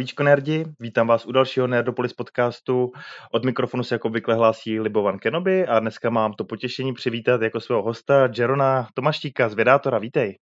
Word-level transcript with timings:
Zdravíčko 0.00 0.22
nerdi, 0.22 0.64
vítám 0.80 1.06
vás 1.06 1.26
u 1.26 1.32
dalšího 1.32 1.66
Nerdopolis 1.66 2.12
podcastu. 2.12 2.92
Od 3.32 3.44
mikrofonu 3.44 3.82
se 3.82 3.94
jako 3.94 4.08
obvykle 4.08 4.34
hlásí 4.34 4.80
Libovan 4.80 5.18
Kenobi 5.18 5.66
a 5.66 5.80
dneska 5.80 6.10
mám 6.10 6.32
to 6.32 6.44
potěšení 6.44 6.94
přivítat 6.94 7.42
jako 7.42 7.60
svého 7.60 7.82
hosta 7.82 8.28
Jerona 8.38 8.88
Tomaštíka 8.94 9.48
z 9.48 9.54
Vědátora. 9.54 9.98
Vítej. 9.98 10.38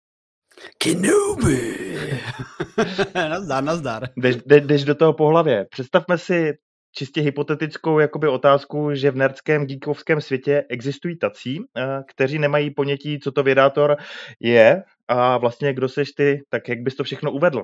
Kenobi! 0.79 1.77
nazdar, 3.15 3.65
nazdar. 3.65 4.09
Jdeš, 4.17 4.37
jdeš 4.47 4.85
do 4.85 4.95
toho 4.95 5.13
po 5.13 5.29
hlavě. 5.29 5.67
Představme 5.71 6.19
si 6.19 6.53
čistě 6.93 7.21
hypotetickou 7.21 7.99
jakoby 7.99 8.29
otázku, 8.29 8.95
že 8.95 9.11
v 9.11 9.17
nerdském 9.17 9.67
geekovském 9.67 10.21
světě 10.21 10.65
existují 10.69 11.19
tací, 11.19 11.61
eh, 11.77 12.03
kteří 12.09 12.39
nemají 12.39 12.75
ponětí, 12.75 13.19
co 13.19 13.33
to 13.33 13.43
Vědátor 13.43 13.97
je 14.41 14.83
a 15.09 15.39
vlastně 15.39 15.73
kdo 15.73 15.89
seš 15.89 16.13
ty, 16.13 16.41
tak 16.49 16.69
jak 16.69 16.79
bys 16.79 16.97
to 16.97 17.05
všechno 17.05 17.33
uvedl? 17.33 17.63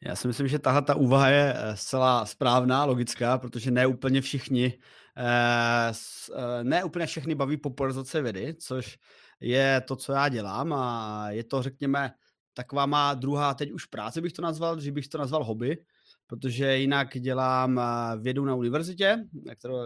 Já 0.00 0.16
si 0.16 0.28
myslím, 0.28 0.48
že 0.48 0.58
tahle 0.58 0.82
ta 0.82 0.94
úvaha 0.94 1.28
je 1.28 1.54
eh, 1.56 1.76
zcela 1.76 2.26
správná, 2.26 2.84
logická, 2.84 3.38
protože 3.38 3.70
ne 3.70 3.86
úplně 3.86 4.20
všichni, 4.20 4.78
eh, 5.16 5.92
eh, 6.34 6.64
ne 6.64 6.84
úplně 6.84 7.06
všechny 7.06 7.34
baví 7.34 7.56
popularizace 7.56 8.22
vědy, 8.22 8.54
což 8.54 8.98
je 9.40 9.80
to, 9.80 9.96
co 9.96 10.12
já 10.12 10.28
dělám 10.28 10.72
a 10.72 11.24
je 11.30 11.44
to, 11.44 11.62
řekněme, 11.62 12.12
taková 12.54 12.86
má 12.86 13.14
druhá 13.14 13.54
teď 13.54 13.72
už 13.72 13.84
práce 13.84 14.20
bych 14.20 14.32
to 14.32 14.42
nazval, 14.42 14.80
že 14.80 14.92
bych 14.92 15.08
to 15.08 15.18
nazval 15.18 15.44
hobby, 15.44 15.84
protože 16.26 16.76
jinak 16.76 17.08
dělám 17.18 17.80
vědu 18.20 18.44
na 18.44 18.54
univerzitě, 18.54 19.24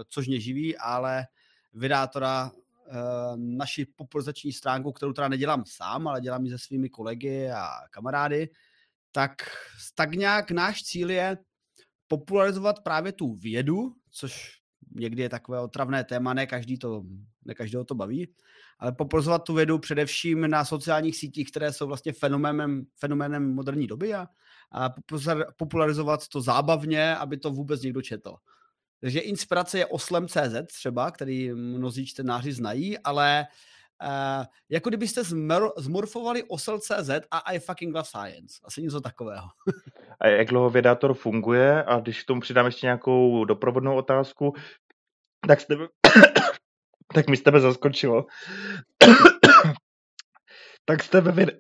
což 0.09 0.29
mě 0.29 0.41
živí, 0.41 0.77
ale 0.77 1.27
vydátora 1.75 2.51
naši 3.37 3.87
popularizační 3.97 4.53
stránku, 4.53 4.93
kterou 4.93 5.13
teda 5.13 5.29
nedělám 5.29 5.65
sám, 5.67 6.09
ale 6.09 6.21
dělám 6.21 6.45
ji 6.45 6.51
se 6.51 6.59
svými 6.59 6.89
kolegy 6.89 7.51
a 7.51 7.69
kamarády, 7.91 8.49
tak 9.13 9.33
tak 9.95 10.13
nějak 10.15 10.51
náš 10.51 10.83
cíl 10.83 11.11
je 11.11 11.39
popularizovat 12.09 12.81
právě 12.81 13.13
tu 13.13 13.35
vědu, 13.35 13.95
což 14.11 14.59
někdy 14.95 15.23
je 15.23 15.29
takové 15.29 15.61
otravné 15.61 16.05
téma, 16.05 16.35
ne, 16.35 16.47
každý 16.47 16.79
to, 16.79 17.03
ne 17.45 17.55
každého 17.55 17.85
to 17.85 17.95
baví, 17.95 18.35
ale 18.79 18.93
popularizovat 18.93 19.45
tu 19.45 19.55
vědu 19.55 19.79
především 19.79 20.51
na 20.51 20.65
sociálních 20.65 21.17
sítích, 21.17 21.51
které 21.51 21.73
jsou 21.73 21.87
vlastně 21.87 22.13
fenoménem, 22.13 22.85
fenoménem 22.99 23.55
moderní 23.55 23.87
doby 23.87 24.15
a, 24.15 24.29
a 24.73 24.95
popularizovat 25.57 26.29
to 26.29 26.41
zábavně, 26.41 27.17
aby 27.17 27.37
to 27.37 27.51
vůbec 27.51 27.83
někdo 27.83 28.03
četl. 28.03 28.35
Takže 29.01 29.19
inspirace 29.19 29.79
je 29.79 29.87
oslem.cz 29.87 30.67
třeba, 30.67 31.11
který 31.11 31.53
mnozí 31.53 32.07
čtenáři 32.07 32.53
znají, 32.53 32.99
ale 32.99 33.47
Uh, 33.47 33.53
jako 34.69 34.89
kdybyste 34.89 35.23
zmr- 35.23 35.73
zmorfovali 35.77 36.43
osel.cz 36.43 37.11
a 37.31 37.39
I 37.39 37.59
fucking 37.59 37.95
love 37.95 38.09
science. 38.09 38.61
Asi 38.65 38.83
něco 38.83 39.01
takového. 39.01 39.49
a 40.21 40.27
jak 40.27 40.49
dlouho 40.49 40.71
vědátor 40.71 41.15
funguje? 41.15 41.85
A 41.85 42.01
když 42.01 42.23
k 42.23 42.27
tomu 42.27 42.41
přidám 42.41 42.67
ještě 42.67 42.87
nějakou 42.87 43.45
doprovodnou 43.45 43.97
otázku, 43.97 44.55
tak 45.49 45.61
jste... 45.61 45.75
tak 47.15 47.29
mi 47.29 47.37
z 47.37 47.43
tebe 47.43 47.61
zaskočilo. 47.61 48.27
tak 50.85 51.03
jste 51.03 51.21
ve 51.21 51.33
vid... 51.33 51.51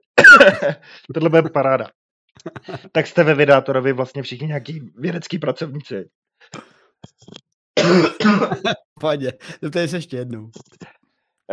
Tohle 1.15 1.31
bude 1.31 1.51
paráda. 1.51 1.87
tak 2.93 3.07
jste 3.07 3.25
ve 3.25 3.35
vydátorovi 3.35 3.93
vlastně 3.93 4.23
všichni 4.23 4.47
nějaký 4.47 4.81
vědecký 4.95 5.39
pracovníci. 5.39 6.08
Pojď, 9.01 9.20
to 9.73 9.79
je 9.79 9.89
ještě 9.92 10.17
jednou. 10.17 10.51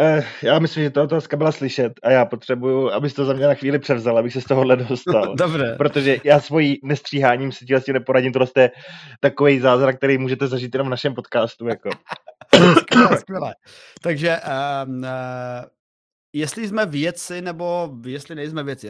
Eh, 0.02 0.24
já 0.42 0.60
myslím, 0.60 0.84
že 0.84 0.90
ta 0.90 1.04
otázka 1.04 1.38
byla 1.38 1.52
slyšet 1.52 1.94
a 2.04 2.12
já 2.12 2.26
potřebuju, 2.26 2.90
abys 2.90 3.14
to 3.14 3.26
za 3.26 3.34
mě 3.34 3.48
na 3.48 3.54
chvíli 3.54 3.80
převzal, 3.80 4.18
abych 4.18 4.34
se 4.34 4.42
z 4.42 4.46
tohohle 4.46 4.76
dostal. 4.76 5.36
Dobře. 5.38 5.76
Protože 5.78 6.18
já 6.24 6.40
svojí 6.40 6.80
nestříháním 6.84 7.52
si 7.52 7.66
tím 7.66 7.94
neporadím, 7.94 8.34
to 8.34 8.40
je 8.58 8.72
takový 9.20 9.60
zázrak, 9.60 9.98
který 9.98 10.18
můžete 10.18 10.48
zažít 10.48 10.76
jenom 10.76 10.88
v 10.88 10.90
našem 10.90 11.16
podcastu. 11.16 11.68
Jako. 11.68 11.90
skvěle, 12.80 13.18
skvěle. 13.18 13.56
Takže 14.02 14.38
um, 14.86 15.00
uh, 15.00 15.08
jestli 16.34 16.68
jsme 16.68 16.86
věci 16.86 17.42
nebo 17.42 17.98
jestli 18.06 18.36
nejsme 18.36 18.64
věci, 18.64 18.90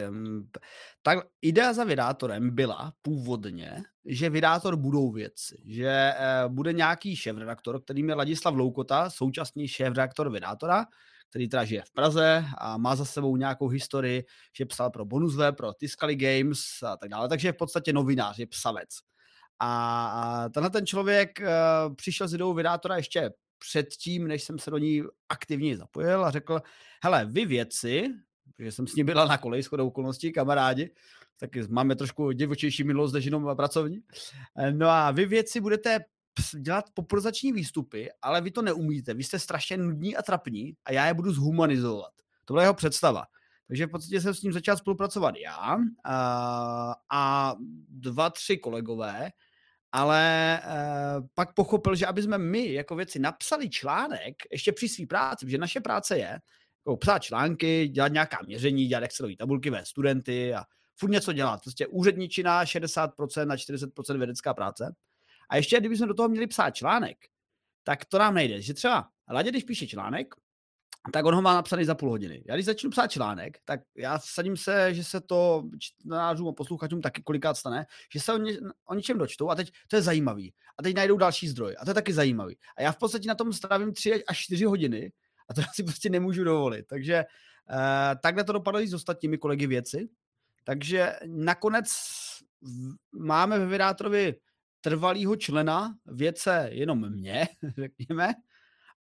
tak 1.02 1.18
idea 1.42 1.72
za 1.72 1.84
vydátorem 1.84 2.54
byla 2.54 2.92
původně, 3.02 3.82
že 4.04 4.30
vydátor 4.30 4.76
budou 4.76 5.12
věci, 5.12 5.62
že 5.66 6.12
uh, 6.44 6.52
bude 6.52 6.72
nějaký 6.72 7.16
šéf-redaktor, 7.16 7.82
kterým 7.82 8.08
je 8.08 8.14
Ladislav 8.14 8.54
Loukota, 8.54 9.10
současný 9.10 9.68
šéf-redaktor 9.68 10.32
vydátora, 10.32 10.86
který 11.30 11.48
teda 11.48 11.64
žije 11.64 11.82
v 11.82 11.92
Praze 11.92 12.44
a 12.58 12.76
má 12.76 12.96
za 12.96 13.04
sebou 13.04 13.36
nějakou 13.36 13.68
historii, 13.68 14.24
že 14.56 14.66
psal 14.66 14.90
pro 14.90 15.04
Bonusve, 15.04 15.52
pro 15.52 15.72
Tiscali 15.72 16.16
Games 16.16 16.60
a 16.82 16.96
tak 16.96 17.08
dále, 17.08 17.28
takže 17.28 17.48
je 17.48 17.52
v 17.52 17.56
podstatě 17.56 17.92
novinář, 17.92 18.38
je 18.38 18.46
psavec. 18.46 18.88
A 19.62 20.44
tenhle 20.54 20.70
ten 20.70 20.86
člověk 20.86 21.40
uh, 21.40 21.94
přišel 21.94 22.28
s 22.28 22.34
ideou 22.34 22.54
vydátora 22.54 22.96
ještě 22.96 23.30
předtím, 23.68 24.28
než 24.28 24.44
jsem 24.44 24.58
se 24.58 24.70
do 24.70 24.78
ní 24.78 25.02
aktivně 25.28 25.76
zapojil 25.76 26.24
a 26.24 26.30
řekl, 26.30 26.60
hele, 27.04 27.26
vy 27.26 27.46
věci, 27.46 28.08
protože 28.56 28.72
jsem 28.72 28.86
s 28.86 28.94
ním 28.94 29.06
byla 29.06 29.24
na 29.24 29.38
koleji 29.38 29.62
shodou 29.62 29.86
okolností, 29.86 30.32
kamarádi, 30.32 30.94
tak 31.40 31.50
máme 31.68 31.96
trošku 31.96 32.32
divočejší 32.32 32.84
minulost 32.84 33.12
než 33.12 33.24
jenom 33.24 33.56
pracovní. 33.56 34.00
No 34.72 34.88
a 34.88 35.10
vy 35.10 35.26
věci 35.26 35.60
budete 35.60 35.98
dělat 36.58 36.84
popularizační 36.94 37.52
výstupy, 37.52 38.08
ale 38.22 38.40
vy 38.40 38.50
to 38.50 38.62
neumíte, 38.62 39.14
vy 39.14 39.24
jste 39.24 39.38
strašně 39.38 39.76
nudní 39.76 40.16
a 40.16 40.22
trapní 40.22 40.76
a 40.84 40.92
já 40.92 41.06
je 41.06 41.14
budu 41.14 41.32
zhumanizovat. 41.32 42.12
To 42.44 42.54
byla 42.54 42.62
jeho 42.62 42.74
představa. 42.74 43.24
Takže 43.66 43.86
v 43.86 43.90
podstatě 43.90 44.20
jsem 44.20 44.34
s 44.34 44.42
ním 44.42 44.52
začal 44.52 44.76
spolupracovat 44.76 45.34
já 45.44 45.78
a 47.10 47.54
dva, 47.88 48.30
tři 48.30 48.58
kolegové, 48.58 49.30
ale 49.92 50.58
e, 50.58 50.62
pak 51.34 51.54
pochopil, 51.54 51.94
že 51.94 52.06
aby 52.06 52.22
jsme 52.22 52.38
my 52.38 52.72
jako 52.72 52.96
věci 52.96 53.18
napsali 53.18 53.70
článek 53.70 54.34
ještě 54.52 54.72
při 54.72 54.88
své 54.88 55.06
práci, 55.06 55.46
protože 55.46 55.58
naše 55.58 55.80
práce 55.80 56.18
je 56.18 56.40
jako 56.86 56.96
psát 56.96 57.18
články, 57.18 57.88
dělat 57.88 58.12
nějaká 58.12 58.38
měření, 58.46 58.86
dělat 58.86 59.04
Excelové 59.04 59.36
tabulky 59.36 59.70
ve 59.70 59.84
studenty 59.84 60.54
a 60.54 60.64
furt 60.96 61.10
něco 61.10 61.32
dělat. 61.32 61.60
Prostě 61.62 61.86
úředničina 61.86 62.64
60% 62.64 63.46
na 63.46 63.56
40% 63.56 64.18
vědecká 64.18 64.54
práce. 64.54 64.94
A 65.48 65.56
ještě, 65.56 65.80
kdybychom 65.80 66.08
do 66.08 66.14
toho 66.14 66.28
měli 66.28 66.46
psát 66.46 66.70
článek, 66.70 67.18
tak 67.84 68.04
to 68.04 68.18
nám 68.18 68.34
nejde. 68.34 68.62
Že 68.62 68.74
třeba 68.74 69.08
Ladě, 69.30 69.50
když 69.50 69.64
píše 69.64 69.86
článek, 69.86 70.34
tak 71.12 71.24
on 71.24 71.34
ho 71.34 71.42
má 71.42 71.54
napsaný 71.54 71.84
za 71.84 71.94
půl 71.94 72.10
hodiny. 72.10 72.42
Já 72.46 72.54
když 72.54 72.66
začnu 72.66 72.90
psát 72.90 73.06
článek, 73.06 73.58
tak 73.64 73.80
já 73.96 74.18
sadím 74.18 74.56
se, 74.56 74.94
že 74.94 75.04
se 75.04 75.20
to 75.20 75.64
čtenářům 75.78 76.48
a 76.48 76.52
posluchačům 76.52 77.00
taky 77.00 77.22
kolikrát 77.22 77.54
stane, 77.54 77.86
že 78.12 78.20
se 78.20 78.32
o, 78.32 78.38
ně, 78.38 78.52
o 78.86 78.94
něčem 78.94 79.18
dočtou 79.18 79.50
a 79.50 79.54
teď 79.54 79.72
to 79.88 79.96
je 79.96 80.02
zajímavý. 80.02 80.54
A 80.78 80.82
teď 80.82 80.96
najdou 80.96 81.16
další 81.16 81.48
zdroj 81.48 81.76
a 81.78 81.84
to 81.84 81.90
je 81.90 81.94
taky 81.94 82.12
zajímavý. 82.12 82.58
A 82.76 82.82
já 82.82 82.92
v 82.92 82.96
podstatě 82.96 83.28
na 83.28 83.34
tom 83.34 83.52
strávím 83.52 83.92
tři 83.92 84.24
až 84.24 84.38
čtyři 84.38 84.64
hodiny 84.64 85.12
a 85.48 85.54
to 85.54 85.60
já 85.60 85.66
si 85.74 85.82
prostě 85.82 86.10
nemůžu 86.10 86.44
dovolit. 86.44 86.86
Takže 86.86 87.14
eh, 87.14 88.16
takhle 88.22 88.44
to 88.44 88.52
dopadlo 88.52 88.80
i 88.80 88.88
s 88.88 88.94
ostatními 88.94 89.38
kolegy 89.38 89.66
věci. 89.66 90.08
Takže 90.64 91.16
nakonec 91.26 91.88
máme 93.12 93.58
ve 93.58 93.66
Vydátorovi 93.66 94.34
trvalýho 94.80 95.36
člena 95.36 95.94
věce 96.06 96.68
jenom 96.72 97.10
mě, 97.10 97.48
řekněme, 97.76 98.34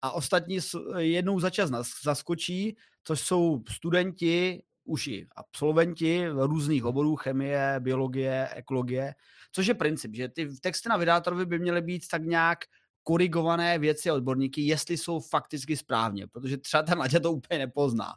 a 0.01 0.11
ostatní 0.11 0.59
jednou 0.97 1.39
za 1.39 1.49
čas 1.49 1.69
zaskočí, 2.03 2.77
což 3.03 3.21
jsou 3.21 3.63
studenti, 3.69 4.63
už 4.83 5.07
i 5.07 5.27
absolventi 5.35 6.27
různých 6.27 6.85
oborů, 6.85 7.15
chemie, 7.15 7.75
biologie, 7.79 8.49
ekologie, 8.55 9.15
což 9.51 9.67
je 9.67 9.73
princip, 9.73 10.15
že 10.15 10.29
ty 10.29 10.49
texty 10.61 10.89
na 10.89 10.97
vydátorovi 10.97 11.45
by 11.45 11.59
měly 11.59 11.81
být 11.81 12.07
tak 12.07 12.23
nějak 12.23 12.59
korigované 13.03 13.79
věci 13.79 14.11
odborníky, 14.11 14.61
jestli 14.61 14.97
jsou 14.97 15.19
fakticky 15.19 15.77
správně, 15.77 16.27
protože 16.27 16.57
třeba 16.57 16.83
ten 16.83 16.97
Laďa 16.97 17.19
to 17.19 17.31
úplně 17.31 17.59
nepozná. 17.59 18.13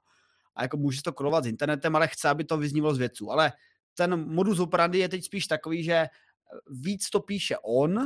A 0.54 0.62
jako 0.62 0.76
může 0.76 1.02
to 1.02 1.12
kolovat 1.12 1.44
s 1.44 1.46
internetem, 1.46 1.96
ale 1.96 2.08
chce, 2.08 2.28
aby 2.28 2.44
to 2.44 2.58
vyznívalo 2.58 2.94
z 2.94 2.98
věců. 2.98 3.30
Ale 3.30 3.52
ten 3.94 4.34
modus 4.34 4.58
operandi 4.58 4.98
je 4.98 5.08
teď 5.08 5.24
spíš 5.24 5.46
takový, 5.46 5.84
že 5.84 6.06
víc 6.70 7.10
to 7.10 7.20
píše 7.20 7.56
on 7.58 8.00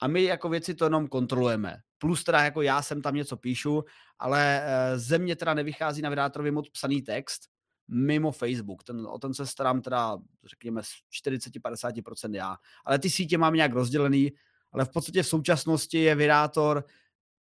a 0.00 0.08
my 0.08 0.22
jako 0.24 0.48
věci 0.48 0.74
to 0.74 0.84
jenom 0.84 1.08
kontrolujeme. 1.08 1.76
Plus 2.00 2.24
teda 2.24 2.44
jako 2.44 2.62
já 2.62 2.82
jsem 2.82 3.02
tam 3.02 3.14
něco 3.14 3.36
píšu, 3.36 3.84
ale 4.18 4.62
eh, 4.64 4.98
ze 4.98 5.18
mě 5.18 5.36
teda 5.36 5.54
nevychází 5.54 6.02
na 6.02 6.10
vydátorovi 6.10 6.50
moc 6.50 6.68
psaný 6.68 7.02
text 7.02 7.42
mimo 7.88 8.32
Facebook. 8.32 8.84
Ten, 8.84 9.06
o 9.06 9.18
ten 9.18 9.34
se 9.34 9.46
starám 9.46 9.82
teda, 9.82 10.18
řekněme, 10.44 10.80
40-50% 10.80 12.34
já. 12.34 12.56
Ale 12.84 12.98
ty 12.98 13.10
sítě 13.10 13.38
mám 13.38 13.54
nějak 13.54 13.72
rozdělený, 13.72 14.32
ale 14.72 14.84
v 14.84 14.88
podstatě 14.88 15.22
v 15.22 15.28
současnosti 15.28 15.98
je 15.98 16.14
vydátor 16.14 16.84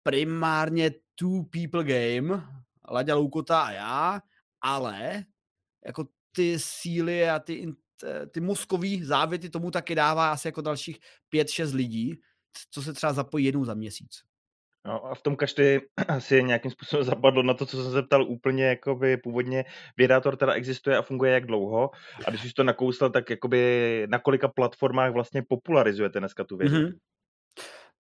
primárně 0.03 0.91
two 1.15 1.43
people 1.43 1.85
game, 1.85 2.44
Laďa 2.91 3.15
Loukota 3.15 3.61
a 3.61 3.71
já, 3.71 4.23
ale 4.61 5.25
jako 5.87 6.09
ty 6.33 6.59
síly 6.59 7.31
a 7.31 7.39
ty, 7.39 7.75
ty 8.31 8.41
mozkový 8.41 9.05
závěty 9.05 9.51
tomu 9.51 9.71
taky 9.71 9.94
dává 9.94 10.33
asi 10.33 10.49
jako 10.49 10.61
dalších 10.61 10.99
5-6 11.35 11.75
lidí, 11.75 12.21
co 12.71 12.83
se 12.83 12.93
třeba 12.93 13.12
zapojí 13.12 13.44
jednou 13.44 13.65
za 13.65 13.75
měsíc. 13.75 14.23
No 14.88 15.06
a 15.06 15.14
v 15.14 15.23
tom 15.23 15.37
každý 15.37 15.79
asi 16.08 16.43
nějakým 16.43 16.70
způsobem 16.70 17.05
zapadlo 17.05 17.43
na 17.43 17.55
to, 17.55 17.67
co 17.67 17.82
jsem 17.82 17.93
se 17.93 18.02
ptal 18.02 18.23
úplně 18.23 18.64
jakoby 18.64 19.17
původně. 19.17 19.64
Vědátor 19.96 20.37
teda 20.37 20.52
existuje 20.52 20.96
a 20.96 21.02
funguje 21.02 21.32
jak 21.32 21.46
dlouho? 21.46 21.90
A 22.26 22.31
když 22.31 22.44
už 22.44 22.52
to 22.52 22.64
nakousl, 22.64 23.11
tak 23.11 23.31
jakoby 23.31 24.06
na 24.11 24.19
kolika 24.19 24.49
platformách 24.49 25.12
vlastně 25.12 25.43
popularizujete 25.49 26.19
dneska 26.19 26.44
tu 26.44 26.56
vědu? 26.56 26.75
Mm-hmm. 26.76 26.93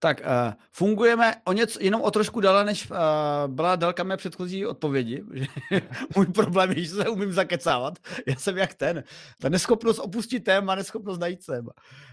Tak 0.00 0.20
uh, 0.20 0.54
fungujeme 0.72 1.34
o 1.44 1.52
něco, 1.52 1.78
jenom 1.82 2.02
o 2.02 2.10
trošku 2.10 2.40
déle, 2.40 2.64
než 2.64 2.90
uh, 2.90 2.96
byla 3.46 3.76
délka 3.76 4.04
mé 4.04 4.16
předchozí 4.16 4.66
odpovědi. 4.66 5.24
Můj 6.16 6.26
problém 6.26 6.72
je, 6.72 6.84
že 6.84 6.90
se 6.90 7.08
umím 7.08 7.32
zakecávat. 7.32 7.98
Já 8.26 8.36
jsem 8.36 8.58
jak 8.58 8.74
ten. 8.74 9.04
Ta 9.40 9.48
neschopnost 9.48 9.98
opustit 9.98 10.44
téma, 10.44 10.74
neschopnost 10.74 11.18
najít 11.18 11.46
téma. 11.46 11.72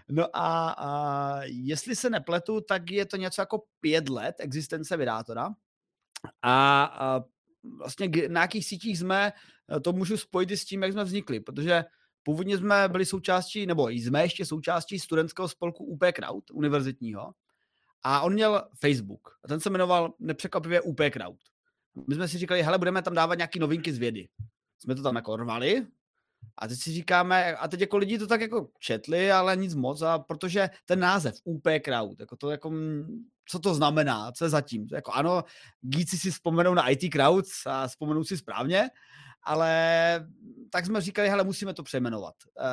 No 0.09 0.25
a, 0.33 0.69
a 0.69 1.39
jestli 1.43 1.95
se 1.95 2.09
nepletu, 2.09 2.61
tak 2.61 2.91
je 2.91 3.05
to 3.05 3.17
něco 3.17 3.41
jako 3.41 3.63
pět 3.79 4.09
let 4.09 4.35
existence 4.39 4.97
vydátora. 4.97 5.49
A, 6.41 6.83
a 6.83 7.23
vlastně 7.77 8.09
na 8.27 8.41
jakých 8.41 8.65
sítích 8.65 8.99
jsme, 8.99 9.33
to 9.81 9.93
můžu 9.93 10.17
spojit 10.17 10.51
i 10.51 10.57
s 10.57 10.65
tím, 10.65 10.83
jak 10.83 10.91
jsme 10.91 11.03
vznikli, 11.03 11.39
protože 11.39 11.85
původně 12.23 12.57
jsme 12.57 12.89
byli 12.89 13.05
součástí, 13.05 13.65
nebo 13.65 13.89
jsme 13.89 14.21
ještě 14.21 14.45
součástí 14.45 14.99
studentského 14.99 15.47
spolku 15.47 15.85
UP 15.85 16.03
Crowd, 16.15 16.51
univerzitního. 16.51 17.33
A 18.07 18.21
on 18.21 18.33
měl 18.33 18.63
Facebook. 18.79 19.29
A 19.43 19.47
ten 19.47 19.59
se 19.59 19.69
jmenoval 19.69 20.13
nepřekvapivě 20.19 20.81
UP 20.81 20.99
Crowd. 21.11 21.39
My 22.07 22.15
jsme 22.15 22.27
si 22.27 22.37
říkali, 22.37 22.63
hele, 22.63 22.77
budeme 22.77 23.01
tam 23.01 23.13
dávat 23.13 23.35
nějaké 23.35 23.59
novinky 23.59 23.93
z 23.93 23.97
vědy. 23.97 24.27
Jsme 24.79 24.95
to 24.95 25.03
tam 25.03 25.15
jako 25.15 25.35
rvali, 25.35 25.87
a 26.57 26.67
teď 26.67 26.79
si 26.79 26.91
říkáme, 26.91 27.55
a 27.55 27.67
teď 27.67 27.81
jako 27.81 27.97
lidi 27.97 28.17
to 28.17 28.27
tak 28.27 28.41
jako 28.41 28.69
četli, 28.79 29.31
ale 29.31 29.55
nic 29.55 29.75
moc, 29.75 30.01
a 30.01 30.19
protože 30.19 30.69
ten 30.85 30.99
název 30.99 31.35
UP 31.43 31.67
Crowd, 31.83 32.19
jako 32.19 32.35
to 32.35 32.51
jako, 32.51 32.71
co 33.49 33.59
to 33.59 33.73
znamená, 33.73 34.31
co 34.31 34.45
je 34.45 34.49
zatím. 34.49 34.87
Jako 34.91 35.11
ano, 35.11 35.43
gíci 35.81 36.17
si 36.17 36.31
vzpomenou 36.31 36.73
na 36.73 36.89
IT 36.89 37.11
Crowd 37.11 37.45
a 37.65 37.87
vzpomenou 37.87 38.23
si 38.23 38.37
správně, 38.37 38.89
ale 39.45 40.27
tak 40.69 40.85
jsme 40.85 41.01
říkali, 41.01 41.29
hele, 41.29 41.43
musíme 41.43 41.73
to 41.73 41.83
přejmenovat, 41.83 42.33
uh, 42.59 42.65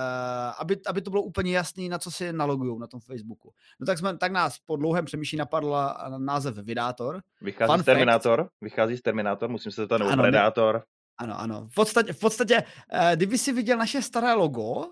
aby, 0.58 0.80
aby 0.86 1.02
to 1.02 1.10
bylo 1.10 1.22
úplně 1.22 1.56
jasný, 1.56 1.88
na 1.88 1.98
co 1.98 2.10
si 2.10 2.32
nalogují 2.32 2.78
na 2.78 2.86
tom 2.86 3.00
Facebooku. 3.00 3.52
No 3.80 3.86
tak, 3.86 3.98
jsme, 3.98 4.18
tak 4.18 4.32
nás 4.32 4.58
po 4.58 4.76
dlouhém 4.76 5.04
přemýšlení 5.04 5.38
napadl 5.38 5.76
název 6.18 6.56
Vydátor. 6.56 7.20
Vychází 7.40 7.72
Fun 7.72 7.82
z 7.82 7.84
Terminátor, 7.84 8.42
fact. 8.42 8.50
vychází 8.60 8.96
z 8.96 9.02
Terminátor, 9.02 9.50
musím 9.50 9.72
se 9.72 9.86
to 9.86 9.98
nebo 9.98 10.10
ano, 10.10 10.22
Predátor. 10.22 10.82
Ano, 11.18 11.40
ano. 11.40 11.68
V 11.70 11.74
podstatě, 11.74 12.12
v 12.12 12.20
podstatě 12.20 12.62
uh, 12.62 13.10
kdyby 13.14 13.38
si 13.38 13.52
viděl 13.52 13.78
naše 13.78 14.02
staré 14.02 14.32
logo, 14.32 14.84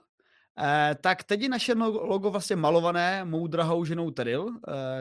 tak 1.01 1.25
teď 1.25 1.41
je 1.41 1.49
naše 1.49 1.75
logo 1.75 2.31
vlastně 2.31 2.57
malované 2.57 3.25
mou 3.25 3.47
drahou 3.47 3.85
ženou 3.85 4.11
Teril, 4.11 4.47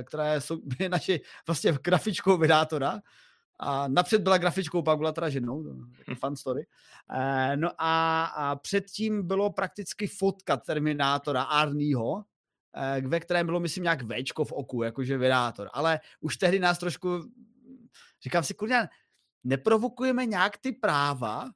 která 0.04 0.34
je, 0.34 0.40
je 0.80 0.90
naše 0.90 1.20
vlastně 1.48 1.78
grafičkou 1.84 2.38
Vydátora. 2.38 3.00
A 3.60 3.88
napřed 3.88 4.22
byla 4.22 4.38
grafičkou, 4.38 4.82
pak 4.82 4.98
byla 4.98 5.12
teda 5.12 5.30
ženou, 5.30 5.64
fun 6.20 6.36
story. 6.36 6.66
E, 7.12 7.58
no 7.58 7.72
a, 7.78 8.26
a 8.26 8.56
předtím 8.56 9.28
bylo 9.28 9.50
prakticky 9.50 10.08
fotka 10.08 10.58
Terminátora 10.58 11.44
Arnieho, 11.44 12.24
e, 12.76 13.02
ve 13.02 13.20
kterém 13.20 13.46
bylo, 13.46 13.60
myslím, 13.60 13.84
nějak 13.84 14.04
Včko 14.04 14.46
v 14.46 14.52
oku, 14.52 14.84
jakože 14.84 15.18
vydátor. 15.18 15.70
Ale 15.74 16.00
už 16.22 16.38
tehdy 16.38 16.60
nás 16.60 16.78
trošku, 16.78 17.20
říkám 18.24 18.44
si, 18.44 18.54
kurňa, 18.54 18.88
neprovokujeme 19.44 20.26
nějak 20.26 20.58
ty 20.58 20.72
práva, 20.72 21.50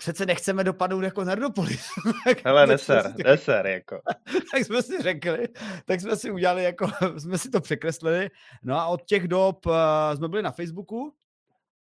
přece 0.00 0.26
nechceme 0.26 0.64
dopadnout 0.64 1.00
jako 1.00 1.24
Nerdopolis. 1.24 1.86
Hele, 2.44 2.66
neser, 2.66 3.14
neser, 3.24 3.66
jako. 3.66 4.00
tak 4.52 4.64
jsme 4.64 4.82
si 4.82 5.02
řekli, 5.02 5.48
tak 5.84 6.00
jsme 6.00 6.16
si 6.16 6.30
udělali, 6.30 6.64
jako, 6.64 6.88
jsme 7.18 7.38
si 7.38 7.50
to 7.50 7.60
překreslili. 7.60 8.30
No 8.62 8.76
a 8.76 8.86
od 8.86 9.02
těch 9.04 9.28
dob 9.28 9.66
uh, 9.66 9.74
jsme 10.14 10.28
byli 10.28 10.42
na 10.42 10.50
Facebooku, 10.50 11.14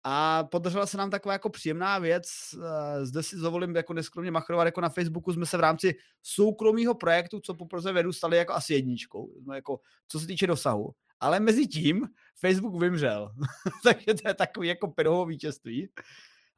a 0.03 0.43
podařila 0.43 0.85
se 0.85 0.97
nám 0.97 1.09
taková 1.09 1.33
jako 1.33 1.49
příjemná 1.49 1.99
věc. 1.99 2.25
Eh, 2.53 3.05
zde 3.05 3.23
si 3.23 3.35
dovolím 3.35 3.75
jako 3.75 3.93
neskromně 3.93 4.31
machrovat, 4.31 4.65
jako 4.65 4.81
na 4.81 4.89
Facebooku 4.89 5.33
jsme 5.33 5.45
se 5.45 5.57
v 5.57 5.59
rámci 5.59 5.95
soukromého 6.23 6.95
projektu, 6.95 7.39
co 7.39 7.53
po 7.53 7.65
Praze 7.65 7.91
vedu, 7.91 8.13
stali 8.13 8.37
jako 8.37 8.53
asi 8.53 8.73
jedničkou, 8.73 9.33
no 9.45 9.53
jako, 9.53 9.79
co 10.07 10.19
se 10.19 10.27
týče 10.27 10.47
dosahu. 10.47 10.91
Ale 11.19 11.39
mezi 11.39 11.67
tím 11.67 12.07
Facebook 12.39 12.81
vymřel. 12.81 13.31
Takže 13.83 14.21
to 14.21 14.27
je 14.27 14.33
takový 14.33 14.67
jako 14.67 14.87
pedovo 14.87 15.25
vítězství. 15.25 15.89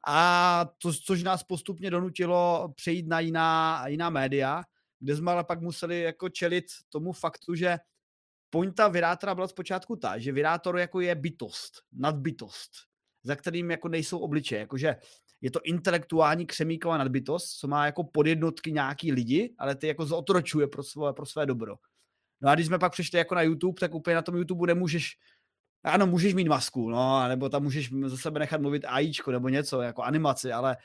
A 0.06 0.66
to, 0.78 0.92
což 0.92 1.22
nás 1.22 1.42
postupně 1.42 1.90
donutilo 1.90 2.72
přejít 2.76 3.06
na 3.08 3.20
jiná, 3.20 3.84
jiná 3.86 4.10
média, 4.10 4.62
kde 5.00 5.16
jsme 5.16 5.32
ale 5.32 5.44
pak 5.44 5.60
museli 5.60 6.00
jako 6.00 6.28
čelit 6.28 6.64
tomu 6.88 7.12
faktu, 7.12 7.54
že 7.54 7.78
pointa 8.50 8.88
Virátora 8.88 9.34
byla 9.34 9.48
zpočátku 9.48 9.96
ta, 9.96 10.18
že 10.18 10.32
Virátor 10.32 10.78
jako 10.78 11.00
je 11.00 11.14
bytost, 11.14 11.72
nadbytost 11.92 12.91
za 13.24 13.36
kterým 13.36 13.70
jako 13.70 13.88
nejsou 13.88 14.18
obličeje. 14.18 14.60
Jakože 14.60 14.96
je 15.40 15.50
to 15.50 15.60
intelektuální 15.64 16.46
křemíková 16.46 16.98
nadbytost, 16.98 17.58
co 17.58 17.68
má 17.68 17.86
jako 17.86 18.04
podjednotky 18.04 18.72
nějaký 18.72 19.12
lidi, 19.12 19.54
ale 19.58 19.76
ty 19.76 19.86
jako 19.86 20.06
zotročuje 20.06 20.66
pro 20.66 20.82
své, 20.82 21.12
pro 21.12 21.26
své 21.26 21.46
dobro. 21.46 21.74
No 22.40 22.50
a 22.50 22.54
když 22.54 22.66
jsme 22.66 22.78
pak 22.78 22.92
přišli 22.92 23.18
jako 23.18 23.34
na 23.34 23.42
YouTube, 23.42 23.80
tak 23.80 23.94
úplně 23.94 24.16
na 24.16 24.22
tom 24.22 24.36
YouTube 24.36 24.66
nemůžeš, 24.66 25.18
ano, 25.84 26.06
můžeš 26.06 26.34
mít 26.34 26.48
masku, 26.48 26.90
no, 26.90 27.28
nebo 27.28 27.48
tam 27.48 27.62
můžeš 27.62 27.90
za 28.06 28.16
sebe 28.16 28.40
nechat 28.40 28.60
mluvit 28.60 28.84
AIčko 28.88 29.30
nebo 29.30 29.48
něco, 29.48 29.80
jako 29.80 30.02
animaci, 30.02 30.52
ale 30.52 30.76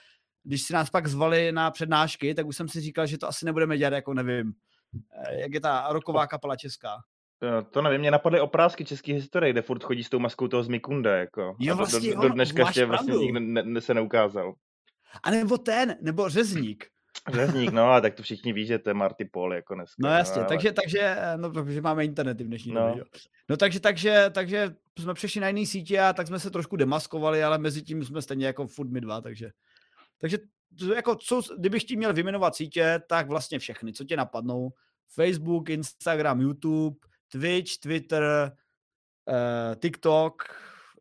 když 0.43 0.61
si 0.61 0.73
nás 0.73 0.89
pak 0.89 1.07
zvali 1.07 1.51
na 1.51 1.71
přednášky, 1.71 2.33
tak 2.33 2.45
už 2.47 2.57
jsem 2.57 2.69
si 2.69 2.81
říkal, 2.81 3.07
že 3.07 3.17
to 3.17 3.27
asi 3.27 3.45
nebudeme 3.45 3.77
dělat, 3.77 3.93
jako 3.93 4.13
nevím, 4.13 4.53
eh, 5.25 5.39
jak 5.39 5.53
je 5.53 5.61
ta 5.61 5.87
roková 5.91 6.27
kapela 6.27 6.55
česká. 6.55 6.97
Eh, 7.43 7.63
to 7.71 7.81
nevím, 7.81 7.99
mě 7.99 8.11
napadly 8.11 8.41
oprázky 8.41 8.85
české 8.85 9.13
historie, 9.13 9.51
kde 9.53 9.61
furt 9.61 9.83
chodí 9.83 10.03
s 10.03 10.09
tou 10.09 10.19
maskou 10.19 10.47
toho 10.47 10.63
Zmikunda, 10.63 11.15
jako. 11.15 11.55
Jo, 11.59 11.75
vlastně, 11.75 12.15
do, 12.15 12.21
do, 12.21 12.29
dneška 12.29 12.61
ještě 12.61 12.85
vlastně 12.85 13.13
nikdo 13.13 13.39
ne, 13.39 13.63
ne, 13.63 13.81
se 13.81 13.93
neukázal. 13.93 14.53
A 15.23 15.31
nebo 15.31 15.57
ten, 15.57 15.95
nebo 16.01 16.29
řezník. 16.29 16.85
Řezník, 17.33 17.71
no 17.71 17.91
a 17.91 18.01
tak 18.01 18.15
to 18.15 18.23
všichni 18.23 18.53
ví, 18.53 18.65
že 18.65 18.79
to 18.79 18.89
je 18.89 18.93
Marty 18.93 19.25
Paul 19.25 19.53
jako 19.53 19.75
dneska. 19.75 19.95
No 19.99 20.09
jasně, 20.09 20.35
no, 20.35 20.41
ale... 20.41 20.47
takže, 20.47 20.71
takže, 20.71 21.17
no 21.35 21.51
protože 21.51 21.81
máme 21.81 22.05
internet 22.05 22.41
v 22.41 22.47
dnešní 22.47 22.73
no. 22.73 22.87
době, 22.87 23.03
No 23.49 23.57
takže, 23.57 23.79
takže, 23.79 24.25
takže 24.33 24.75
jsme 24.99 25.13
přešli 25.13 25.41
na 25.41 25.47
jiný 25.47 25.65
sítě 25.65 25.99
a 25.99 26.13
tak 26.13 26.27
jsme 26.27 26.39
se 26.39 26.51
trošku 26.51 26.75
demaskovali, 26.75 27.43
ale 27.43 27.57
mezi 27.57 27.81
tím 27.81 28.03
jsme 28.03 28.21
stejně 28.21 28.45
jako 28.45 28.67
furt 28.67 28.89
my 28.89 29.01
dva, 29.01 29.21
takže, 29.21 29.49
takže 30.21 30.37
jako 30.95 31.15
co, 31.15 31.41
kdybych 31.59 31.83
tím 31.83 31.99
měl 31.99 32.13
vyjmenovat 32.13 32.55
sítě, 32.55 33.01
tak 33.07 33.27
vlastně 33.27 33.59
všechny, 33.59 33.93
co 33.93 34.03
tě 34.03 34.17
napadnou. 34.17 34.69
Facebook, 35.09 35.69
Instagram, 35.69 36.41
YouTube, 36.41 36.97
Twitch, 37.31 37.77
Twitter, 37.79 38.51
uh, 39.27 39.75
TikTok, 39.75 40.43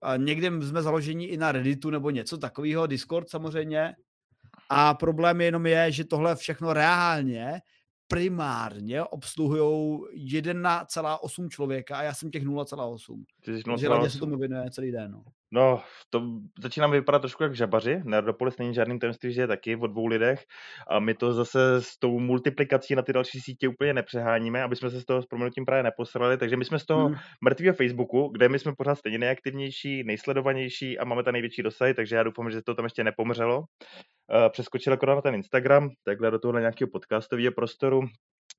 a 0.02 0.16
někde 0.16 0.47
jsme 0.47 0.83
založeni 0.83 1.25
i 1.25 1.37
na 1.37 1.52
Redditu 1.52 1.90
nebo 1.90 2.11
něco 2.11 2.38
takového, 2.38 2.87
Discord 2.87 3.28
samozřejmě. 3.28 3.95
A 4.68 4.95
problém 4.95 5.40
jenom 5.40 5.66
je, 5.66 5.92
že 5.92 6.04
tohle 6.04 6.37
všechno 6.37 6.73
reálně 6.73 7.61
primárně 8.09 9.02
obsluhují 9.02 10.00
1,8 10.14 11.49
člověka 11.49 11.97
a 11.97 12.02
já 12.02 12.14
jsem 12.14 12.30
těch 12.30 12.45
0,8. 12.45 13.25
Takže 13.64 13.88
hlavně 13.88 14.11
se 14.11 14.18
tomu 14.18 14.38
věnuje 14.38 14.71
celý 14.71 14.92
den. 14.92 15.11
No. 15.11 15.23
No, 15.50 15.83
to 16.11 16.23
začínám 16.61 16.91
vypadat 16.91 17.19
trošku 17.19 17.43
jak 17.43 17.55
žabaři. 17.55 18.00
Nerdopolis 18.05 18.59
není 18.59 18.75
žádným 18.75 18.99
tajemství, 18.99 19.33
že 19.33 19.41
je 19.41 19.47
taky 19.47 19.76
o 19.76 19.87
dvou 19.87 20.07
lidech. 20.07 20.45
A 20.91 20.99
my 20.99 21.15
to 21.15 21.33
zase 21.33 21.83
s 21.83 21.99
tou 21.99 22.19
multiplikací 22.19 22.95
na 22.95 23.03
ty 23.03 23.12
další 23.12 23.41
sítě 23.41 23.69
úplně 23.69 23.95
nepřeháníme, 23.95 24.62
aby 24.62 24.76
jsme 24.76 24.91
se 24.91 25.00
z 25.00 25.05
toho 25.05 25.23
s 25.23 25.26
proměnutím 25.26 25.65
právě 25.65 25.83
neposrali. 25.83 26.38
Takže 26.38 26.57
my 26.57 26.65
jsme 26.65 26.79
z 26.79 26.87
toho 26.87 27.07
hmm. 27.07 27.17
mrtvého 27.45 27.75
Facebooku, 27.75 28.29
kde 28.29 28.49
my 28.49 28.59
jsme 28.59 28.73
pořád 28.79 28.95
stejně 28.95 29.19
nejaktivnější, 29.19 30.05
nejsledovanější 30.05 30.99
a 30.99 31.05
máme 31.05 31.23
tam 31.23 31.33
největší 31.33 31.62
dosah, 31.62 31.95
takže 31.97 32.17
já 32.17 32.23
doufám, 32.23 32.50
že 32.50 32.62
to 32.62 32.75
tam 32.75 32.85
ještě 32.85 33.05
nepomřelo. 33.05 33.65
Eh, 34.33 34.50
přeskočil 34.50 34.93
akorát 34.93 35.15
na 35.15 35.21
ten 35.21 35.35
Instagram, 35.35 35.91
takhle 36.05 36.31
do 36.31 36.38
tohohle 36.38 36.61
nějakého 36.61 36.88
podcastového 36.93 37.53
prostoru. 37.53 38.03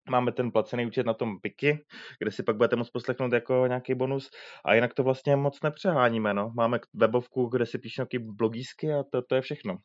Máme 0.10 0.32
ten 0.32 0.52
placený 0.52 0.86
účet 0.86 1.06
na 1.06 1.14
tom 1.14 1.40
Piky, 1.42 1.86
kde 2.20 2.32
si 2.32 2.44
pak 2.44 2.58
budete 2.58 2.76
moct 2.76 2.90
poslechnout 2.90 3.34
jako 3.34 3.64
nějaký 3.68 3.96
bonus. 3.96 4.30
A 4.66 4.74
jinak 4.74 4.94
to 4.94 5.04
vlastně 5.04 5.36
moc 5.36 5.62
nepřeháníme. 5.64 6.34
No. 6.34 6.52
Máme 6.56 6.80
webovku, 6.94 7.46
kde 7.46 7.66
si 7.66 7.78
píšu 7.78 8.02
nějaký 8.02 8.20
blogísky 8.20 8.94
a 8.94 9.04
to, 9.12 9.22
to 9.22 9.36
je 9.36 9.42
všechno. 9.42 9.78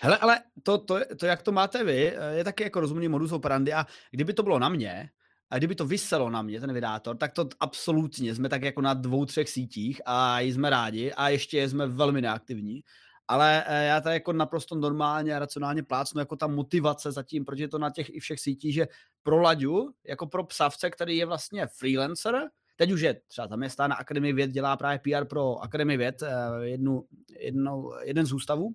Hele, 0.00 0.18
ale 0.18 0.40
to, 0.62 0.78
to, 0.78 0.98
to, 1.20 1.26
jak 1.26 1.42
to 1.42 1.52
máte 1.52 1.84
vy, 1.84 2.12
je 2.30 2.44
taky 2.44 2.62
jako 2.62 2.80
rozumný 2.80 3.08
modus 3.08 3.32
operandi 3.32 3.72
a 3.72 3.86
kdyby 4.10 4.32
to 4.32 4.42
bylo 4.42 4.58
na 4.58 4.68
mě, 4.68 5.08
a 5.50 5.58
kdyby 5.58 5.74
to 5.74 5.86
vyselo 5.86 6.30
na 6.30 6.42
mě, 6.42 6.60
ten 6.60 6.72
vydátor, 6.72 7.16
tak 7.16 7.32
to 7.32 7.48
absolutně 7.60 8.34
jsme 8.34 8.48
tak 8.48 8.62
jako 8.62 8.80
na 8.80 8.94
dvou, 8.94 9.24
třech 9.24 9.48
sítích 9.48 10.00
a 10.06 10.40
jsme 10.40 10.70
rádi 10.70 11.12
a 11.12 11.28
ještě 11.28 11.68
jsme 11.68 11.86
velmi 11.86 12.20
neaktivní 12.22 12.80
ale 13.28 13.64
eh, 13.66 13.84
já 13.86 14.00
to 14.00 14.08
jako 14.08 14.32
naprosto 14.32 14.74
normálně 14.74 15.36
a 15.36 15.38
racionálně 15.38 15.82
plácnu 15.82 16.20
jako 16.20 16.36
ta 16.36 16.46
motivace 16.46 17.12
zatím, 17.12 17.44
protože 17.44 17.64
je 17.64 17.68
to 17.68 17.78
na 17.78 17.90
těch 17.90 18.14
i 18.14 18.20
všech 18.20 18.40
sítích, 18.40 18.74
že 18.74 18.88
pro 19.22 19.40
Laďu, 19.40 19.94
jako 20.04 20.26
pro 20.26 20.44
psavce, 20.44 20.90
který 20.90 21.16
je 21.16 21.26
vlastně 21.26 21.66
freelancer, 21.66 22.48
teď 22.76 22.90
už 22.90 23.00
je 23.00 23.20
třeba 23.28 23.48
zaměstnán 23.48 23.90
na 23.90 23.96
Akademii 23.96 24.32
věd, 24.32 24.50
dělá 24.50 24.76
právě 24.76 24.98
PR 24.98 25.24
pro 25.24 25.58
Akademii 25.58 25.96
věd, 25.96 26.22
eh, 26.22 26.28
jednu, 26.62 27.04
jednu, 27.38 27.90
jeden 28.02 28.26
z 28.26 28.32
ústavů, 28.32 28.74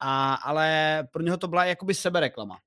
a, 0.00 0.34
ale 0.34 1.08
pro 1.12 1.22
něho 1.22 1.36
to 1.36 1.48
byla 1.48 1.64
jakoby 1.64 1.94
sebereklama. 1.94 2.58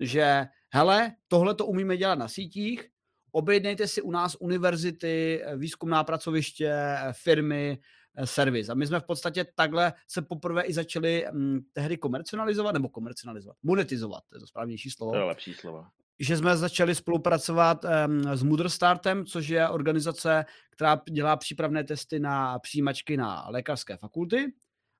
Že 0.00 0.46
hele, 0.70 1.12
tohle 1.28 1.54
to 1.54 1.66
umíme 1.66 1.96
dělat 1.96 2.18
na 2.18 2.28
sítích, 2.28 2.88
objednejte 3.32 3.88
si 3.88 4.02
u 4.02 4.10
nás 4.10 4.36
univerzity, 4.40 5.42
výzkumná 5.56 6.04
pracoviště, 6.04 6.96
firmy, 7.12 7.78
servis. 8.24 8.68
A 8.68 8.74
my 8.74 8.86
jsme 8.86 9.00
v 9.00 9.04
podstatě 9.04 9.46
takhle 9.54 9.92
se 10.08 10.22
poprvé 10.22 10.62
i 10.62 10.72
začali 10.72 11.26
hm, 11.32 11.60
tehdy 11.72 11.96
komercionalizovat, 11.96 12.74
nebo 12.74 12.88
komercionalizovat, 12.88 13.56
monetizovat, 13.62 14.22
to 14.28 14.36
je 14.36 14.40
to 14.40 14.46
správnější 14.46 14.90
slovo. 14.90 15.12
To 15.12 15.18
je 15.18 15.24
lepší 15.24 15.54
slovo 15.54 15.84
že 16.18 16.36
jsme 16.36 16.56
začali 16.56 16.94
spolupracovat 16.94 17.84
um, 17.84 18.36
s 18.36 18.42
Motherstartem, 18.42 19.26
což 19.26 19.48
je 19.48 19.68
organizace, 19.68 20.44
která 20.70 21.00
dělá 21.10 21.36
přípravné 21.36 21.84
testy 21.84 22.20
na 22.20 22.58
přijímačky 22.58 23.16
na 23.16 23.44
lékařské 23.48 23.96
fakulty 23.96 24.52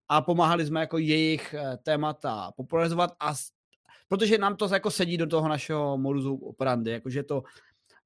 a 0.09 0.21
pomáhali 0.21 0.67
jsme 0.67 0.81
jako 0.81 0.99
jejich 0.99 1.55
eh, 1.55 1.79
témata 1.83 2.53
popularizovat 2.57 3.11
a 3.21 3.35
protože 4.09 4.39
nám 4.39 4.57
to 4.57 4.69
jako 4.73 4.91
sedí 4.91 5.17
do 5.17 5.27
toho 5.27 5.49
našeho 5.49 5.99
modusu 5.99 6.37
operandi, 6.37 6.91
jakože 6.91 7.23
to 7.23 7.43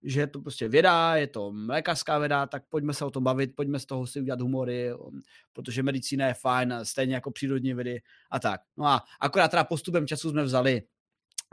že 0.02 0.20
je 0.20 0.26
to 0.26 0.40
prostě 0.40 0.68
věda, 0.68 1.16
je 1.16 1.26
to 1.26 1.52
lékařská 1.66 2.18
věda, 2.18 2.46
tak 2.46 2.62
pojďme 2.68 2.94
se 2.94 3.04
o 3.04 3.10
tom 3.10 3.24
bavit, 3.24 3.56
pojďme 3.56 3.78
z 3.78 3.86
toho 3.86 4.06
si 4.06 4.20
udělat 4.20 4.40
humory, 4.40 4.94
um, 4.94 5.22
protože 5.52 5.82
medicína 5.82 6.26
je 6.26 6.34
fajn, 6.34 6.74
stejně 6.82 7.14
jako 7.14 7.30
přírodní 7.30 7.74
vědy 7.74 8.00
a 8.30 8.40
tak. 8.40 8.60
No 8.76 8.86
a 8.86 9.02
akorát 9.20 9.48
teda 9.48 9.64
postupem 9.64 10.06
času 10.06 10.30
jsme 10.30 10.42
vzali 10.42 10.82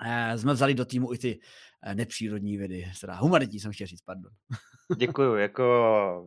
Eh, 0.04 0.38
jsme 0.38 0.54
vzali 0.54 0.74
do 0.74 0.86
týmu 0.86 1.14
i 1.14 1.18
ty 1.18 1.40
eh, 1.84 1.96
nepřírodní 1.96 2.58
vědy, 2.58 2.92
teda 3.02 3.16
humanitní 3.16 3.60
jsem 3.60 3.72
chtěl 3.72 3.88
říct, 3.88 4.02
pardon. 4.02 4.32
Děkuju, 4.98 5.36
jako 5.36 5.64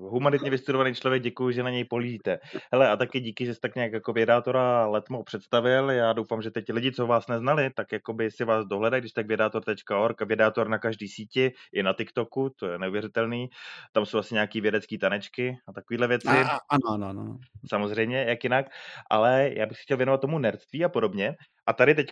humanitně 0.01 0.51
vystudovaný 0.51 0.95
člověk, 0.95 1.23
děkuju, 1.23 1.51
že 1.51 1.63
na 1.63 1.71
něj 1.71 1.85
políte. 1.85 2.39
Hele, 2.73 2.89
a 2.89 2.97
taky 2.97 3.21
díky, 3.21 3.47
že 3.47 3.55
jste 3.55 3.69
tak 3.69 3.75
nějak 3.75 3.93
jako 3.93 4.13
vědátora 4.13 4.87
letmo 4.87 5.23
představil. 5.25 5.91
Já 5.91 6.13
doufám, 6.13 6.43
že 6.43 6.51
teď 6.51 6.65
lidi, 6.73 6.93
co 6.93 7.07
vás 7.07 7.29
neznali, 7.29 7.71
tak 7.77 7.93
jako 7.93 8.13
by 8.13 8.31
si 8.31 8.45
vás 8.45 8.67
dohledají, 8.67 9.01
když 9.01 9.13
tak 9.13 9.27
vědátor.org, 9.27 10.23
vědátor 10.23 10.69
na 10.69 10.79
každý 10.79 11.09
síti, 11.09 11.53
i 11.73 11.83
na 11.83 11.93
TikToku, 11.93 12.51
to 12.57 12.67
je 12.67 12.79
neuvěřitelný. 12.79 13.49
Tam 13.93 14.07
jsou 14.07 14.19
asi 14.19 14.35
nějaký 14.35 14.61
vědecký 14.61 14.99
tanečky 14.99 15.57
a 15.69 15.73
takovéhle 15.73 16.09
věci. 16.09 16.29
A, 16.29 16.59
ano, 16.71 16.89
ano, 16.93 17.07
ano. 17.07 17.39
Samozřejmě, 17.69 18.25
jak 18.29 18.45
jinak. 18.45 18.67
Ale 19.11 19.51
já 19.57 19.67
bych 19.67 19.77
si 19.77 19.83
chtěl 19.83 19.97
věnovat 19.97 20.21
tomu 20.21 20.39
nerdství 20.39 20.85
a 20.85 20.89
podobně. 20.89 21.35
A 21.67 21.73
tady 21.73 21.95
teď 21.95 22.07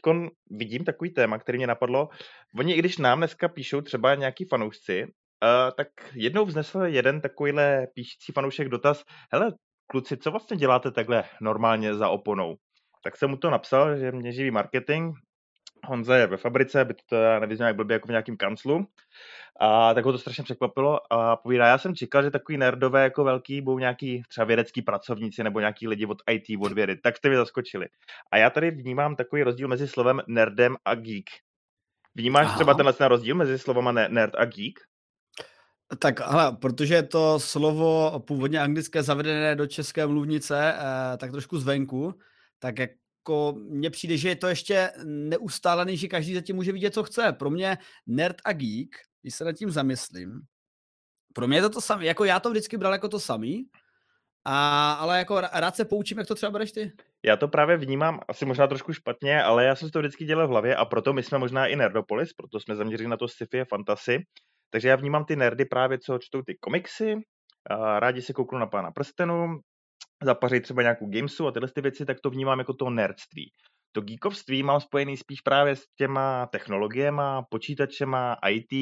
vidím 0.50 0.84
takový 0.84 1.10
téma, 1.10 1.38
který 1.38 1.58
mě 1.58 1.66
napadlo. 1.66 2.08
Oni, 2.58 2.74
i 2.74 2.78
když 2.78 2.98
nám 2.98 3.18
dneska 3.18 3.48
píšou 3.48 3.80
třeba 3.80 4.14
nějaký 4.14 4.44
fanoušci, 4.44 5.06
Uh, 5.42 5.74
tak 5.76 5.88
jednou 6.14 6.44
vznesl 6.44 6.80
jeden 6.80 7.20
takovýhle 7.20 7.86
píšící 7.94 8.32
fanoušek 8.32 8.68
dotaz, 8.68 9.04
hele, 9.32 9.52
kluci, 9.86 10.16
co 10.16 10.30
vlastně 10.30 10.56
děláte 10.56 10.90
takhle 10.90 11.24
normálně 11.40 11.94
za 11.94 12.08
oponou? 12.08 12.56
Tak 13.02 13.16
jsem 13.16 13.30
mu 13.30 13.36
to 13.36 13.50
napsal, 13.50 13.96
že 13.96 14.12
mě 14.12 14.32
živí 14.32 14.50
marketing, 14.50 15.14
Honza 15.84 16.16
je 16.16 16.26
ve 16.26 16.36
fabrice, 16.36 16.84
by 16.84 16.94
to 16.94 17.40
nevyzněl 17.40 17.66
jak 17.66 17.76
blbě 17.76 17.94
jako 17.94 18.08
v 18.08 18.10
nějakém 18.10 18.36
kanclu. 18.36 18.86
A 19.60 19.94
tak 19.94 20.04
ho 20.04 20.12
to 20.12 20.18
strašně 20.18 20.44
překvapilo 20.44 21.12
a 21.12 21.36
povídá, 21.36 21.66
já 21.66 21.78
jsem 21.78 21.94
čekal, 21.94 22.22
že 22.22 22.30
takový 22.30 22.58
nerdové 22.58 23.02
jako 23.02 23.24
velký 23.24 23.60
budou 23.60 23.78
nějaký 23.78 24.22
třeba 24.28 24.44
vědecký 24.44 24.82
pracovníci 24.82 25.44
nebo 25.44 25.60
nějaký 25.60 25.88
lidi 25.88 26.06
od 26.06 26.18
IT, 26.30 26.44
od 26.60 26.72
vědy. 26.72 26.96
Tak 26.96 27.16
jste 27.16 27.28
mi 27.28 27.36
zaskočili. 27.36 27.86
A 28.32 28.36
já 28.36 28.50
tady 28.50 28.70
vnímám 28.70 29.16
takový 29.16 29.42
rozdíl 29.42 29.68
mezi 29.68 29.88
slovem 29.88 30.22
nerdem 30.26 30.76
a 30.84 30.94
geek. 30.94 31.26
Vnímáš 32.14 32.46
Aha. 32.46 32.54
třeba 32.54 32.74
tenhle 32.74 33.08
rozdíl 33.08 33.34
mezi 33.34 33.58
slovama 33.58 33.92
nerd 33.92 34.34
a 34.34 34.44
geek? 34.44 34.78
Tak 35.98 36.20
ale 36.20 36.56
protože 36.56 36.94
je 36.94 37.02
to 37.02 37.40
slovo 37.40 38.20
původně 38.26 38.60
anglické 38.60 39.02
zavedené 39.02 39.56
do 39.56 39.66
české 39.66 40.06
mluvnice, 40.06 40.74
eh, 40.74 41.16
tak 41.16 41.30
trošku 41.30 41.58
zvenku, 41.58 42.14
tak 42.58 42.78
jako 42.78 43.54
mně 43.56 43.90
přijde, 43.90 44.16
že 44.16 44.28
je 44.28 44.36
to 44.36 44.46
ještě 44.46 44.92
neustálený, 45.04 45.96
že 45.96 46.08
každý 46.08 46.34
zatím 46.34 46.56
může 46.56 46.72
vidět, 46.72 46.94
co 46.94 47.04
chce. 47.04 47.32
Pro 47.32 47.50
mě 47.50 47.78
nerd 48.06 48.36
a 48.44 48.52
geek, 48.52 48.96
když 49.22 49.34
se 49.34 49.44
nad 49.44 49.52
tím 49.52 49.70
zamyslím, 49.70 50.40
pro 51.34 51.48
mě 51.48 51.58
je 51.58 51.62
to 51.62 51.70
to 51.70 51.80
samé, 51.80 52.04
jako 52.04 52.24
já 52.24 52.40
to 52.40 52.50
vždycky 52.50 52.76
bral 52.76 52.92
jako 52.92 53.08
to 53.08 53.20
samý, 53.20 53.64
a, 54.44 54.92
ale 54.92 55.18
jako 55.18 55.40
rád 55.40 55.76
se 55.76 55.84
poučím, 55.84 56.18
jak 56.18 56.26
to 56.26 56.34
třeba 56.34 56.52
bereš 56.52 56.72
ty. 56.72 56.92
Já 57.22 57.36
to 57.36 57.48
právě 57.48 57.76
vnímám 57.76 58.20
asi 58.28 58.44
možná 58.44 58.66
trošku 58.66 58.92
špatně, 58.92 59.42
ale 59.42 59.64
já 59.64 59.76
jsem 59.76 59.90
to 59.90 59.98
vždycky 59.98 60.24
dělal 60.24 60.46
v 60.46 60.50
hlavě 60.50 60.76
a 60.76 60.84
proto 60.84 61.12
my 61.12 61.22
jsme 61.22 61.38
možná 61.38 61.66
i 61.66 61.76
Nerdopolis, 61.76 62.32
proto 62.32 62.60
jsme 62.60 62.76
zaměřili 62.76 63.08
na 63.08 63.16
to 63.16 63.28
sci-fi 63.28 63.60
a 63.60 63.64
fantasy, 63.64 64.24
takže 64.70 64.88
já 64.88 64.96
vnímám 64.96 65.24
ty 65.24 65.36
nerdy 65.36 65.64
právě, 65.64 65.98
co 65.98 66.18
čtou 66.18 66.42
ty 66.42 66.56
komiksy, 66.60 67.14
a 67.70 68.00
rádi 68.00 68.22
se 68.22 68.32
kouknou 68.32 68.58
na 68.58 68.66
pána 68.66 68.90
prstenu, 68.90 69.58
zapaří 70.22 70.60
třeba 70.60 70.82
nějakou 70.82 71.06
gamesu 71.10 71.46
a 71.46 71.52
tyhle 71.52 71.68
ty 71.74 71.80
věci, 71.80 72.04
tak 72.04 72.16
to 72.22 72.30
vnímám 72.30 72.58
jako 72.58 72.74
to 72.74 72.90
nerdství. 72.90 73.50
To 73.92 74.00
geekovství 74.00 74.62
mám 74.62 74.80
spojený 74.80 75.16
spíš 75.16 75.40
právě 75.40 75.76
s 75.76 75.82
těma 75.98 76.46
technologiemi, 76.46 77.22
počítačema, 77.50 78.36
IT, 78.50 78.72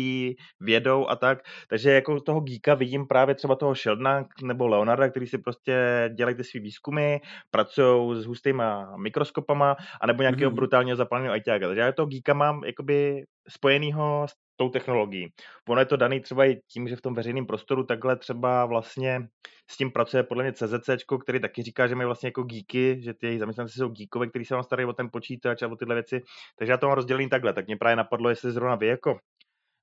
vědou 0.60 1.08
a 1.08 1.16
tak. 1.16 1.38
Takže 1.68 1.90
jako 1.90 2.20
toho 2.20 2.40
geeka 2.40 2.74
vidím 2.74 3.06
právě 3.06 3.34
třeba 3.34 3.56
toho 3.56 3.74
Sheldona 3.74 4.24
nebo 4.42 4.68
Leonarda, 4.68 5.10
který 5.10 5.26
si 5.26 5.38
prostě 5.38 5.74
dělají 6.14 6.36
ty 6.36 6.44
svý 6.44 6.60
výzkumy, 6.60 7.16
pracují 7.50 8.22
s 8.22 8.26
hustýma 8.26 8.96
mikroskopama, 8.96 9.76
anebo 10.00 10.22
nějakého 10.22 10.50
mm-hmm. 10.50 10.54
brutálního 10.54 10.96
zapaleného 10.96 11.36
IT. 11.36 11.44
Takže 11.44 11.80
já 11.80 11.92
toho 11.92 12.06
geeka 12.06 12.34
mám 12.34 12.64
jakoby 12.64 13.24
spojenýho 13.48 14.26
s 14.28 14.32
tou 14.56 14.68
technologií. 14.68 15.32
Ono 15.68 15.80
je 15.80 15.86
to 15.86 15.96
daný 15.96 16.20
třeba 16.20 16.44
i 16.44 16.56
tím, 16.72 16.88
že 16.88 16.96
v 16.96 17.00
tom 17.00 17.14
veřejném 17.14 17.46
prostoru 17.46 17.84
takhle 17.84 18.16
třeba 18.16 18.66
vlastně 18.66 19.28
s 19.70 19.76
tím 19.76 19.90
pracuje 19.90 20.22
podle 20.22 20.44
mě 20.44 20.52
CZC, 20.52 20.90
který 21.22 21.40
taky 21.40 21.62
říká, 21.62 21.86
že 21.86 21.94
mají 21.94 22.06
vlastně 22.06 22.26
jako 22.26 22.42
geeky, 22.42 23.02
že 23.02 23.14
ty 23.14 23.26
jejich 23.26 23.40
zaměstnanci 23.40 23.78
jsou 23.78 23.88
geekové, 23.88 24.26
kteří 24.26 24.44
se 24.44 24.54
vám 24.54 24.62
starají 24.62 24.88
o 24.88 24.92
ten 24.92 25.10
počítač 25.12 25.62
a 25.62 25.68
o 25.68 25.76
tyhle 25.76 25.94
věci. 25.94 26.22
Takže 26.58 26.72
já 26.72 26.76
to 26.76 26.86
mám 26.86 26.94
rozdělený 26.96 27.28
takhle. 27.28 27.52
Tak 27.52 27.66
mě 27.66 27.76
právě 27.76 27.96
napadlo, 27.96 28.28
jestli 28.30 28.52
zrovna 28.52 28.74
vy 28.74 28.86
jako 28.86 29.18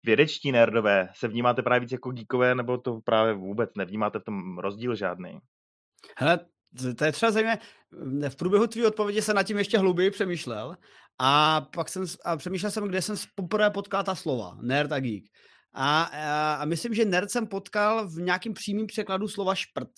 vědečtí 0.05 0.51
nerdové 0.51 1.09
se 1.15 1.27
vnímáte 1.27 1.61
právě 1.61 1.79
víc 1.79 1.91
jako 1.91 2.11
geekové, 2.11 2.55
nebo 2.55 2.77
to 2.77 2.99
právě 3.05 3.33
vůbec 3.33 3.69
nevnímáte 3.77 4.19
v 4.19 4.23
tom 4.23 4.57
rozdíl 4.57 4.95
žádný? 4.95 5.39
Hele, 6.17 6.39
to 6.97 7.05
je 7.05 7.11
třeba 7.11 7.31
zajímavé. 7.31 7.59
V 8.29 8.35
průběhu 8.35 8.67
tvý 8.67 8.85
odpovědi 8.85 9.21
jsem 9.21 9.35
nad 9.35 9.43
tím 9.43 9.57
ještě 9.57 9.77
hlouběji 9.77 10.11
přemýšlel 10.11 10.77
a 11.19 11.61
pak 11.61 11.89
jsem 11.89 12.05
a 12.25 12.37
přemýšlel 12.37 12.71
jsem, 12.71 12.87
kde 12.87 13.01
jsem 13.01 13.15
poprvé 13.35 13.69
potkal 13.69 14.03
ta 14.03 14.15
slova, 14.15 14.57
nerd 14.61 14.91
a 14.91 14.99
geek. 14.99 15.23
A, 15.73 16.03
a, 16.03 16.53
a 16.53 16.65
myslím, 16.65 16.93
že 16.93 17.05
nerd 17.05 17.31
jsem 17.31 17.47
potkal 17.47 18.07
v 18.07 18.15
nějakým 18.15 18.53
přímým 18.53 18.87
překladu 18.87 19.27
slova 19.27 19.55
šprt. 19.55 19.89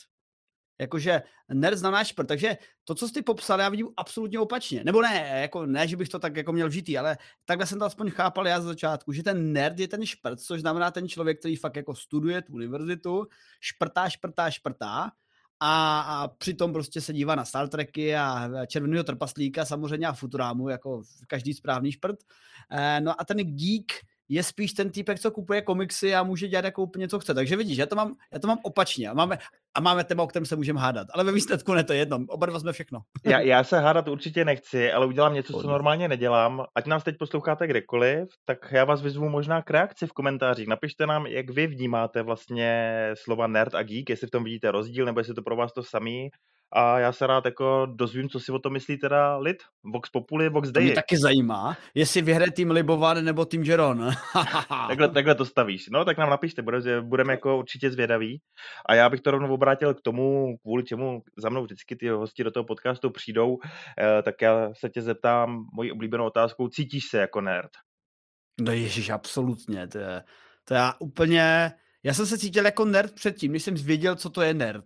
Jakože 0.81 1.21
nerd 1.53 1.77
znamená 1.77 2.03
šprt. 2.03 2.27
Takže 2.27 2.57
to, 2.83 2.95
co 2.95 3.07
jsi 3.07 3.21
popsal, 3.21 3.59
já 3.59 3.69
vidím 3.69 3.87
absolutně 3.97 4.39
opačně. 4.39 4.83
Nebo 4.83 5.01
ne, 5.01 5.39
jako 5.41 5.65
ne, 5.65 5.87
že 5.87 5.97
bych 5.97 6.09
to 6.09 6.19
tak 6.19 6.35
jako 6.37 6.53
měl 6.53 6.67
vžitý, 6.67 6.97
ale 6.97 7.17
takhle 7.45 7.65
jsem 7.65 7.79
to 7.79 7.85
aspoň 7.85 8.11
chápal 8.11 8.47
já 8.47 8.61
z 8.61 8.63
začátku, 8.63 9.11
že 9.11 9.23
ten 9.23 9.53
nerd 9.53 9.79
je 9.79 9.87
ten 9.87 10.05
šprt, 10.05 10.39
což 10.39 10.61
znamená 10.61 10.91
ten 10.91 11.07
člověk, 11.07 11.39
který 11.39 11.55
fakt 11.55 11.75
jako 11.75 11.95
studuje 11.95 12.41
tu 12.41 12.53
univerzitu, 12.53 13.27
šprtá, 13.61 14.09
šprtá, 14.09 14.51
šprtá 14.51 15.11
a, 15.65 15.99
a 15.99 16.27
přitom 16.27 16.73
prostě 16.73 17.01
se 17.01 17.13
dívá 17.13 17.35
na 17.35 17.45
Star 17.45 17.67
Treky 17.67 18.15
a 18.15 18.49
Červeného 18.67 19.03
trpaslíka 19.03 19.65
samozřejmě 19.65 20.07
a 20.07 20.13
Futurámu, 20.13 20.69
jako 20.69 21.03
každý 21.27 21.53
správný 21.53 21.91
šprt. 21.91 22.19
E, 22.71 23.01
no 23.01 23.21
a 23.21 23.25
ten 23.25 23.37
geek 23.37 23.91
je 24.29 24.43
spíš 24.43 24.73
ten 24.73 24.89
týpek, 24.89 25.19
co 25.19 25.31
kupuje 25.31 25.61
komiksy 25.61 26.15
a 26.15 26.23
může 26.23 26.47
dělat 26.47 26.65
jako 26.65 26.83
úplně 26.83 27.07
co 27.07 27.19
chce. 27.19 27.33
Takže 27.33 27.55
vidíš, 27.55 27.77
já 27.77 27.85
to 27.85 27.95
mám, 27.95 28.15
já 28.31 28.39
to 28.39 28.47
mám 28.47 28.59
opačně. 28.63 29.13
Máme, 29.13 29.37
a 29.75 29.81
máme 29.81 30.03
téma, 30.03 30.23
o 30.23 30.27
kterém 30.27 30.45
se 30.45 30.55
můžeme 30.55 30.79
hádat. 30.79 31.07
Ale 31.13 31.23
ve 31.23 31.31
výsledku 31.31 31.73
ne 31.73 31.83
to 31.83 31.93
jedno. 31.93 32.19
Oba 32.27 32.45
dva 32.45 32.59
jsme 32.59 32.73
všechno. 32.73 32.99
já, 33.25 33.39
já 33.39 33.63
se 33.63 33.79
hádat 33.79 34.07
určitě 34.07 34.45
nechci, 34.45 34.91
ale 34.91 35.05
udělám 35.05 35.33
něco, 35.33 35.53
co 35.61 35.67
normálně 35.67 36.07
nedělám. 36.07 36.65
Ať 36.75 36.85
nás 36.85 37.03
teď 37.03 37.17
posloucháte 37.17 37.67
kdekoliv, 37.67 38.29
tak 38.45 38.57
já 38.71 38.85
vás 38.85 39.01
vyzvu 39.01 39.29
možná 39.29 39.61
k 39.61 39.71
reakci 39.71 40.07
v 40.07 40.13
komentářích. 40.13 40.67
Napište 40.67 41.05
nám, 41.05 41.25
jak 41.25 41.49
vy 41.49 41.67
vnímáte 41.67 42.21
vlastně 42.21 42.93
slova 43.13 43.47
nerd 43.47 43.75
a 43.75 43.83
geek, 43.83 44.09
jestli 44.09 44.27
v 44.27 44.31
tom 44.31 44.43
vidíte 44.43 44.71
rozdíl, 44.71 45.05
nebo 45.05 45.19
jestli 45.19 45.33
to 45.33 45.41
pro 45.41 45.55
vás 45.55 45.73
to 45.73 45.83
samý 45.83 46.29
a 46.75 46.99
já 46.99 47.11
se 47.11 47.27
rád 47.27 47.45
jako 47.45 47.87
dozvím, 47.95 48.29
co 48.29 48.39
si 48.39 48.51
o 48.51 48.59
tom 48.59 48.73
myslí 48.73 48.97
teda 48.97 49.37
lid. 49.37 49.57
Vox 49.93 50.09
Populi, 50.09 50.49
Vox 50.49 50.71
Dei. 50.71 50.83
To 50.83 50.85
mě 50.85 50.95
taky 50.95 51.17
zajímá, 51.17 51.77
jestli 51.95 52.21
vyhraje 52.21 52.51
tým 52.51 52.71
Libovan 52.71 53.25
nebo 53.25 53.45
tým 53.45 53.63
Jeron. 53.63 54.11
takhle, 54.87 55.09
takhle 55.09 55.35
to 55.35 55.45
stavíš. 55.45 55.89
No, 55.89 56.05
tak 56.05 56.17
nám 56.17 56.29
napište, 56.29 56.61
budeme, 56.61 57.01
budeme 57.01 57.33
jako 57.33 57.57
určitě 57.57 57.91
zvědaví. 57.91 58.41
A 58.89 58.95
já 58.95 59.09
bych 59.09 59.21
to 59.21 59.31
rovnou 59.31 59.47
obrátil 59.63 59.93
k 59.93 60.01
tomu, 60.01 60.57
kvůli 60.57 60.83
čemu 60.83 61.23
za 61.37 61.49
mnou 61.49 61.63
vždycky 61.63 61.95
ty 61.95 62.09
hosti 62.09 62.43
do 62.43 62.51
toho 62.51 62.63
podcastu 62.63 63.09
přijdou, 63.09 63.57
eh, 63.99 64.21
tak 64.23 64.41
já 64.41 64.73
se 64.73 64.89
tě 64.89 65.01
zeptám 65.01 65.65
mojí 65.73 65.91
oblíbenou 65.91 66.25
otázkou, 66.25 66.67
cítíš 66.67 67.03
se 67.09 67.17
jako 67.17 67.41
nerd? 67.41 67.71
No 68.61 68.71
ježiš, 68.71 69.09
absolutně. 69.09 69.87
To 69.87 69.97
je, 69.97 70.23
to 70.65 70.73
já 70.73 70.93
úplně... 70.99 71.71
Já 72.03 72.13
jsem 72.13 72.25
se 72.25 72.37
cítil 72.37 72.65
jako 72.65 72.85
nerd 72.85 73.15
předtím, 73.15 73.51
když 73.51 73.63
jsem 73.63 73.75
věděl, 73.75 74.15
co 74.15 74.29
to 74.29 74.41
je 74.41 74.53
nerd. 74.53 74.85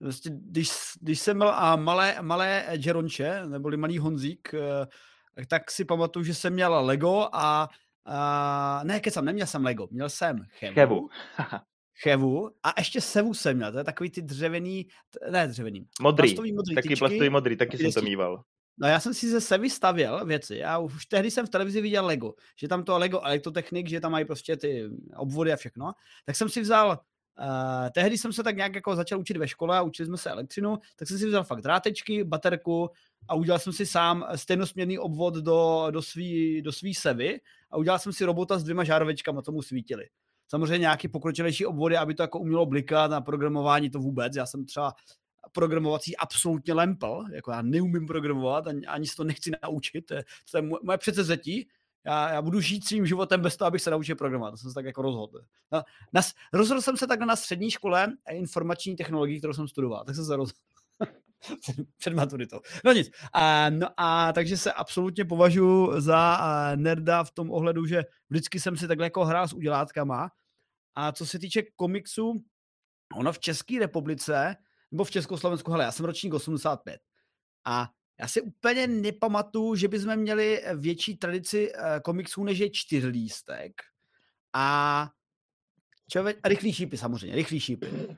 Vlastně, 0.00 0.32
když, 0.34 0.70
když 1.00 1.20
jsem 1.20 1.36
měl 1.36 1.48
a 1.48 1.76
malé, 1.76 2.16
malé 2.20 2.66
Jeronče, 2.70 3.46
neboli 3.46 3.76
malý 3.76 3.98
Honzík, 3.98 4.54
eh, 4.54 5.46
tak 5.46 5.70
si 5.70 5.84
pamatuju, 5.84 6.24
že 6.24 6.34
jsem 6.34 6.52
měl 6.52 6.84
Lego 6.84 7.28
a, 7.32 7.68
a 8.06 8.80
ne, 8.84 9.00
kecam, 9.00 9.24
neměl 9.24 9.46
jsem 9.46 9.64
Lego, 9.64 9.88
měl 9.90 10.08
jsem 10.08 10.44
Chevu. 10.58 10.74
Chevu. 10.74 11.08
Chevu 12.02 12.50
a 12.62 12.74
ještě 12.78 13.00
Sevu 13.00 13.34
jsem 13.34 13.56
měl, 13.56 13.72
to 13.72 13.78
je 13.78 13.84
takový 13.84 14.10
ty 14.10 14.22
dřevěný, 14.22 14.86
ne 15.30 15.48
dřevěný, 15.48 15.86
modrý, 16.00 16.28
plastový 16.28 16.52
modrý 16.52 16.74
taky 16.74 16.88
tyčky, 16.88 16.98
plastový 16.98 17.30
modrý, 17.30 17.56
taky 17.56 17.78
jsem 17.78 17.92
to 17.92 18.02
mýval. 18.02 18.42
No 18.80 18.88
já 18.88 19.00
jsem 19.00 19.14
si 19.14 19.30
ze 19.30 19.40
Sevy 19.40 19.70
stavěl 19.70 20.24
věci. 20.26 20.56
Já 20.56 20.78
už 20.78 21.06
tehdy 21.06 21.30
jsem 21.30 21.46
v 21.46 21.50
televizi 21.50 21.80
viděl 21.80 22.06
Lego, 22.06 22.34
že 22.56 22.68
tam 22.68 22.84
to 22.84 22.98
Lego 22.98 23.20
elektrotechnik, 23.20 23.88
že 23.88 24.00
tam 24.00 24.12
mají 24.12 24.24
prostě 24.24 24.56
ty 24.56 24.90
obvody 25.16 25.52
a 25.52 25.56
všechno. 25.56 25.92
Tak 26.24 26.36
jsem 26.36 26.48
si 26.48 26.60
vzal 26.60 26.98
Uh, 27.40 27.90
tehdy 27.94 28.18
jsem 28.18 28.32
se 28.32 28.42
tak 28.42 28.56
nějak 28.56 28.74
jako 28.74 28.96
začal 28.96 29.20
učit 29.20 29.36
ve 29.36 29.48
škole 29.48 29.78
a 29.78 29.82
učili 29.82 30.06
jsme 30.06 30.16
se 30.16 30.30
elektřinu, 30.30 30.78
tak 30.96 31.08
jsem 31.08 31.18
si 31.18 31.26
vzal 31.26 31.44
fakt 31.44 31.60
drátečky, 31.60 32.24
baterku 32.24 32.90
a 33.28 33.34
udělal 33.34 33.58
jsem 33.58 33.72
si 33.72 33.86
sám 33.86 34.26
stejnosměrný 34.34 34.98
obvod 34.98 35.34
do, 35.34 35.86
do 35.90 36.02
svý, 36.02 36.62
do 36.62 36.72
svý 36.72 36.94
sevy 36.94 37.40
a 37.70 37.76
udělal 37.76 37.98
jsem 37.98 38.12
si 38.12 38.24
robota 38.24 38.58
s 38.58 38.62
dvěma 38.62 38.84
žárovečkama, 38.84 39.42
co 39.42 39.52
mu 39.52 39.62
svítili. 39.62 40.08
Samozřejmě 40.48 40.78
nějaký 40.78 41.08
pokročilejší 41.08 41.66
obvody, 41.66 41.96
aby 41.96 42.14
to 42.14 42.22
jako 42.22 42.38
umělo 42.38 42.66
blikat 42.66 43.10
na 43.10 43.20
programování 43.20 43.90
to 43.90 43.98
vůbec. 43.98 44.36
Já 44.36 44.46
jsem 44.46 44.64
třeba 44.64 44.94
programovací 45.52 46.16
absolutně 46.16 46.74
lempel, 46.74 47.24
jako 47.32 47.50
já 47.50 47.62
neumím 47.62 48.06
programovat, 48.06 48.66
ani, 48.66 48.86
ani 48.86 49.06
si 49.06 49.16
to 49.16 49.24
nechci 49.24 49.50
naučit, 49.62 50.06
to 50.06 50.14
je, 50.14 50.24
to 50.50 50.58
je 50.58 50.62
moje 50.82 50.98
předsezetí, 50.98 51.68
já, 52.06 52.30
já 52.30 52.42
budu 52.42 52.60
žít 52.60 52.84
svým 52.84 53.06
životem 53.06 53.40
bez 53.40 53.56
toho, 53.56 53.66
abych 53.66 53.82
se 53.82 53.90
naučil 53.90 54.16
programovat. 54.16 54.52
To 54.52 54.56
jsem 54.56 54.70
se 54.70 54.74
tak 54.74 54.84
jako 54.84 55.02
rozhodl. 55.02 55.40
Na, 55.72 55.84
na, 56.12 56.20
rozhodl 56.52 56.80
jsem 56.80 56.96
se 56.96 57.06
takhle 57.06 57.26
na 57.26 57.36
střední 57.36 57.70
škole 57.70 58.12
informační 58.30 58.96
technologii, 58.96 59.38
kterou 59.38 59.52
jsem 59.52 59.68
studoval. 59.68 60.04
Tak 60.04 60.14
jsem 60.14 60.24
se 60.24 60.36
rozhodl. 60.36 60.58
před 61.98 62.14
maturitou. 62.14 62.60
No 62.84 62.92
nic. 62.92 63.10
A, 63.32 63.70
no 63.70 63.88
a 63.96 64.32
takže 64.32 64.56
se 64.56 64.72
absolutně 64.72 65.24
považuji 65.24 66.00
za 66.00 66.40
nerda 66.76 67.24
v 67.24 67.30
tom 67.30 67.50
ohledu, 67.50 67.86
že 67.86 68.04
vždycky 68.30 68.60
jsem 68.60 68.76
si 68.76 68.88
takhle 68.88 69.06
jako 69.06 69.24
hrál 69.24 69.48
s 69.48 69.52
udělátkama. 69.52 70.30
A 70.94 71.12
co 71.12 71.26
se 71.26 71.38
týče 71.38 71.62
komiksu, 71.76 72.34
ono 73.16 73.32
v 73.32 73.38
České 73.38 73.78
republice, 73.78 74.56
nebo 74.90 75.04
v 75.04 75.10
Československu, 75.10 75.70
hele, 75.70 75.84
já 75.84 75.92
jsem 75.92 76.06
ročník 76.06 76.34
85. 76.34 77.00
A 77.64 77.88
já 78.20 78.28
si 78.28 78.40
úplně 78.40 78.86
nepamatuju, 78.86 79.74
že 79.74 79.88
bychom 79.88 80.16
měli 80.16 80.62
větší 80.74 81.16
tradici 81.16 81.72
uh, 81.72 81.82
komiksů, 82.04 82.44
než 82.44 82.58
je 82.58 82.70
čtyřlístek. 82.72 83.72
A 84.54 85.08
člověk, 86.10 86.38
a 86.42 86.48
rychlý 86.48 86.72
šípy 86.72 86.96
samozřejmě, 86.96 87.36
rychlý 87.36 87.60
šípy. 87.60 88.16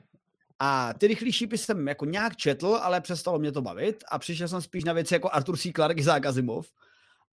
A 0.63 0.93
ty 0.93 1.07
rychlý 1.07 1.31
šípy 1.31 1.57
jsem 1.57 1.87
jako 1.87 2.05
nějak 2.05 2.35
četl, 2.35 2.79
ale 2.81 3.01
přestalo 3.01 3.39
mě 3.39 3.51
to 3.51 3.61
bavit 3.61 4.03
a 4.11 4.19
přišel 4.19 4.47
jsem 4.47 4.61
spíš 4.61 4.83
na 4.83 4.93
věci 4.93 5.13
jako 5.13 5.29
Arthur 5.31 5.57
C. 5.57 5.71
Clarke, 5.71 6.01
Isaac 6.01 6.25
Asimov. 6.25 6.67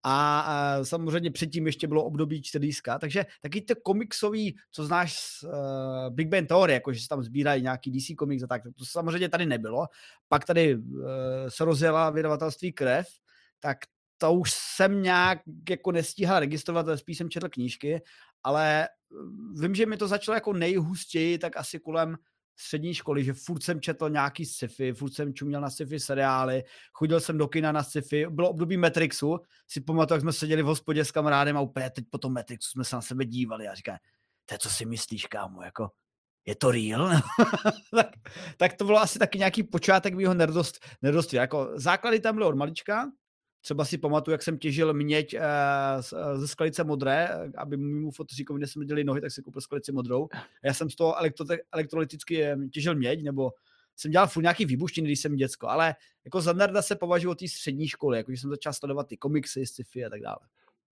A, 0.02 0.40
a 0.40 0.85
samozřejmě 0.85 1.30
předtím 1.30 1.66
ještě 1.66 1.87
bylo 1.87 2.04
období 2.04 2.42
4 2.42 2.70
takže 3.00 3.26
taky 3.42 3.61
ty 3.61 3.75
komiksový, 3.82 4.56
co 4.70 4.85
znáš 4.85 5.18
z 5.18 5.42
uh, 5.42 5.50
Big 6.11 6.28
Bang 6.28 6.49
Theory, 6.49 6.73
jako 6.73 6.92
že 6.92 7.00
se 7.00 7.08
tam 7.08 7.23
sbírají 7.23 7.62
nějaký 7.62 7.90
DC 7.90 8.16
komiks 8.18 8.42
a 8.42 8.47
tak, 8.47 8.62
to 8.78 8.85
samozřejmě 8.85 9.28
tady 9.28 9.47
nebylo. 9.47 9.87
Pak 10.28 10.44
tady 10.44 10.75
uh, 10.75 10.82
se 11.49 11.64
rozjela 11.64 12.11
vydavatelství 12.11 12.73
Krev, 12.73 13.08
tak 13.61 13.78
to 14.18 14.32
už 14.32 14.50
jsem 14.54 15.02
nějak 15.02 15.38
jako 15.70 15.92
nestíhal 15.92 16.40
registrovat, 16.40 16.87
spíš 16.94 17.18
jsem 17.18 17.30
četl 17.30 17.49
knížky, 17.49 18.00
ale 18.42 18.88
vím, 19.61 19.75
že 19.75 19.87
mi 19.87 19.97
to 19.97 20.08
začalo 20.08 20.35
jako 20.35 20.52
nejhustěji, 20.52 21.38
tak 21.38 21.56
asi 21.56 21.78
kolem 21.78 22.16
střední 22.60 22.94
školy, 22.94 23.24
že 23.24 23.32
furt 23.32 23.62
jsem 23.62 23.80
četl 23.80 24.10
nějaký 24.10 24.44
sci-fi, 24.46 24.92
furt 24.92 25.12
jsem 25.12 25.34
čuměl 25.34 25.60
na 25.60 25.70
sci-fi 25.70 26.00
seriály, 26.00 26.64
chodil 26.92 27.20
jsem 27.20 27.38
do 27.38 27.48
kina 27.48 27.72
na 27.72 27.82
sci-fi, 27.82 28.26
bylo 28.30 28.50
období 28.50 28.76
Matrixu, 28.76 29.38
si 29.68 29.80
pamatuju, 29.80 30.16
jak 30.16 30.22
jsme 30.22 30.32
seděli 30.32 30.62
v 30.62 30.66
hospodě 30.66 31.04
s 31.04 31.10
kamarádem 31.10 31.56
a 31.56 31.60
úplně 31.60 31.90
teď 31.90 32.04
po 32.10 32.18
tom 32.18 32.32
Matrixu 32.32 32.70
jsme 32.70 32.84
se 32.84 32.96
na 32.96 33.02
sebe 33.02 33.24
dívali 33.24 33.68
a 33.68 33.74
říká, 33.74 33.98
to 34.46 34.58
co 34.58 34.70
si 34.70 34.86
myslíš, 34.86 35.26
kámo, 35.26 35.62
jako 35.62 35.90
je 36.46 36.56
to 36.56 36.70
real? 36.70 37.10
tak, 37.94 38.06
tak, 38.56 38.72
to 38.72 38.84
bylo 38.84 38.98
asi 38.98 39.18
taky 39.18 39.38
nějaký 39.38 39.62
počátek 39.62 40.14
mého 40.14 40.34
nerdost, 40.34 40.78
nerdosti. 41.02 41.36
Jako 41.36 41.70
základy 41.74 42.20
tam 42.20 42.34
byly 42.34 42.46
od 42.46 42.56
malička, 42.56 43.10
Třeba 43.68 43.84
si 43.84 43.98
pamatuju, 43.98 44.32
jak 44.32 44.42
jsem 44.42 44.58
těžil 44.58 44.94
měď 44.94 45.37
uh, 45.37 46.40
ze 46.40 46.48
skalice 46.48 46.84
modré, 46.84 47.28
aby 47.56 47.76
mému 47.76 48.10
fotoříkovi 48.10 48.61
nesmrděli 48.61 49.04
nohy, 49.04 49.20
tak 49.20 49.31
si 49.31 49.42
koupil 49.42 49.61
skalici 49.61 49.92
modrou. 49.92 50.28
Já 50.62 50.74
jsem 50.74 50.90
z 50.90 50.96
toho 50.96 51.22
elektro- 51.22 51.59
elektrolyticky 51.72 52.44
eh, 52.44 52.57
těžil 52.72 52.94
měď, 52.94 53.22
nebo 53.22 53.52
jsem 53.96 54.11
dělal 54.11 54.26
furt 54.26 54.42
nějaký 54.42 54.64
výbuštiny, 54.64 55.09
když 55.09 55.20
jsem 55.20 55.37
děcko, 55.37 55.68
ale 55.68 55.94
jako 56.24 56.40
za 56.40 56.52
nerda 56.52 56.83
se 56.83 56.96
považuji 56.96 57.31
o 57.31 57.35
té 57.35 57.48
střední 57.48 57.88
školy, 57.88 58.16
jako 58.16 58.33
že 58.33 58.37
jsem 58.37 58.50
začal 58.50 58.72
sledovat 58.72 59.07
ty 59.09 59.16
komiksy, 59.16 59.66
sci-fi 59.66 60.04
a 60.04 60.11
tak 60.11 60.20
dále. 60.20 60.38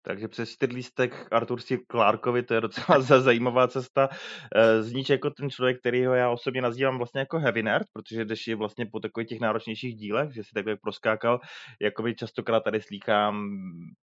Takže 0.07 0.29
přes 0.29 0.51
čtyřlístek 0.51 1.29
Artur 1.33 1.61
C. 1.61 1.79
Clarkovi, 1.91 2.43
to 2.43 2.55
je 2.55 2.61
docela 2.61 3.01
zajímavá 3.21 3.69
cesta. 3.69 4.09
Eh, 4.55 4.83
zníč 4.83 5.11
jako 5.11 5.31
ten 5.31 5.51
člověk, 5.51 5.81
který 5.81 6.07
ho 6.07 6.15
já 6.15 6.31
osobně 6.31 6.63
nazývám 6.63 6.97
vlastně 6.97 7.19
jako 7.19 7.39
heavy 7.39 7.63
nerd, 7.63 7.87
protože 7.93 8.25
jdeš 8.25 8.47
je 8.47 8.57
vlastně 8.57 8.87
po 8.87 9.01
takových 9.01 9.29
těch 9.29 9.41
náročnějších 9.41 9.97
dílech, 9.97 10.35
že 10.35 10.45
si 10.45 10.51
takhle 10.55 10.77
proskákal, 10.77 11.41
jakoby 11.81 12.15
častokrát 12.15 12.65
tady 12.65 12.81
slýchám, 12.81 13.51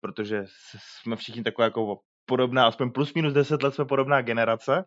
protože 0.02 0.44
jsme 0.78 1.16
všichni 1.16 1.44
takové 1.44 1.66
jako 1.66 2.00
podobná, 2.26 2.68
aspoň 2.68 2.92
plus 2.92 3.14
minus 3.14 3.34
10 3.34 3.64
let 3.64 3.76
jsme 3.76 3.86
podobná 3.86 4.22
generace 4.22 4.84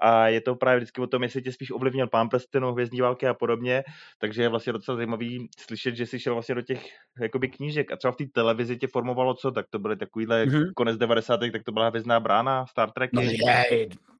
a 0.00 0.28
je 0.28 0.40
to 0.40 0.54
právě 0.54 0.78
vždycky 0.78 1.00
o 1.00 1.06
tom, 1.06 1.22
jestli 1.22 1.42
tě 1.42 1.52
spíš 1.52 1.70
ovlivnil 1.70 2.06
pán 2.06 2.28
prstenů, 2.28 2.72
hvězdní 2.72 3.00
války 3.00 3.26
a 3.26 3.34
podobně, 3.34 3.84
takže 4.18 4.42
je 4.42 4.48
vlastně 4.48 4.72
docela 4.72 4.96
zajímavý 4.96 5.48
slyšet, 5.58 5.96
že 5.96 6.06
jsi 6.06 6.20
šel 6.20 6.34
vlastně 6.34 6.54
do 6.54 6.62
těch 6.62 6.84
jakoby 7.20 7.48
knížek 7.48 7.92
a 7.92 7.96
třeba 7.96 8.12
v 8.12 8.16
té 8.16 8.24
televizi 8.34 8.76
tě 8.76 8.86
formovalo 8.86 9.34
co, 9.34 9.50
tak 9.50 9.66
to 9.70 9.78
byly 9.78 9.96
takovýhle 9.96 10.46
mm-hmm. 10.46 10.72
konec 10.76 10.96
90. 10.96 11.40
tak 11.52 11.62
to 11.64 11.72
byla 11.72 11.88
hvězdná 11.88 12.20
brána, 12.20 12.66
Star 12.66 12.90
Trek. 12.90 13.10
No 13.12 13.22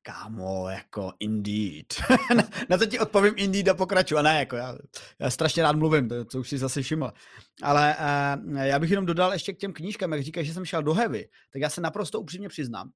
kámo, 0.09 0.69
jako 0.69 1.13
Indeed. 1.21 1.87
na, 2.69 2.79
to 2.79 2.87
ti 2.87 2.99
odpovím 2.99 3.35
Indeed 3.37 3.69
a 3.69 3.75
pokračuju. 3.75 4.19
A 4.19 4.23
ne, 4.23 4.39
jako 4.39 4.57
já, 4.57 4.79
já 5.19 5.31
strašně 5.31 5.63
rád 5.63 5.77
mluvím, 5.77 6.09
to, 6.09 6.25
to 6.25 6.41
už 6.41 6.49
si 6.49 6.59
zase 6.59 6.83
všiml. 6.83 7.13
Ale 7.63 7.97
uh, 8.47 8.57
já 8.57 8.79
bych 8.79 8.91
jenom 8.91 9.07
dodal 9.07 9.33
ještě 9.33 9.53
k 9.53 9.59
těm 9.59 9.73
knížkám, 9.73 10.13
jak 10.13 10.23
říkáš, 10.23 10.47
že 10.47 10.55
jsem 10.55 10.65
šel 10.65 10.83
do 10.83 10.95
Heavy, 10.95 11.29
tak 11.53 11.63
já 11.63 11.71
se 11.71 11.81
naprosto 11.81 12.21
upřímně 12.21 12.49
přiznám, 12.49 12.91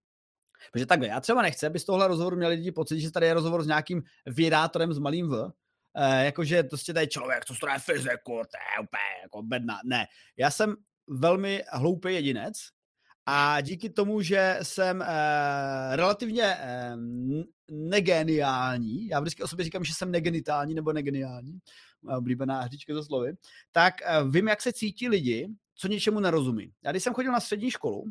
protože 0.72 0.86
takhle, 0.86 1.08
já 1.08 1.20
třeba 1.20 1.42
nechci, 1.42 1.66
aby 1.66 1.78
z 1.78 1.84
tohle 1.84 2.08
rozhovoru 2.08 2.36
měli 2.36 2.54
lidi 2.54 2.72
pocit, 2.72 3.00
že 3.00 3.10
tady 3.10 3.26
je 3.26 3.34
rozhovor 3.34 3.62
s 3.62 3.66
nějakým 3.66 4.02
vědátorem 4.26 4.92
s 4.92 4.98
malým 4.98 5.28
V, 5.28 5.52
Uh, 5.98 6.24
jakože 6.24 6.62
prostě 6.62 6.94
tady 6.94 7.08
člověk, 7.08 7.44
co 7.44 7.54
studuje 7.54 7.78
fyziku, 7.78 8.32
to 8.32 8.56
je 8.56 8.82
úplně 8.82 9.02
jako 9.22 9.42
bedna. 9.42 9.80
Ne, 9.84 10.06
já 10.36 10.50
jsem 10.50 10.74
velmi 11.08 11.62
hloupý 11.72 12.14
jedinec, 12.14 12.54
a 13.26 13.60
díky 13.60 13.90
tomu, 13.90 14.22
že 14.22 14.58
jsem 14.62 15.00
uh, 15.00 15.06
relativně 15.92 16.56
uh, 16.56 17.42
negeniální, 17.70 19.06
já 19.08 19.20
vždycky 19.20 19.42
o 19.42 19.48
sobě 19.48 19.64
říkám, 19.64 19.84
že 19.84 19.94
jsem 19.94 20.10
negenitální 20.10 20.74
nebo 20.74 20.92
negeniální, 20.92 21.58
moje 22.02 22.16
oblíbená 22.16 22.60
hříčka 22.60 22.94
za 22.94 23.04
slovy, 23.04 23.32
tak 23.72 23.94
uh, 24.22 24.30
vím, 24.30 24.48
jak 24.48 24.62
se 24.62 24.72
cítí 24.72 25.08
lidi, 25.08 25.48
co 25.74 25.88
něčemu 25.88 26.20
nerozumí. 26.20 26.72
Já 26.84 26.90
když 26.90 27.02
jsem 27.02 27.14
chodil 27.14 27.32
na 27.32 27.40
střední 27.40 27.70
školu, 27.70 28.04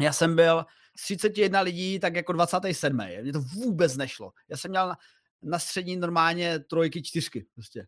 já 0.00 0.12
jsem 0.12 0.36
byl 0.36 0.64
z 0.96 1.02
31 1.02 1.60
lidí 1.60 2.00
tak 2.00 2.14
jako 2.14 2.32
27. 2.32 2.96
Mně 3.22 3.32
to 3.32 3.40
vůbec 3.40 3.96
nešlo. 3.96 4.32
Já 4.48 4.56
jsem 4.56 4.70
měl 4.70 4.88
na, 4.88 4.96
na 5.42 5.58
střední 5.58 5.96
normálně 5.96 6.58
trojky, 6.58 7.02
čtyřky. 7.02 7.46
Prostě. 7.54 7.86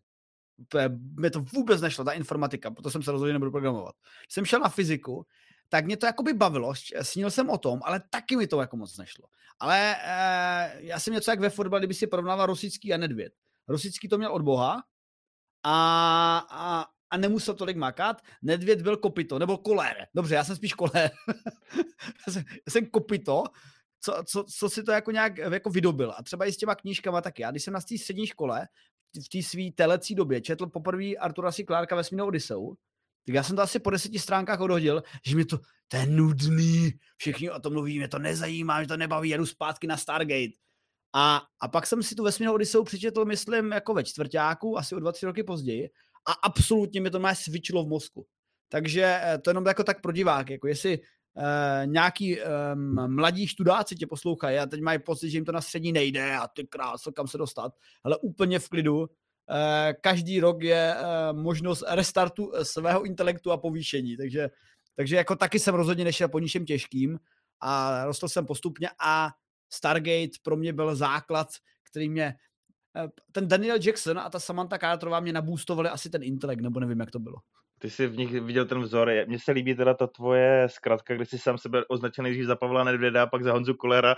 Mě 1.19 1.29
to 1.29 1.39
vůbec 1.39 1.81
nešlo, 1.81 2.03
ta 2.03 2.11
informatika, 2.11 2.71
proto 2.71 2.91
jsem 2.91 3.03
se 3.03 3.11
rozhodl, 3.11 3.33
nebudu 3.33 3.51
programovat. 3.51 3.95
Jsem 4.29 4.45
šel 4.45 4.59
na 4.59 4.69
fyziku, 4.69 5.25
tak 5.69 5.85
mě 5.85 5.97
to 5.97 6.05
jakoby 6.05 6.33
bavilo, 6.33 6.73
snil 7.01 7.31
jsem 7.31 7.49
o 7.49 7.57
tom, 7.57 7.79
ale 7.83 8.01
taky 8.09 8.35
mi 8.35 8.47
to 8.47 8.61
jako 8.61 8.77
moc 8.77 8.97
nešlo. 8.97 9.27
Ale 9.59 9.95
e, 9.95 10.85
já 10.85 10.99
jsem 10.99 11.13
něco 11.13 11.31
jak 11.31 11.39
ve 11.39 11.49
fotbale, 11.49 11.79
kdyby 11.79 11.93
si 11.93 12.07
porovnával 12.07 12.45
Rosický 12.45 12.93
a 12.93 12.97
Nedvěd. 12.97 13.33
Rosický 13.67 14.07
to 14.07 14.17
měl 14.17 14.33
od 14.33 14.41
Boha 14.41 14.83
a, 15.63 16.37
a, 16.49 16.85
a 17.09 17.17
nemusel 17.17 17.53
tolik 17.53 17.77
makat. 17.77 18.21
Nedvěd 18.41 18.81
byl 18.81 18.97
kopito, 18.97 19.39
nebo 19.39 19.57
kolér. 19.57 20.07
Dobře, 20.15 20.35
já 20.35 20.43
jsem 20.43 20.55
spíš 20.55 20.73
kolér. 20.73 21.11
já, 22.27 22.33
jsem, 22.33 22.43
já 22.47 22.71
jsem 22.71 22.85
kopito, 22.85 23.43
co, 24.01 24.23
co, 24.25 24.43
co 24.43 24.69
si 24.69 24.83
to 24.83 24.91
jako 24.91 25.11
nějak 25.11 25.37
jako 25.37 25.69
vydobil. 25.69 26.13
A 26.17 26.23
třeba 26.23 26.45
i 26.45 26.53
s 26.53 26.57
těma 26.57 26.75
knížkama 26.75 27.21
taky. 27.21 27.41
Já 27.41 27.51
když 27.51 27.63
jsem 27.63 27.73
na 27.73 27.81
té 27.81 27.97
střední 27.97 28.27
škole, 28.27 28.67
v 29.25 29.29
té 29.29 29.43
své 29.43 29.71
telecí 29.75 30.15
době 30.15 30.41
četl 30.41 30.67
poprvé 30.67 31.15
Artura 31.15 31.51
C. 31.51 31.63
Clarka 31.63 31.95
Vesmírnou 31.95 32.27
Odiseu, 32.27 32.75
tak 33.25 33.35
já 33.35 33.43
jsem 33.43 33.55
to 33.55 33.61
asi 33.61 33.79
po 33.79 33.89
deseti 33.89 34.19
stránkách 34.19 34.59
odhodil, 34.59 35.03
že 35.25 35.35
mi 35.35 35.45
to, 35.45 35.59
to 35.87 35.97
je 35.97 36.05
nudný, 36.05 36.91
všichni 37.17 37.51
o 37.51 37.59
tom 37.59 37.73
mluví, 37.73 37.97
mě 37.97 38.07
to 38.07 38.19
nezajímá, 38.19 38.77
mě 38.77 38.87
to 38.87 38.97
nebaví, 38.97 39.29
jedu 39.29 39.45
zpátky 39.45 39.87
na 39.87 39.97
Stargate. 39.97 40.53
A, 41.15 41.41
a 41.61 41.67
pak 41.67 41.87
jsem 41.87 42.03
si 42.03 42.15
tu 42.15 42.23
vesmírnou 42.23 42.53
Odiseu 42.53 42.83
přečetl, 42.83 43.25
myslím, 43.25 43.71
jako 43.71 43.93
ve 43.93 44.03
čtvrtáku, 44.03 44.77
asi 44.77 44.95
o 44.95 44.99
dva, 44.99 45.11
tři 45.11 45.25
roky 45.25 45.43
později 45.43 45.89
a 46.27 46.31
absolutně 46.31 47.01
mi 47.01 47.09
to 47.09 47.19
má 47.19 47.35
svičilo 47.35 47.83
v 47.83 47.87
mozku. 47.87 48.25
Takže 48.69 49.19
eh, 49.23 49.37
to 49.37 49.49
jenom 49.49 49.65
jako 49.65 49.83
tak 49.83 50.01
pro 50.01 50.11
diváky, 50.11 50.53
jako 50.53 50.67
jestli 50.67 50.99
uh, 50.99 51.85
nějaký 51.85 52.37
um, 52.41 53.15
mladí 53.15 53.47
študáci 53.47 53.95
tě 53.95 54.07
poslouchají 54.07 54.57
a 54.57 54.65
teď 54.65 54.81
mají 54.81 54.99
pocit, 54.99 55.29
že 55.29 55.37
jim 55.37 55.45
to 55.45 55.51
na 55.51 55.61
střední 55.61 55.91
nejde 55.91 56.35
a 56.35 56.47
ty 56.47 56.67
kráso, 56.67 57.11
kam 57.11 57.27
se 57.27 57.37
dostat, 57.37 57.73
ale 58.03 58.17
úplně 58.17 58.59
v 58.59 58.69
klidu, 58.69 59.09
každý 60.01 60.39
rok 60.39 60.63
je 60.63 60.95
eh, 60.95 61.33
možnost 61.33 61.83
restartu 61.87 62.51
eh, 62.55 62.65
svého 62.65 63.03
intelektu 63.03 63.51
a 63.51 63.57
povýšení, 63.57 64.17
takže, 64.17 64.49
takže 64.95 65.15
jako 65.15 65.35
taky 65.35 65.59
jsem 65.59 65.75
rozhodně 65.75 66.03
nešel 66.03 66.29
po 66.29 66.39
ničem 66.39 66.65
těžkým 66.65 67.19
a 67.59 68.05
rostl 68.05 68.27
jsem 68.27 68.45
postupně 68.45 68.89
a 68.99 69.29
Stargate 69.69 70.37
pro 70.43 70.55
mě 70.55 70.73
byl 70.73 70.95
základ, 70.95 71.47
který 71.91 72.09
mě 72.09 72.35
ten 73.31 73.47
Daniel 73.47 73.77
Jackson 73.81 74.19
a 74.19 74.29
ta 74.29 74.39
Samantha 74.39 74.77
Carterová 74.77 75.19
mě 75.19 75.33
nabůstovali 75.33 75.89
asi 75.89 76.09
ten 76.09 76.23
intelekt, 76.23 76.61
nebo 76.61 76.79
nevím, 76.79 76.99
jak 76.99 77.11
to 77.11 77.19
bylo. 77.19 77.35
Ty 77.83 77.89
jsi 77.89 78.07
v 78.07 78.17
nich 78.17 78.41
viděl 78.41 78.65
ten 78.65 78.81
vzor. 78.81 79.11
Mně 79.27 79.39
se 79.39 79.51
líbí 79.51 79.75
teda 79.75 79.93
ta 79.93 80.07
tvoje 80.07 80.67
zkratka, 80.69 81.15
kde 81.15 81.25
jsi 81.25 81.37
sám 81.37 81.57
sebe 81.57 81.85
označil 81.87 82.23
nejdřív 82.23 82.45
za 82.45 82.55
Pavla 82.55 82.83
Nedvěda 82.83 83.23
a 83.23 83.27
pak 83.27 83.43
za 83.43 83.53
Honzu 83.53 83.73
Kolera 83.73 84.15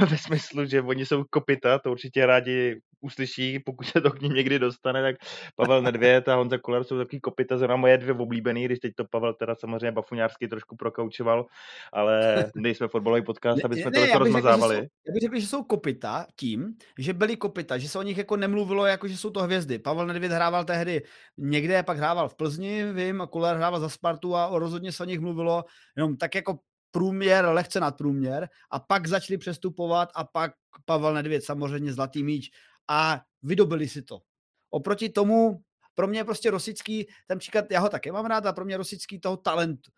ve 0.10 0.18
smyslu, 0.18 0.64
že 0.64 0.82
oni 0.82 1.06
jsou 1.06 1.24
kopita, 1.30 1.78
to 1.78 1.90
určitě 1.90 2.26
rádi 2.26 2.80
uslyší, 3.00 3.58
pokud 3.58 3.86
se 3.86 4.00
to 4.00 4.10
k 4.10 4.20
ním 4.20 4.32
někdy 4.32 4.58
dostane, 4.58 5.02
tak 5.02 5.16
Pavel 5.56 5.82
Nedvěd 5.82 6.28
a 6.28 6.34
Honza 6.34 6.58
Koler 6.58 6.84
jsou 6.84 6.98
taky 6.98 7.20
kopita, 7.20 7.58
zrovna 7.58 7.76
moje 7.76 7.98
dvě 7.98 8.14
oblíbený, 8.14 8.64
když 8.64 8.78
teď 8.78 8.94
to 8.94 9.04
Pavel 9.04 9.34
teda 9.34 9.54
samozřejmě 9.54 9.92
bafuňářský 9.92 10.48
trošku 10.48 10.76
prokaučoval, 10.76 11.46
ale 11.92 12.44
nejsme 12.54 12.88
fotbalový 12.88 13.22
podcast, 13.22 13.64
aby 13.64 13.76
jsme 13.76 13.90
ne, 13.90 14.08
to 14.08 14.18
rozmazávali. 14.18 14.76
Řekl, 14.76 14.88
já 15.06 15.12
bych 15.12 15.22
řekl, 15.22 15.40
že 15.40 15.46
jsou 15.46 15.62
kopita 15.62 16.26
tím, 16.36 16.74
že 16.98 17.12
byli 17.12 17.36
kopita, 17.36 17.78
že 17.78 17.88
se 17.88 17.98
o 17.98 18.02
nich 18.02 18.18
jako 18.18 18.36
nemluvilo, 18.36 18.86
jako 18.86 19.08
že 19.08 19.16
jsou 19.16 19.30
to 19.30 19.42
hvězdy. 19.42 19.78
Pavel 19.78 20.06
Nedvěd 20.06 20.32
hrával 20.32 20.64
tehdy 20.64 21.02
někde, 21.36 21.82
pak 21.82 21.98
hrával 21.98 22.28
v 22.28 22.34
Plzni, 22.34 22.84
vím, 23.06 23.20
a 23.20 23.26
Koler 23.26 23.56
hrával 23.56 23.80
za 23.80 23.88
Spartu 23.88 24.36
a 24.36 24.58
rozhodně 24.58 24.92
se 24.92 25.02
o 25.02 25.06
nich 25.06 25.20
mluvilo 25.20 25.64
jenom 25.96 26.16
tak 26.16 26.34
jako 26.34 26.58
průměr, 26.90 27.44
lehce 27.44 27.80
nad 27.80 27.96
průměr 27.96 28.48
a 28.70 28.80
pak 28.80 29.06
začali 29.06 29.38
přestupovat 29.38 30.08
a 30.14 30.24
pak 30.24 30.52
Pavel 30.84 31.14
Nedvěd 31.14 31.44
samozřejmě 31.44 31.92
zlatý 31.92 32.22
míč 32.22 32.50
a 32.88 33.22
vydobili 33.42 33.88
si 33.88 34.02
to. 34.02 34.20
Oproti 34.70 35.08
tomu, 35.08 35.62
pro 35.94 36.06
mě 36.06 36.24
prostě 36.24 36.50
Rosický, 36.50 37.06
ten 37.26 37.38
příklad, 37.38 37.64
já 37.70 37.80
ho 37.80 37.88
také 37.88 38.12
mám 38.12 38.26
rád 38.26 38.46
a 38.46 38.52
pro 38.52 38.64
mě 38.64 38.76
Rosický 38.76 39.20
toho 39.20 39.36
talentu, 39.36 39.90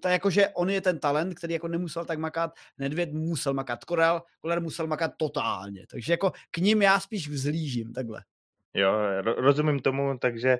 to 0.00 0.08
je 0.08 0.12
jako, 0.12 0.30
že 0.30 0.48
on 0.48 0.70
je 0.70 0.80
ten 0.80 0.98
talent, 0.98 1.34
který 1.34 1.54
jako 1.54 1.68
nemusel 1.68 2.04
tak 2.04 2.18
makat, 2.18 2.54
Nedvěd 2.78 3.12
musel 3.12 3.54
makat, 3.54 3.84
Korel, 3.84 4.22
Koler 4.40 4.60
musel 4.60 4.86
makat 4.86 5.12
totálně, 5.16 5.86
takže 5.90 6.12
jako 6.12 6.32
k 6.50 6.58
ním 6.58 6.82
já 6.82 7.00
spíš 7.00 7.28
vzlížím, 7.28 7.92
takhle. 7.92 8.24
Jo, 8.74 8.92
rozumím 9.22 9.80
tomu, 9.80 10.18
takže 10.18 10.58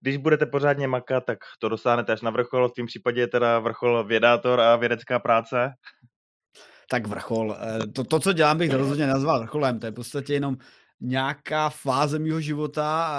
když 0.00 0.16
budete 0.16 0.46
pořádně 0.46 0.88
makat, 0.88 1.24
tak 1.24 1.38
to 1.58 1.68
dosáhnete 1.68 2.12
až 2.12 2.20
na 2.20 2.30
vrchol, 2.30 2.68
v 2.68 2.72
tom 2.72 2.86
případě 2.86 3.20
je 3.20 3.28
teda 3.28 3.58
vrchol 3.58 4.04
vědátor 4.04 4.60
a 4.60 4.76
vědecká 4.76 5.18
práce. 5.18 5.72
Tak 6.90 7.06
vrchol, 7.06 7.56
eh, 7.60 7.86
to, 7.86 8.04
to 8.04 8.20
co 8.20 8.32
dělám, 8.32 8.58
bych 8.58 8.70
rozhodně 8.74 9.06
nazval 9.06 9.40
vrcholem, 9.40 9.80
to 9.80 9.86
je 9.86 9.92
v 9.92 9.94
podstatě 9.94 10.34
jenom 10.34 10.56
nějaká 11.00 11.68
fáze 11.68 12.18
mého 12.18 12.40
života, 12.40 13.10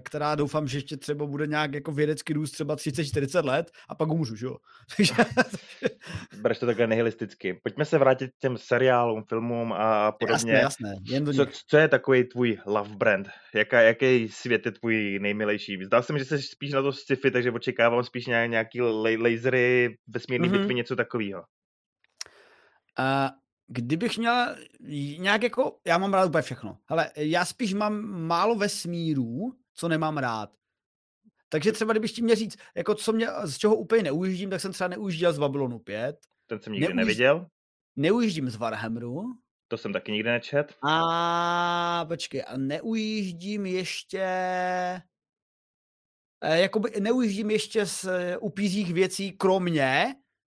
která 0.00 0.34
doufám, 0.34 0.68
že 0.68 0.78
ještě 0.78 0.96
třeba 0.96 1.26
bude 1.26 1.46
nějak 1.46 1.74
jako 1.74 1.92
vědecký 1.92 2.32
růst 2.32 2.50
třeba 2.50 2.76
30-40 2.76 3.44
let 3.44 3.70
a 3.88 3.94
pak 3.94 4.08
umřu, 4.08 4.36
že 4.36 4.46
jo? 4.46 4.56
Bereš 6.40 6.58
to 6.58 6.66
takhle 6.66 6.86
nihilisticky. 6.86 7.60
Pojďme 7.62 7.84
se 7.84 7.98
vrátit 7.98 8.28
k 8.28 8.38
těm 8.40 8.58
seriálům, 8.58 9.24
filmům 9.28 9.72
a 9.72 10.12
podobně. 10.12 10.52
Jasné, 10.52 10.52
jasné. 10.52 10.94
Jen 11.08 11.32
co, 11.32 11.46
co, 11.68 11.76
je 11.76 11.88
takový 11.88 12.24
tvůj 12.24 12.58
love 12.66 12.96
brand? 12.96 13.28
Jaká, 13.54 13.80
jaký 13.80 14.28
svět 14.28 14.66
je 14.66 14.72
tvůj 14.72 15.18
nejmilejší? 15.22 15.84
Zdá 15.84 16.02
se 16.02 16.12
mi, 16.12 16.18
že 16.18 16.24
jsi 16.24 16.42
spíš 16.42 16.72
na 16.72 16.82
to 16.82 16.92
sci-fi, 16.92 17.30
takže 17.30 17.50
očekávám 17.50 18.04
spíš 18.04 18.26
nějaký 18.26 18.80
lasery, 19.16 19.96
vesmírný 20.08 20.48
mm-hmm. 20.48 20.58
bitvy, 20.58 20.74
něco 20.74 20.96
takového. 20.96 21.42
Uh, 22.98 23.28
Kdybych 23.66 24.18
měl 24.18 24.56
nějak 25.18 25.42
jako, 25.42 25.78
já 25.86 25.98
mám 25.98 26.14
rád 26.14 26.26
úplně 26.26 26.42
všechno, 26.42 26.78
ale 26.88 27.10
já 27.16 27.44
spíš 27.44 27.74
mám 27.74 28.02
málo 28.26 28.54
vesmírů, 28.54 29.52
co 29.74 29.88
nemám 29.88 30.18
rád. 30.18 30.50
Takže 31.48 31.72
třeba 31.72 31.92
kdybych 31.92 32.12
ti 32.12 32.22
měl 32.22 32.36
říct, 32.36 32.58
jako 32.74 32.94
co 32.94 33.12
mě, 33.12 33.28
z 33.44 33.58
čeho 33.58 33.76
úplně 33.76 34.02
neujíždím, 34.02 34.50
tak 34.50 34.60
jsem 34.60 34.72
třeba 34.72 34.88
neujížděl 34.88 35.32
z 35.32 35.38
Babylonu 35.38 35.78
5. 35.78 36.16
Ten 36.46 36.60
jsem 36.60 36.72
nikdy 36.72 36.86
Neujíž... 36.86 36.96
neviděl. 36.96 37.46
Neujíždím 37.96 38.50
z 38.50 38.56
Warhammeru. 38.56 39.24
To 39.68 39.76
jsem 39.78 39.92
taky 39.92 40.12
nikdy 40.12 40.30
nečet. 40.30 40.74
A 40.82 42.04
počkej, 42.08 42.44
a 42.46 42.56
neujíždím 42.56 43.66
ještě... 43.66 44.22
Eh, 46.40 46.60
jakoby 46.60 46.90
neujíždím 47.00 47.50
z 47.50 47.86
z 47.86 48.06
upízích 48.40 48.92
věcí, 48.92 49.32
kromě 49.32 50.14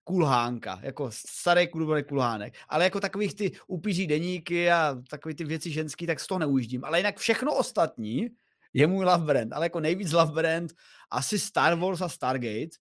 kulhánka, 0.06 0.80
jako 0.82 1.10
starý 1.12 1.68
kulhovaný 1.68 2.04
kulhánek. 2.04 2.54
Ale 2.70 2.84
jako 2.84 3.00
takových 3.00 3.36
ty 3.36 3.52
upíří 3.68 4.08
deníky 4.08 4.72
a 4.72 4.98
takový 5.10 5.36
ty 5.36 5.44
věci 5.44 5.72
ženský, 5.72 6.08
tak 6.08 6.20
z 6.20 6.28
toho 6.28 6.40
neujíždím. 6.40 6.86
Ale 6.86 7.00
jinak 7.00 7.18
všechno 7.18 7.56
ostatní 7.56 8.30
je 8.74 8.88
můj 8.88 9.06
love 9.06 9.26
brand. 9.26 9.54
Ale 9.54 9.66
jako 9.66 9.80
nejvíc 9.80 10.12
love 10.12 10.32
brand 10.32 10.74
asi 11.12 11.40
Star 11.40 11.76
Wars 11.80 12.02
a 12.02 12.10
Stargate. 12.10 12.78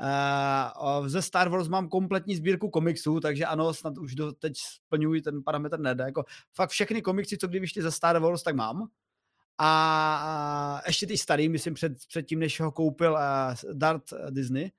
Uh, 0.00 1.08
ze 1.08 1.22
Star 1.22 1.48
Wars 1.48 1.68
mám 1.68 1.88
kompletní 1.88 2.36
sbírku 2.36 2.70
komiksů, 2.70 3.20
takže 3.20 3.46
ano, 3.46 3.74
snad 3.74 3.98
už 3.98 4.14
do, 4.14 4.32
teď 4.32 4.52
splňuji 4.56 5.22
ten 5.22 5.42
parametr 5.42 5.78
ne. 5.78 5.96
Jako 5.98 6.24
fakt 6.54 6.70
všechny 6.70 7.02
komiksy, 7.02 7.38
co 7.38 7.48
kdy 7.48 7.60
vyšly 7.60 7.82
ze 7.82 7.90
Star 7.90 8.18
Wars, 8.18 8.42
tak 8.42 8.54
mám. 8.54 8.88
A, 9.58 9.70
a 10.22 10.82
ještě 10.86 11.06
ty 11.06 11.18
starý, 11.18 11.48
myslím, 11.48 11.74
před, 11.74 11.92
před 12.08 12.22
tím, 12.22 12.38
než 12.38 12.60
ho 12.60 12.72
koupil 12.72 13.12
uh, 13.12 13.72
Dart 13.72 14.04
Disney. 14.30 14.70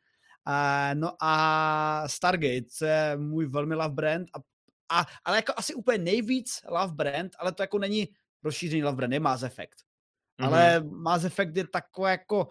Uh, 0.47 0.99
no 0.99 1.11
a 1.19 2.03
Stargate, 2.07 2.67
to 2.79 2.85
je 2.85 3.17
můj 3.17 3.45
velmi 3.45 3.75
love 3.75 3.93
brand, 3.93 4.27
a, 4.33 4.39
a, 4.99 5.05
ale 5.25 5.35
jako 5.35 5.53
asi 5.55 5.73
úplně 5.73 5.97
nejvíc 5.97 6.61
love 6.69 6.93
brand, 6.93 7.31
ale 7.39 7.51
to 7.51 7.63
jako 7.63 7.79
není 7.79 8.07
rozšířený 8.43 8.83
love 8.83 8.95
brand, 8.95 9.13
je 9.13 9.19
Mass 9.19 9.43
Effect. 9.43 9.77
Mm-hmm. 10.41 10.45
Ale 10.45 10.83
Mass 10.83 11.25
Effect 11.25 11.57
je 11.57 11.67
takový 11.67 12.09
jako 12.11 12.47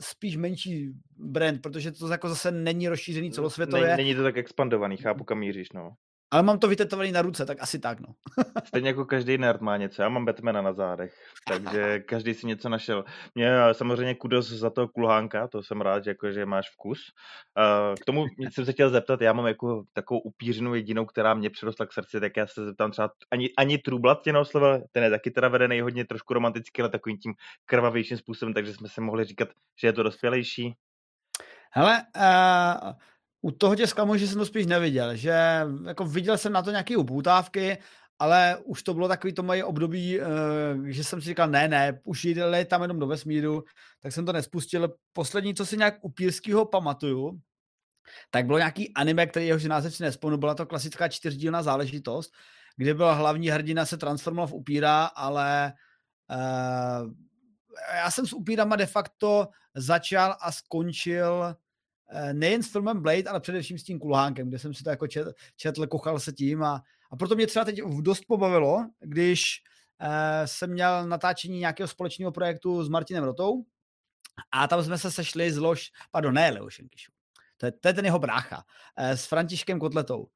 spíš 0.00 0.36
menší 0.36 0.92
brand, 1.16 1.62
protože 1.62 1.92
to 1.92 2.08
jako 2.08 2.28
zase 2.28 2.50
není 2.50 2.88
rozšířený 2.88 3.30
celosvětově. 3.30 3.86
Není, 3.86 3.96
není 3.96 4.14
to 4.14 4.22
tak 4.22 4.36
expandovaný, 4.36 4.96
chápu, 4.96 5.24
kam 5.24 5.38
míříš, 5.38 5.72
no. 5.72 5.94
Ale 6.32 6.42
mám 6.42 6.58
to 6.58 6.68
vytetovaný 6.68 7.12
na 7.12 7.22
ruce, 7.22 7.46
tak 7.46 7.62
asi 7.62 7.78
tak, 7.78 8.00
no. 8.00 8.08
Stejně 8.64 8.88
jako 8.88 9.04
každý 9.04 9.38
nerd 9.38 9.60
má 9.60 9.76
něco. 9.76 10.02
Já 10.02 10.08
mám 10.08 10.24
Batmana 10.24 10.62
na 10.62 10.72
zádech, 10.72 11.14
takže 11.48 11.98
každý 12.08 12.34
si 12.34 12.46
něco 12.46 12.68
našel. 12.68 13.04
Mě 13.34 13.52
samozřejmě 13.72 14.14
kudos 14.14 14.48
za 14.48 14.70
to 14.70 14.88
kulhánka, 14.88 15.48
to 15.48 15.62
jsem 15.62 15.80
rád, 15.80 16.04
že, 16.04 16.10
jako, 16.10 16.32
že 16.32 16.46
máš 16.46 16.70
vkus. 16.70 17.00
K 18.02 18.04
tomu 18.04 18.24
jsem 18.52 18.64
se 18.64 18.72
chtěl 18.72 18.90
zeptat, 18.90 19.20
já 19.20 19.32
mám 19.32 19.46
jako 19.46 19.82
takovou 19.92 20.20
upířinu 20.20 20.74
jedinou, 20.74 21.06
která 21.06 21.34
mě 21.34 21.50
přirostla 21.50 21.86
k 21.86 21.92
srdci, 21.92 22.20
tak 22.20 22.36
já 22.36 22.46
se 22.46 22.64
zeptám 22.64 22.90
třeba 22.90 23.10
ani, 23.30 23.50
ani 23.58 23.78
Trublat 23.78 24.22
tě 24.22 24.32
neoslovil, 24.32 24.82
ten 24.92 25.04
je 25.04 25.10
taky 25.10 25.30
teda 25.30 25.48
vedený 25.48 25.80
hodně 25.80 26.04
trošku 26.04 26.34
romanticky, 26.34 26.82
ale 26.82 26.88
takovým 26.88 27.18
tím 27.18 27.34
krvavějším 27.66 28.16
způsobem, 28.16 28.54
takže 28.54 28.74
jsme 28.74 28.88
se 28.88 29.00
mohli 29.00 29.24
říkat, 29.24 29.48
že 29.80 29.88
je 29.88 29.92
to 29.92 30.02
dospělejší. 30.02 30.74
Hele, 31.74 32.02
uh, 32.16 32.92
u 33.42 33.50
toho 33.50 33.76
tě 33.76 33.86
zklamu, 33.86 34.16
že 34.16 34.28
jsem 34.28 34.38
to 34.38 34.46
spíš 34.46 34.66
neviděl, 34.66 35.16
že 35.16 35.66
jako 35.86 36.04
viděl 36.04 36.38
jsem 36.38 36.52
na 36.52 36.62
to 36.62 36.70
nějaké 36.70 36.96
upoutávky, 36.96 37.78
ale 38.18 38.58
už 38.64 38.82
to 38.82 38.94
bylo 38.94 39.08
takový 39.08 39.32
to 39.32 39.42
moje 39.42 39.64
období, 39.64 40.20
uh, 40.20 40.26
že 40.84 41.04
jsem 41.04 41.20
si 41.20 41.26
říkal, 41.26 41.48
ne, 41.48 41.68
ne, 41.68 42.00
už 42.04 42.24
jde 42.24 42.64
tam 42.64 42.82
jenom 42.82 42.98
do 42.98 43.06
vesmíru, 43.06 43.64
tak 44.00 44.12
jsem 44.12 44.26
to 44.26 44.32
nespustil. 44.32 44.94
Poslední, 45.12 45.54
co 45.54 45.66
si 45.66 45.76
nějak 45.76 45.94
u 46.00 46.08
Pírského 46.08 46.64
pamatuju, 46.64 47.40
tak 48.30 48.46
bylo 48.46 48.58
nějaký 48.58 48.94
anime, 48.94 49.26
který 49.26 49.46
jehož 49.46 49.64
název 49.64 49.94
si 49.94 50.02
nespomenu, 50.02 50.38
byla 50.38 50.54
to 50.54 50.66
klasická 50.66 51.08
čtyřdílná 51.08 51.62
záležitost, 51.62 52.32
kde 52.76 52.94
byla 52.94 53.14
hlavní 53.14 53.48
hrdina 53.48 53.86
se 53.86 53.96
transformoval 53.96 54.46
v 54.46 54.54
upíra, 54.54 55.04
ale 55.04 55.72
uh, 56.30 57.12
já 57.94 58.10
jsem 58.10 58.26
s 58.26 58.32
upírama 58.32 58.76
de 58.76 58.86
facto 58.86 59.48
začal 59.74 60.36
a 60.40 60.52
skončil 60.52 61.44
Eh, 61.44 61.54
nejen 62.32 62.62
s 62.62 62.72
filmem 62.72 63.02
Blade, 63.02 63.24
ale 63.24 63.40
především 63.40 63.78
s 63.78 63.82
tím 63.82 63.98
kulhánkem, 63.98 64.48
kde 64.48 64.58
jsem 64.58 64.74
si 64.74 64.84
to 64.84 64.90
jako 64.90 65.06
čet, 65.06 65.28
četl, 65.56 65.86
kochal 65.86 66.20
se 66.20 66.32
tím 66.32 66.62
a, 66.62 66.82
a 67.10 67.16
proto 67.16 67.34
mě 67.34 67.46
třeba 67.46 67.64
teď 67.64 67.80
dost 68.00 68.24
pobavilo, 68.24 68.86
když 69.00 69.62
uh, 70.02 70.08
jsem 70.44 70.70
měl 70.70 71.06
natáčení 71.06 71.58
nějakého 71.58 71.88
společného 71.88 72.32
projektu 72.32 72.84
s 72.84 72.88
Martinem 72.88 73.24
Rotou 73.24 73.64
a 74.52 74.68
tam 74.68 74.84
jsme 74.84 74.98
se 74.98 75.10
sešli 75.10 75.52
s 75.52 75.58
Loš, 75.58 75.90
pardon, 76.10 76.34
ne 76.34 76.50
Leoš 76.50 76.80
to 77.56 77.66
je, 77.66 77.72
to 77.72 77.88
je 77.88 77.94
ten 77.94 78.04
jeho 78.04 78.18
brácha, 78.18 78.56
uh, 78.98 79.10
s 79.10 79.26
Františkem 79.26 79.78
Kotletou. 79.78 80.26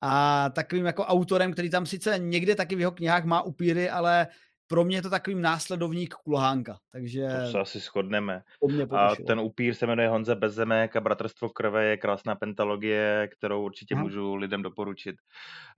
A 0.00 0.50
takovým 0.50 0.86
jako 0.86 1.04
autorem, 1.04 1.52
který 1.52 1.70
tam 1.70 1.86
sice 1.86 2.18
někde 2.18 2.54
taky 2.54 2.76
v 2.76 2.80
jeho 2.80 2.92
knihách 2.92 3.24
má 3.24 3.42
upíry, 3.42 3.90
ale 3.90 4.26
pro 4.66 4.84
mě 4.84 4.96
je 4.96 5.02
to 5.02 5.10
takový 5.10 5.36
následovník 5.36 6.14
Kulhánka, 6.14 6.78
takže... 6.92 7.28
To 7.44 7.50
se 7.50 7.58
asi 7.58 7.78
shodneme. 7.78 8.42
A 8.90 9.16
ten 9.26 9.40
upír 9.40 9.74
se 9.74 9.86
jmenuje 9.86 10.08
Honza 10.08 10.34
Bezemek 10.34 10.96
a 10.96 11.00
Bratrstvo 11.00 11.48
krve 11.48 11.84
je 11.84 11.96
krásná 11.96 12.34
pentalogie, 12.34 13.28
kterou 13.38 13.64
určitě 13.64 13.94
Aha. 13.94 14.02
můžu 14.02 14.34
lidem 14.34 14.62
doporučit. 14.62 15.16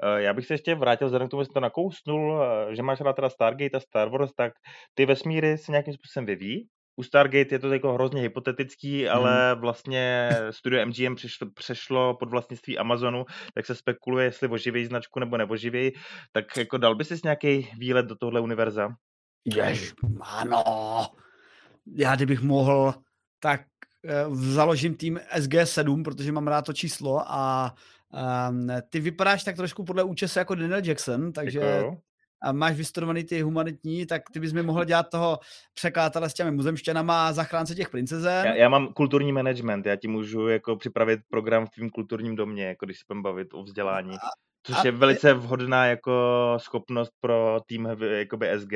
Eh, 0.03 0.23
já 0.23 0.35
bych 0.35 0.47
se 0.47 0.55
ještě 0.55 0.75
vrátil 0.75 1.07
vzhledem 1.07 1.29
k 1.29 1.31
tomu, 1.31 1.43
že 1.43 1.49
to 1.55 1.61
nakousnul, 1.61 2.43
eh, 2.43 2.75
že 2.77 2.83
máš 2.83 3.01
rád 3.01 3.13
teda 3.13 3.31
Stargate 3.31 3.77
a 3.77 3.81
Star 3.81 4.09
Wars, 4.09 4.33
tak 4.37 4.53
ty 4.95 5.07
vesmíry 5.07 5.59
se 5.59 5.73
nějakým 5.73 5.95
způsobem 5.95 6.27
vyvíjí 6.27 6.69
u 6.99 7.03
Stargate 7.03 7.55
je 7.55 7.59
to 7.59 7.73
jako 7.73 7.93
hrozně 7.93 8.23
hypotetický, 8.23 9.05
hmm. 9.05 9.17
ale 9.17 9.55
vlastně 9.55 10.31
studio 10.51 10.87
MGM 10.87 11.15
přešlo, 11.15 11.51
přešlo 11.55 12.15
pod 12.15 12.31
vlastnictví 12.31 12.79
Amazonu, 12.79 13.25
tak 13.55 13.67
se 13.67 13.75
spekuluje, 13.75 14.25
jestli 14.25 14.49
oživějí 14.49 14.87
značku 14.87 15.21
nebo 15.21 15.37
neoživějí. 15.37 15.93
Tak 16.33 16.57
jako 16.57 16.79
dal 16.79 16.95
by 16.95 17.05
si 17.05 17.15
nějaký 17.25 17.69
výlet 17.79 18.07
do 18.07 18.17
tohle 18.17 18.41
univerza? 18.41 18.89
Jež, 19.45 19.95
ano. 20.21 20.65
Já 21.87 22.17
kdybych 22.17 22.43
mohl, 22.43 22.95
tak 23.41 23.61
uh, 24.29 24.37
založím 24.37 24.95
tým 24.95 25.21
SG7, 25.37 26.05
protože 26.05 26.33
mám 26.33 26.49
rád 26.49 26.63
to 26.63 26.73
číslo 26.73 27.23
a 27.27 27.75
um, 28.51 28.69
ty 28.91 29.01
vypadáš 29.01 29.45
tak 29.45 29.57
trošku 29.57 29.85
podle 29.85 30.03
účese 30.03 30.41
jako 30.41 30.55
Daniel 30.55 30.81
Jackson, 30.85 31.33
takže 31.33 31.61
Děkuju 31.61 32.08
a 32.43 32.53
máš 32.53 32.77
vystudovaný 32.77 33.25
ty 33.25 33.41
humanitní, 33.41 34.07
tak 34.07 34.23
ty 34.33 34.41
bys 34.41 34.53
mi 34.53 34.63
mohl 34.63 34.85
dělat 34.85 35.11
toho 35.11 35.39
překlátele 35.75 36.31
s 36.31 36.35
těmi 36.35 36.51
muzemštěnama 36.51 37.29
a 37.29 37.33
zachránce 37.33 37.75
těch 37.75 37.91
princezen. 37.91 38.47
Já, 38.47 38.55
já, 38.55 38.69
mám 38.69 38.93
kulturní 38.93 39.33
management, 39.33 39.87
já 39.87 39.97
ti 39.97 40.09
můžu 40.09 40.49
jako 40.49 40.77
připravit 40.77 41.21
program 41.29 41.67
v 41.67 41.71
tvým 41.71 41.91
kulturním 41.91 42.37
domě, 42.37 42.65
jako 42.65 42.87
když 42.87 42.99
se 42.99 43.05
budeme 43.09 43.23
bavit 43.23 43.49
o 43.55 43.63
vzdělání. 43.63 44.17
Což 44.63 44.77
a, 44.77 44.83
je 44.85 44.93
velice 44.93 45.35
vhodná 45.35 45.87
jako 45.87 46.13
schopnost 46.61 47.13
pro 47.21 47.61
tým 47.67 47.89
jakoby 48.01 48.49
SG. 48.59 48.73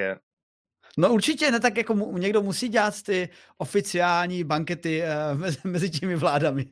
No 0.98 1.12
určitě, 1.12 1.51
ne 1.51 1.61
tak 1.61 1.77
jako 1.77 1.94
mu, 1.94 2.18
někdo 2.18 2.42
musí 2.42 2.68
dělat 2.68 3.03
ty 3.03 3.29
oficiální 3.59 4.44
bankety 4.44 5.03
uh, 5.03 5.38
mezi, 5.40 5.59
mezi 5.64 5.90
těmi 5.90 6.16
vládami. 6.16 6.66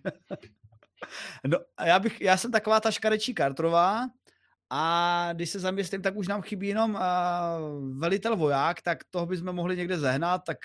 no 1.47 1.59
já, 1.85 1.99
bych, 1.99 2.21
já 2.21 2.37
jsem 2.37 2.51
taková 2.51 2.81
ta 2.81 2.91
škarečí 2.91 3.35
kartrová 3.35 4.07
a 4.71 5.29
když 5.33 5.51
se 5.51 5.59
zamyslím, 5.59 6.03
tak 6.03 6.17
už 6.17 6.29
nám 6.29 6.43
chybí 6.43 6.69
jenom 6.69 6.95
uh, 6.95 7.01
velitel 7.99 8.37
voják, 8.37 8.83
tak 8.83 8.99
toho 9.11 9.27
bychom 9.27 9.53
mohli 9.53 9.77
někde 9.77 9.99
zehnat, 9.99 10.43
tak 10.47 10.59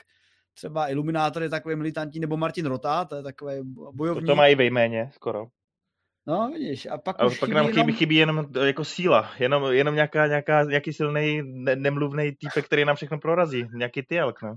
třeba 0.54 0.90
Iluminátor 0.90 1.44
je 1.44 1.50
takový 1.50 1.76
militantní, 1.76 2.20
nebo 2.20 2.38
Martin 2.38 2.66
Rota, 2.66 3.06
to 3.06 3.16
je 3.16 3.24
takový 3.24 3.56
bojovník. 3.92 4.26
To, 4.26 4.32
to 4.32 4.36
mají 4.36 4.56
ve 4.56 4.64
jméně 4.64 5.12
skoro. 5.14 5.46
No, 6.28 6.52
vidíš, 6.54 6.88
a 6.92 6.98
pak 6.98 7.16
a 7.20 7.26
už 7.26 7.40
pak 7.40 7.50
nám 7.50 7.66
chybí, 7.66 7.78
jenom... 7.78 7.96
chybí 7.96 8.16
jenom 8.16 8.46
jako 8.66 8.86
síla, 8.86 9.32
jenom, 9.40 9.72
jenom 9.72 9.96
nějaká, 9.96 10.28
nějaká, 10.28 10.64
nějaký 10.64 10.94
silný, 10.94 11.42
ne, 11.46 11.76
nemluvný 11.76 12.32
týpek, 12.32 12.66
který 12.66 12.86
nám 12.86 12.96
všechno 12.96 13.20
prorazí, 13.20 13.68
nějaký 13.74 14.04
tyelk, 14.04 14.42
no. 14.42 14.56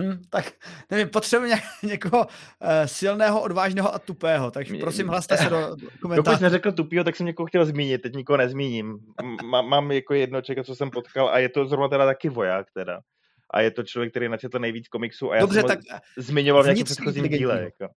Hm, 0.00 0.22
tak 0.30 0.52
nevím, 0.90 1.08
potřebujeme 1.08 1.56
ně, 1.56 1.62
někoho 1.88 2.26
uh, 2.26 2.68
silného, 2.86 3.42
odvážného 3.42 3.94
a 3.94 3.98
tupého, 3.98 4.50
takže 4.50 4.74
prosím 4.80 5.08
hlaste 5.08 5.36
se 5.36 5.50
do 5.50 5.76
komentářů. 6.02 6.34
Pokud 6.34 6.40
neřekl 6.40 6.72
tupýho, 6.72 7.04
tak 7.04 7.16
jsem 7.16 7.26
někoho 7.26 7.46
chtěl 7.46 7.64
zmínit, 7.64 8.02
teď 8.02 8.14
nikoho 8.14 8.36
nezmíním. 8.36 8.98
M- 9.20 9.68
mám 9.68 9.92
jako 9.92 10.14
jedno 10.14 10.42
člověka, 10.42 10.64
co 10.64 10.74
jsem 10.74 10.90
potkal 10.90 11.28
a 11.28 11.38
je 11.38 11.48
to 11.48 11.66
zrovna 11.66 11.88
teda 11.88 12.06
taky 12.06 12.28
voják 12.28 12.66
teda. 12.74 13.00
A 13.50 13.60
je 13.60 13.70
to 13.70 13.82
člověk, 13.82 14.12
který 14.12 14.28
načetl 14.28 14.58
nejvíc 14.58 14.88
komiksů 14.88 15.30
a 15.30 15.34
já 15.34 15.40
Dobře, 15.40 15.60
jsem 15.60 15.68
tak 15.68 15.78
zmiňoval 16.16 16.62
v 16.62 16.66
nějakém 16.66 16.84
předchozím 16.84 17.28
díle. 17.28 17.62
Jako. 17.62 17.94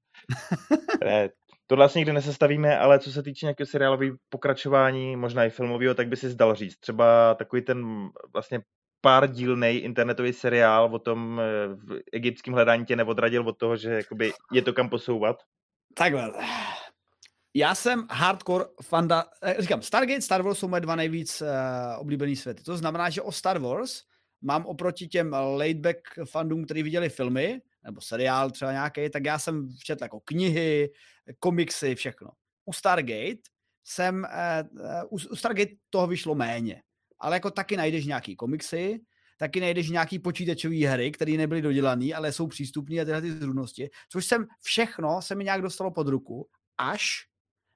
ne, 1.05 1.29
Tohle 1.67 1.85
asi 1.85 1.99
nikdy 1.99 2.13
nesestavíme, 2.13 2.77
ale 2.77 2.99
co 2.99 3.11
se 3.11 3.23
týče 3.23 3.45
nějakého 3.45 3.67
seriálového 3.67 4.15
pokračování, 4.29 5.15
možná 5.15 5.45
i 5.45 5.49
filmového, 5.49 5.93
tak 5.93 6.07
by 6.07 6.15
si 6.15 6.29
zdal 6.29 6.55
říct. 6.55 6.77
Třeba 6.77 7.35
takový 7.35 7.61
ten 7.61 8.09
vlastně 8.33 8.61
pár 9.01 9.31
dílnej 9.31 9.77
internetový 9.77 10.33
seriál 10.33 10.89
o 10.95 10.99
tom 10.99 11.39
eh, 11.39 11.67
v 11.67 12.01
egyptském 12.13 12.53
hledání 12.53 12.85
tě 12.85 12.95
neodradil 12.95 13.47
od 13.47 13.57
toho, 13.57 13.77
že 13.77 13.89
jakoby 13.93 14.33
je 14.51 14.61
to 14.61 14.73
kam 14.73 14.89
posouvat? 14.89 15.43
Takhle. 15.93 16.33
Já 17.53 17.75
jsem 17.75 18.07
hardcore 18.11 18.65
fanda, 18.83 19.25
eh, 19.43 19.55
říkám, 19.59 19.81
Stargate, 19.81 20.21
Star 20.21 20.41
Wars 20.41 20.59
jsou 20.59 20.67
moje 20.67 20.81
dva 20.81 20.95
nejvíc 20.95 21.41
uh, 21.41 21.47
oblíbený 21.97 22.35
světy. 22.35 22.63
To 22.63 22.77
znamená, 22.77 23.09
že 23.09 23.21
o 23.21 23.31
Star 23.31 23.59
Wars 23.59 24.01
mám 24.41 24.65
oproti 24.65 25.07
těm 25.07 25.33
laidback 25.33 25.99
fandům, 26.25 26.65
kteří 26.65 26.83
viděli 26.83 27.09
filmy, 27.09 27.61
nebo 27.83 28.01
seriál 28.01 28.51
třeba 28.51 28.71
nějaký, 28.71 29.09
tak 29.09 29.25
já 29.25 29.39
jsem 29.39 29.69
četl 29.83 30.03
jako 30.03 30.19
knihy, 30.19 30.89
komiksy, 31.39 31.95
všechno. 31.95 32.29
U 32.65 32.73
Stargate 32.73 33.41
jsem, 33.83 34.27
uh, 35.09 35.19
u 35.31 35.35
Stargate 35.35 35.71
toho 35.89 36.07
vyšlo 36.07 36.35
méně, 36.35 36.81
ale 37.19 37.35
jako 37.35 37.51
taky 37.51 37.77
najdeš 37.77 38.05
nějaký 38.05 38.35
komiksy, 38.35 38.99
taky 39.37 39.61
najdeš 39.61 39.89
nějaký 39.89 40.19
počítačové 40.19 40.75
hry, 40.75 41.11
které 41.11 41.31
nebyly 41.31 41.61
dodělané, 41.61 42.13
ale 42.13 42.31
jsou 42.31 42.47
přístupné 42.47 43.01
a 43.01 43.05
tyhle 43.05 43.21
ty 43.21 43.31
zrůdnosti, 43.31 43.89
což 44.09 44.25
jsem 44.25 44.47
všechno 44.61 45.21
se 45.21 45.35
mi 45.35 45.43
nějak 45.43 45.61
dostalo 45.61 45.91
pod 45.91 46.07
ruku, 46.07 46.49
až 46.77 47.27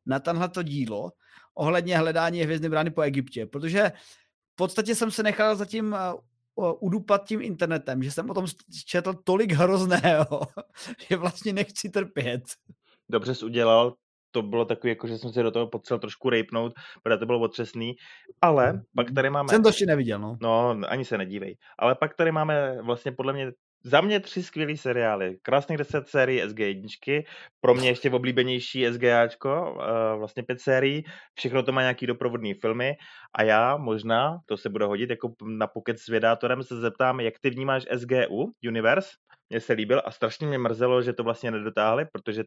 na 0.05 0.19
tenhle 0.19 0.49
to 0.49 0.63
dílo 0.63 1.11
ohledně 1.55 1.97
hledání 1.97 2.41
hvězdné 2.41 2.69
brány 2.69 2.91
po 2.91 3.01
Egyptě, 3.01 3.45
protože 3.45 3.91
v 4.53 4.55
podstatě 4.55 4.95
jsem 4.95 5.11
se 5.11 5.23
nechal 5.23 5.55
zatím 5.55 5.95
udupat 6.79 7.27
tím 7.27 7.41
internetem, 7.41 8.03
že 8.03 8.11
jsem 8.11 8.29
o 8.29 8.33
tom 8.33 8.45
četl 8.85 9.13
tolik 9.13 9.51
hrozného, 9.51 10.41
že 11.09 11.17
vlastně 11.17 11.53
nechci 11.53 11.89
trpět. 11.89 12.43
Dobře 13.09 13.35
jsi 13.35 13.45
udělal, 13.45 13.95
to 14.31 14.41
bylo 14.41 14.65
takový, 14.65 14.91
jako 14.91 15.07
že 15.07 15.17
jsem 15.17 15.31
si 15.31 15.43
do 15.43 15.51
toho 15.51 15.67
potřeboval 15.67 15.99
trošku 15.99 16.29
rejpnout, 16.29 16.73
protože 17.03 17.17
to 17.17 17.25
bylo 17.25 17.39
otřesný, 17.39 17.95
ale 18.41 18.81
pak 18.95 19.11
tady 19.11 19.29
máme... 19.29 19.49
Jsem 19.49 19.63
to 19.63 19.69
ještě 19.69 19.85
neviděl, 19.85 20.19
no. 20.19 20.37
No, 20.41 20.75
ani 20.87 21.05
se 21.05 21.17
nedívej. 21.17 21.57
Ale 21.79 21.95
pak 21.95 22.15
tady 22.15 22.31
máme 22.31 22.81
vlastně 22.81 23.11
podle 23.11 23.33
mě 23.33 23.51
za 23.83 24.01
mě 24.01 24.19
tři 24.19 24.43
skvělý 24.43 24.77
seriály. 24.77 25.37
Krásných 25.41 25.77
deset 25.77 26.07
sérií 26.07 26.43
SG1, 26.43 27.23
pro 27.61 27.73
mě 27.73 27.89
ještě 27.89 28.11
oblíbenější 28.11 28.85
SGAčko, 28.85 29.75
uh, 29.75 30.19
vlastně 30.19 30.43
pět 30.43 30.61
sérií, 30.61 31.03
všechno 31.33 31.63
to 31.63 31.71
má 31.71 31.81
nějaký 31.81 32.07
doprovodný 32.07 32.53
filmy 32.53 32.93
a 33.33 33.43
já 33.43 33.77
možná, 33.77 34.37
to 34.45 34.57
se 34.57 34.69
bude 34.69 34.85
hodit, 34.85 35.09
jako 35.09 35.33
na 35.43 35.67
pokec 35.67 36.01
s 36.01 36.07
vědátorem 36.07 36.63
se 36.63 36.75
zeptám, 36.75 37.19
jak 37.19 37.33
ty 37.41 37.49
vnímáš 37.49 37.83
SGU, 37.97 38.51
Universe, 38.67 39.09
mně 39.49 39.59
se 39.59 39.73
líbil 39.73 40.01
a 40.05 40.11
strašně 40.11 40.47
mě 40.47 40.57
mrzelo, 40.57 41.01
že 41.01 41.13
to 41.13 41.23
vlastně 41.23 41.51
nedotáhli, 41.51 42.05
protože 42.13 42.43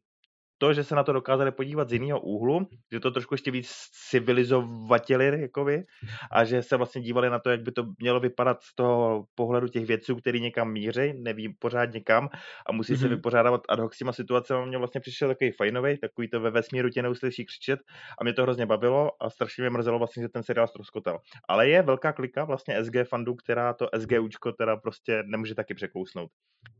to, 0.64 0.72
že 0.72 0.84
se 0.84 0.94
na 0.94 1.04
to 1.04 1.12
dokázali 1.12 1.52
podívat 1.52 1.88
z 1.88 1.92
jiného 1.92 2.20
úhlu, 2.20 2.66
že 2.92 3.00
to 3.00 3.10
trošku 3.10 3.34
ještě 3.34 3.50
víc 3.50 3.70
civilizovatili 4.10 5.40
jakoby, 5.40 5.84
a 6.30 6.44
že 6.44 6.62
se 6.62 6.76
vlastně 6.76 7.02
dívali 7.02 7.30
na 7.30 7.38
to, 7.38 7.50
jak 7.50 7.62
by 7.62 7.72
to 7.72 7.84
mělo 7.98 8.20
vypadat 8.20 8.62
z 8.62 8.74
toho 8.74 9.24
pohledu 9.34 9.68
těch 9.68 9.86
vědců, 9.86 10.16
který 10.16 10.40
někam 10.40 10.72
míří, 10.72 11.12
neví 11.22 11.54
pořád 11.58 11.92
někam 11.92 12.28
a 12.68 12.72
musí 12.72 12.92
mm-hmm. 12.92 12.98
se 12.98 13.06
mhm. 13.06 13.14
vypořádávat 13.14 13.60
ad 13.68 13.78
hoc 13.78 13.94
s 13.94 13.98
těma 13.98 14.12
situacemi. 14.12 14.66
Mě 14.66 14.78
vlastně 14.78 15.00
přišel 15.00 15.28
takový 15.28 15.50
fajnový, 15.50 15.98
takový 15.98 16.28
to 16.28 16.40
ve 16.40 16.50
vesmíru 16.50 16.88
tě 16.88 17.02
neuslyší 17.02 17.44
křičet 17.44 17.80
a 18.20 18.24
mě 18.24 18.32
to 18.32 18.42
hrozně 18.42 18.66
bavilo 18.66 19.10
a 19.22 19.30
strašně 19.30 19.62
mě 19.62 19.70
mrzelo 19.70 19.98
vlastně, 19.98 20.22
že 20.22 20.28
ten 20.28 20.42
seriál 20.42 20.68
ztroskotal. 20.68 21.20
Ale 21.48 21.68
je 21.68 21.82
velká 21.82 22.12
klika 22.12 22.44
vlastně 22.44 22.84
SG 22.84 23.08
fandů, 23.08 23.34
která 23.34 23.72
to 23.72 23.88
SGUčko 23.98 24.52
teda 24.52 24.76
prostě 24.76 25.22
nemůže 25.26 25.54
taky 25.54 25.74
překousnout. 25.74 26.30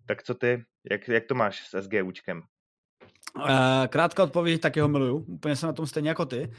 Tak 0.06 0.22
co 0.22 0.34
ty, 0.34 0.64
jak, 0.90 1.08
jak 1.08 1.24
to 1.26 1.34
máš 1.34 1.68
s 1.68 1.80
SGUčkem? 1.80 2.42
Uh, 3.36 3.86
krátká 3.88 4.22
odpověď, 4.22 4.60
tak 4.60 4.76
ho 4.76 4.88
miluju. 4.88 5.16
Úplně 5.16 5.56
jsem 5.56 5.66
na 5.66 5.72
tom 5.72 5.86
stejně 5.86 6.08
jako 6.08 6.26
ty. 6.26 6.52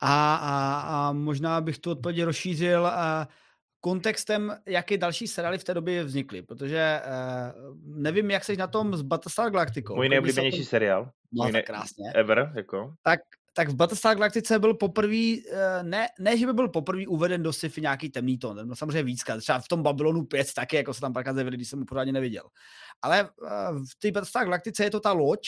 A, 0.00 0.34
a, 0.34 0.80
a 0.80 1.12
možná 1.12 1.60
bych 1.60 1.78
tu 1.78 1.90
odpověď 1.90 2.22
rozšířil 2.22 2.82
uh, 2.82 3.24
kontextem, 3.80 4.56
jaké 4.66 4.98
další 4.98 5.28
seriály 5.28 5.58
v 5.58 5.64
té 5.64 5.74
době 5.74 6.04
vznikly, 6.04 6.42
protože 6.42 7.02
uh, 7.04 7.76
nevím, 7.84 8.30
jak 8.30 8.44
jsi 8.44 8.56
na 8.56 8.66
tom 8.66 8.96
s 8.96 9.02
Battlestar 9.02 9.50
Galactica. 9.50 9.94
Můj 9.94 10.08
nejoblíbenější 10.08 10.58
tom... 10.58 10.66
seriál. 10.66 11.10
No, 11.32 11.44
Můj 11.44 11.52
ne... 11.52 11.62
krásně. 11.62 12.12
Ever, 12.14 12.52
jako. 12.54 12.94
Tak, 13.02 13.20
tak 13.54 13.68
v 13.68 13.74
Battlestar 13.74 14.16
Galactice 14.16 14.58
byl 14.58 14.74
poprvé, 14.74 15.36
ne, 15.82 16.06
ne, 16.20 16.38
že 16.38 16.46
by 16.46 16.52
byl 16.52 16.68
poprvé 16.68 17.06
uveden 17.06 17.42
do 17.42 17.52
sci-fi 17.52 17.80
nějaký 17.80 18.10
temný 18.10 18.38
tón, 18.38 18.68
no 18.68 18.76
samozřejmě 18.76 19.02
víc, 19.02 19.22
třeba 19.40 19.58
v 19.58 19.68
tom 19.68 19.82
Babylonu 19.82 20.24
5 20.24 20.54
taky, 20.54 20.76
jako 20.76 20.94
se 20.94 21.00
tam 21.00 21.12
párkrát 21.12 21.34
zjevili, 21.34 21.56
když 21.56 21.68
jsem 21.68 21.78
ho 21.78 21.84
pořádně 21.84 22.12
neviděl. 22.12 22.44
Ale 23.02 23.28
v 23.72 23.98
té 23.98 24.10
Battlestar 24.10 24.44
Galactice 24.44 24.84
je 24.84 24.90
to 24.90 25.00
ta 25.00 25.12
loď, 25.12 25.40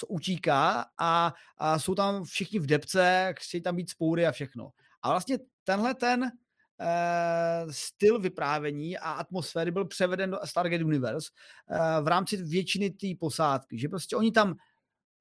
co 0.00 0.06
utíká 0.06 0.84
a, 0.98 1.34
a 1.58 1.78
jsou 1.78 1.94
tam 1.94 2.24
všichni 2.24 2.58
v 2.58 2.66
depce, 2.66 3.34
chtějí 3.38 3.62
tam 3.62 3.76
být 3.76 3.90
spoury 3.90 4.26
a 4.26 4.32
všechno. 4.32 4.70
A 5.02 5.10
vlastně 5.10 5.38
tenhle 5.64 5.94
ten 5.94 6.22
uh, 6.22 7.70
styl 7.70 8.18
vyprávění 8.18 8.98
a 8.98 9.10
atmosféry 9.10 9.70
byl 9.70 9.84
převeden 9.84 10.30
do 10.30 10.38
Stargate 10.44 10.84
Universe 10.84 11.30
uh, 11.70 12.04
v 12.04 12.08
rámci 12.08 12.36
většiny 12.36 12.90
té 12.90 13.06
posádky, 13.20 13.78
že 13.78 13.88
prostě 13.88 14.16
oni 14.16 14.32
tam, 14.32 14.54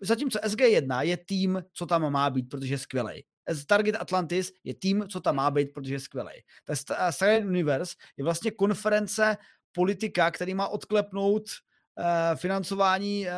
zatímco 0.01 0.39
SG-1 0.39 0.99
je 0.99 1.17
tým, 1.17 1.63
co 1.73 1.85
tam 1.85 2.11
má 2.11 2.29
být, 2.29 2.49
protože 2.49 2.73
je 2.73 2.77
skvělej. 2.77 3.23
Stargate 3.53 3.97
Atlantis 3.97 4.51
je 4.63 4.73
tým, 4.73 5.05
co 5.09 5.19
tam 5.19 5.35
má 5.35 5.51
být, 5.51 5.73
protože 5.73 5.93
je 5.93 5.99
skvělej. 5.99 6.43
Ta 6.65 6.75
Stargate 7.11 7.45
Universe 7.45 7.95
je 8.17 8.23
vlastně 8.23 8.51
konference 8.51 9.37
politika, 9.71 10.31
který 10.31 10.53
má 10.53 10.67
odklepnout 10.67 11.43
financování 12.35 13.27
eh, 13.27 13.31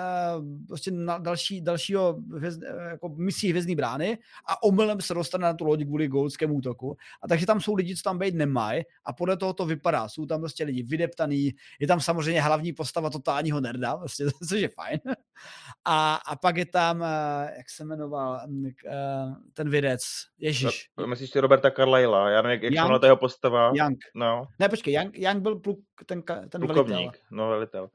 prostě 0.67 0.91
na 0.91 1.17
další, 1.17 1.62
dalšího 1.62 2.19
hvězd, 2.36 2.63
eh, 2.63 2.89
jako 2.89 3.10
misí 3.10 3.50
hvězdní 3.50 3.76
brány 3.76 4.17
a 4.47 4.63
omylem 4.63 5.02
se 5.02 5.13
dostane 5.13 5.43
na 5.43 5.54
tu 5.54 5.65
loď 5.65 5.84
kvůli 5.84 6.08
goudskému 6.08 6.54
útoku. 6.54 6.97
A 7.21 7.28
takže 7.28 7.45
tam 7.45 7.62
jsou 7.62 7.76
lidi, 7.76 7.95
co 7.95 8.04
tam 8.04 8.19
být 8.19 8.36
nemají 8.36 8.84
a 9.06 9.13
podle 9.13 9.38
toho 9.38 9.54
to 9.54 9.65
vypadá. 9.65 10.10
Jsou 10.10 10.26
tam 10.26 10.39
prostě 10.39 10.63
lidi 10.63 10.84
vydeptaný, 10.84 11.52
je 11.80 11.88
tam 11.88 12.02
samozřejmě 12.02 12.41
hlavní 12.41 12.74
postava 12.74 13.10
totálního 13.10 13.62
nerda, 13.62 13.95
vlastně, 13.95 14.26
což 14.50 14.62
je 14.62 14.69
fajn. 14.69 15.00
A, 15.86 16.15
a 16.15 16.36
pak 16.36 16.58
je 16.58 16.65
tam, 16.65 17.02
jak 17.58 17.69
se 17.69 17.84
jmenoval, 17.84 18.41
mm, 18.47 18.69
ten 19.54 19.69
vědec, 19.69 20.02
Ježíš. 20.38 20.89
No, 20.97 21.08
myslíš 21.08 21.30
si 21.30 21.39
Roberta 21.39 21.71
Carlyla, 21.71 22.30
já 22.30 22.41
nevím, 22.41 22.52
jak, 22.52 22.63
jak 22.63 22.89
Young, 22.89 23.04
jeho 23.04 23.17
postava. 23.17 23.71
Young. 23.76 23.97
No. 24.15 24.47
Ne, 24.60 24.69
počkej, 24.69 24.93
Young, 24.93 25.17
Young 25.17 25.41
byl 25.41 25.60
pluk, 25.60 25.80
ten, 26.06 26.24
ten 26.24 26.62
Plukovník, 26.62 26.89
velitel. 26.89 27.21
no 27.32 27.50
velitel. 27.50 27.89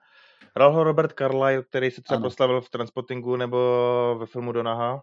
Hrál 0.57 0.73
ho 0.73 0.85
Robert 0.85 1.13
Carlyle, 1.19 1.63
který 1.63 1.91
se 1.91 2.03
třeba 2.03 2.17
ano. 2.17 2.23
proslavil 2.23 2.61
v 2.61 2.71
Transpottingu 2.71 3.37
nebo 3.37 3.59
ve 4.19 4.27
filmu 4.27 4.53
Donaha. 4.53 5.03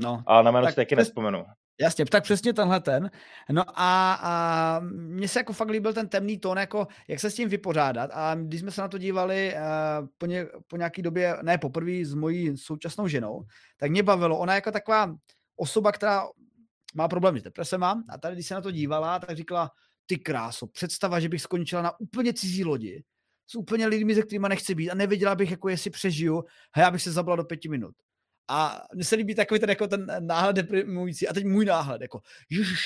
No, 0.00 0.22
a 0.26 0.42
na 0.42 0.50
jméno 0.50 0.68
si 0.68 0.74
taky 0.74 0.96
přes... 0.96 1.06
nespomenu. 1.08 1.44
Jasně, 1.80 2.06
tak 2.06 2.22
přesně 2.22 2.52
tenhle 2.52 2.80
ten. 2.80 3.10
No 3.50 3.62
a, 3.74 4.18
a 4.22 4.80
mně 4.90 5.28
se 5.28 5.38
jako 5.38 5.52
fakt 5.52 5.70
líbil 5.70 5.92
ten 5.92 6.08
temný 6.08 6.38
tón, 6.38 6.58
jako 6.58 6.86
jak 7.08 7.20
se 7.20 7.30
s 7.30 7.34
tím 7.34 7.48
vypořádat. 7.48 8.10
A 8.12 8.34
když 8.34 8.60
jsme 8.60 8.70
se 8.70 8.80
na 8.80 8.88
to 8.88 8.98
dívali 8.98 9.54
uh, 9.54 10.06
po, 10.18 10.26
ně, 10.26 10.46
po 10.66 10.76
nějaký 10.76 11.02
době, 11.02 11.36
ne 11.42 11.58
poprvé 11.58 12.04
s 12.04 12.14
mojí 12.14 12.56
současnou 12.56 13.08
ženou, 13.08 13.44
tak 13.76 13.90
mě 13.90 14.02
bavilo. 14.02 14.38
Ona 14.38 14.54
jako 14.54 14.72
taková 14.72 15.14
osoba, 15.56 15.92
která 15.92 16.26
má 16.94 17.08
problémy 17.08 17.40
s 17.40 17.42
depresema 17.42 18.02
a 18.08 18.18
tady, 18.18 18.34
když 18.34 18.46
se 18.46 18.54
na 18.54 18.60
to 18.60 18.70
dívala, 18.70 19.18
tak 19.18 19.36
říkala, 19.36 19.70
ty 20.06 20.18
kráso, 20.18 20.66
představa, 20.66 21.20
že 21.20 21.28
bych 21.28 21.42
skončila 21.42 21.82
na 21.82 22.00
úplně 22.00 22.32
cizí 22.32 22.64
lodi, 22.64 23.02
s 23.50 23.54
úplně 23.54 23.86
lidmi, 23.86 24.14
se 24.14 24.22
kterými 24.22 24.46
nechci 24.48 24.74
být 24.74 24.90
a 24.90 24.94
nevěděla 24.94 25.34
bych, 25.34 25.50
jako 25.50 25.68
jestli 25.68 25.90
přežiju 25.90 26.44
a 26.72 26.80
já 26.80 26.90
bych 26.90 27.02
se 27.02 27.12
zabila 27.12 27.36
do 27.36 27.44
pěti 27.44 27.68
minut. 27.68 27.94
A 28.48 28.82
mně 28.94 29.04
se 29.04 29.16
líbí 29.16 29.34
takový 29.34 29.60
ten, 29.60 29.68
jako 29.68 29.86
ten 29.86 30.06
náhled 30.20 30.56
deprimující. 30.56 31.28
A 31.28 31.32
teď 31.32 31.44
můj 31.44 31.64
náhled, 31.64 32.02
jako, 32.02 32.20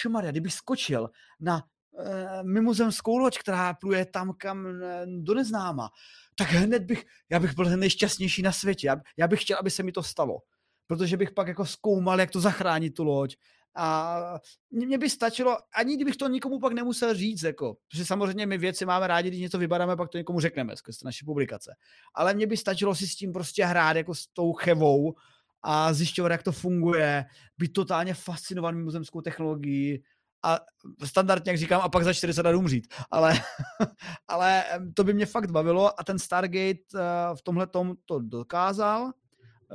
Maria, 0.08 0.30
kdybych 0.30 0.54
skočil 0.54 1.10
na 1.40 1.62
e, 1.98 2.42
mimozemskou 2.42 3.16
loď, 3.16 3.38
která 3.38 3.74
pluje 3.74 4.06
tam, 4.06 4.34
kam 4.36 4.66
e, 4.66 5.06
do 5.06 5.34
neznáma, 5.34 5.90
tak 6.36 6.48
hned 6.48 6.82
bych, 6.82 7.04
já 7.30 7.40
bych 7.40 7.54
byl 7.54 7.76
nejšťastnější 7.76 8.42
na 8.42 8.52
světě. 8.52 8.86
Já, 8.86 8.96
já 9.16 9.28
bych 9.28 9.40
chtěl, 9.42 9.58
aby 9.58 9.70
se 9.70 9.82
mi 9.82 9.92
to 9.92 10.02
stalo. 10.02 10.38
Protože 10.86 11.16
bych 11.16 11.30
pak 11.30 11.48
jako 11.48 11.66
zkoumal, 11.66 12.20
jak 12.20 12.30
to 12.30 12.40
zachránit 12.40 12.94
tu 12.94 13.04
loď. 13.04 13.36
A 13.74 14.38
mně 14.70 14.98
by 14.98 15.10
stačilo, 15.10 15.56
ani 15.74 15.96
kdybych 15.96 16.16
to 16.16 16.28
nikomu 16.28 16.58
pak 16.58 16.72
nemusel 16.72 17.14
říct, 17.14 17.42
jako, 17.42 17.76
protože 17.90 18.04
samozřejmě 18.04 18.46
my 18.46 18.58
věci 18.58 18.86
máme 18.86 19.06
rádi, 19.06 19.28
když 19.28 19.40
něco 19.40 19.58
vybadáme, 19.58 19.96
pak 19.96 20.08
to 20.08 20.18
někomu 20.18 20.40
řekneme 20.40 20.76
skrz 20.76 21.02
naše 21.02 21.24
publikace. 21.24 21.74
Ale 22.14 22.34
mně 22.34 22.46
by 22.46 22.56
stačilo 22.56 22.94
si 22.94 23.06
s 23.06 23.16
tím 23.16 23.32
prostě 23.32 23.64
hrát 23.64 23.96
jako 23.96 24.14
s 24.14 24.26
tou 24.26 24.52
chevou 24.52 25.14
a 25.62 25.92
zjišťovat, 25.92 26.32
jak 26.32 26.42
to 26.42 26.52
funguje, 26.52 27.24
být 27.58 27.72
totálně 27.72 28.14
fascinovaný 28.14 28.78
mimozemskou 28.78 29.20
technologií 29.20 30.02
a 30.44 30.58
standardně, 31.04 31.50
jak 31.50 31.58
říkám, 31.58 31.80
a 31.80 31.88
pak 31.88 32.04
za 32.04 32.12
40 32.12 32.46
let 32.46 32.56
umřít. 32.56 32.94
Ale, 33.10 33.34
ale 34.28 34.64
to 34.94 35.04
by 35.04 35.14
mě 35.14 35.26
fakt 35.26 35.50
bavilo 35.50 36.00
a 36.00 36.04
ten 36.04 36.18
Stargate 36.18 36.80
eh, 36.94 37.00
v 37.34 37.42
tomhle 37.42 37.66
tom 37.66 37.94
to 38.04 38.18
dokázal. 38.18 39.12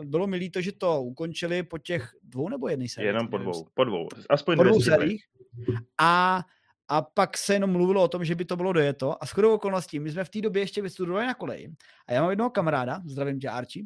Bylo 0.04 0.28
mi 0.28 0.38
líto, 0.38 0.62
že 0.62 0.72
to 0.72 1.02
ukončili 1.02 1.64
po 1.64 1.78
těch 1.78 2.12
dvou 2.24 2.50
nebo 2.50 2.68
jedné 2.68 2.90
sérii. 2.90 3.08
Jenom 3.08 3.28
po 3.28 3.38
dvou, 3.38 3.68
po 3.74 3.84
dvou. 3.84 4.08
Aspoň 4.30 4.58
po 4.58 4.64
dvou 4.64 4.82
sériích. 4.82 5.24
A, 5.98 6.44
a 6.88 7.02
pak 7.02 7.38
se 7.38 7.54
jenom 7.54 7.72
mluvilo 7.72 8.04
o 8.04 8.08
tom, 8.08 8.26
že 8.26 8.36
by 8.36 8.46
to 8.46 8.56
bylo 8.56 8.74
dojeto. 8.74 9.24
A 9.24 9.26
shodou 9.26 9.54
okolností, 9.54 10.00
my 10.00 10.12
jsme 10.12 10.24
v 10.24 10.30
té 10.30 10.42
době 10.42 10.62
ještě 10.62 10.82
vystudovali 10.82 11.28
na 11.28 11.34
koleji. 11.34 11.74
A 12.08 12.14
já 12.14 12.22
mám 12.22 12.30
jednoho 12.30 12.50
kamaráda, 12.50 13.02
zdravím 13.06 13.40
tě 13.40 13.50
Archie, 13.50 13.86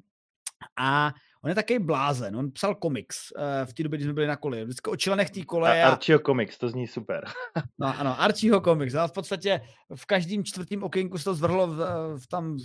a 0.80 1.14
On 1.44 1.50
je 1.50 1.56
takový 1.56 1.80
blázen, 1.80 2.36
on 2.36 2.52
psal 2.52 2.76
komiks 2.76 3.32
uh, 3.32 3.66
v 3.66 3.74
té 3.74 3.84
době, 3.84 3.98
kdy 3.98 4.04
jsme 4.04 4.14
byli 4.14 4.28
na 4.28 4.36
koleji. 4.36 4.64
Vždycky 4.64 4.90
o 4.90 4.96
členech 4.96 5.30
té 5.30 5.46
koleje. 5.46 5.84
A 5.84 5.88
Archieho 5.88 6.20
komiks, 6.20 6.58
to 6.58 6.70
zní 6.70 6.88
super. 6.88 7.26
no 7.80 8.00
ano, 8.00 8.22
Archieho 8.22 8.62
komiks. 8.62 8.96
A 8.96 9.08
v 9.08 9.12
podstatě 9.12 9.62
v 9.96 10.06
každém 10.06 10.44
čtvrtém 10.44 10.84
okénku 10.84 11.18
se 11.18 11.24
to 11.24 11.36
zvrhlo 11.36 11.68
v, 11.68 11.78
v 12.18 12.28
tam 12.28 12.58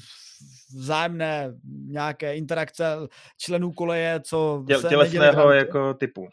vzájemné 0.77 1.55
nějaké 1.87 2.37
interakce 2.37 2.97
členů 3.39 3.73
koleje, 3.73 4.21
co 4.21 4.65
Těl, 4.67 4.83
tělesného 4.83 5.53
jako 5.53 5.95
typu. 5.95 6.29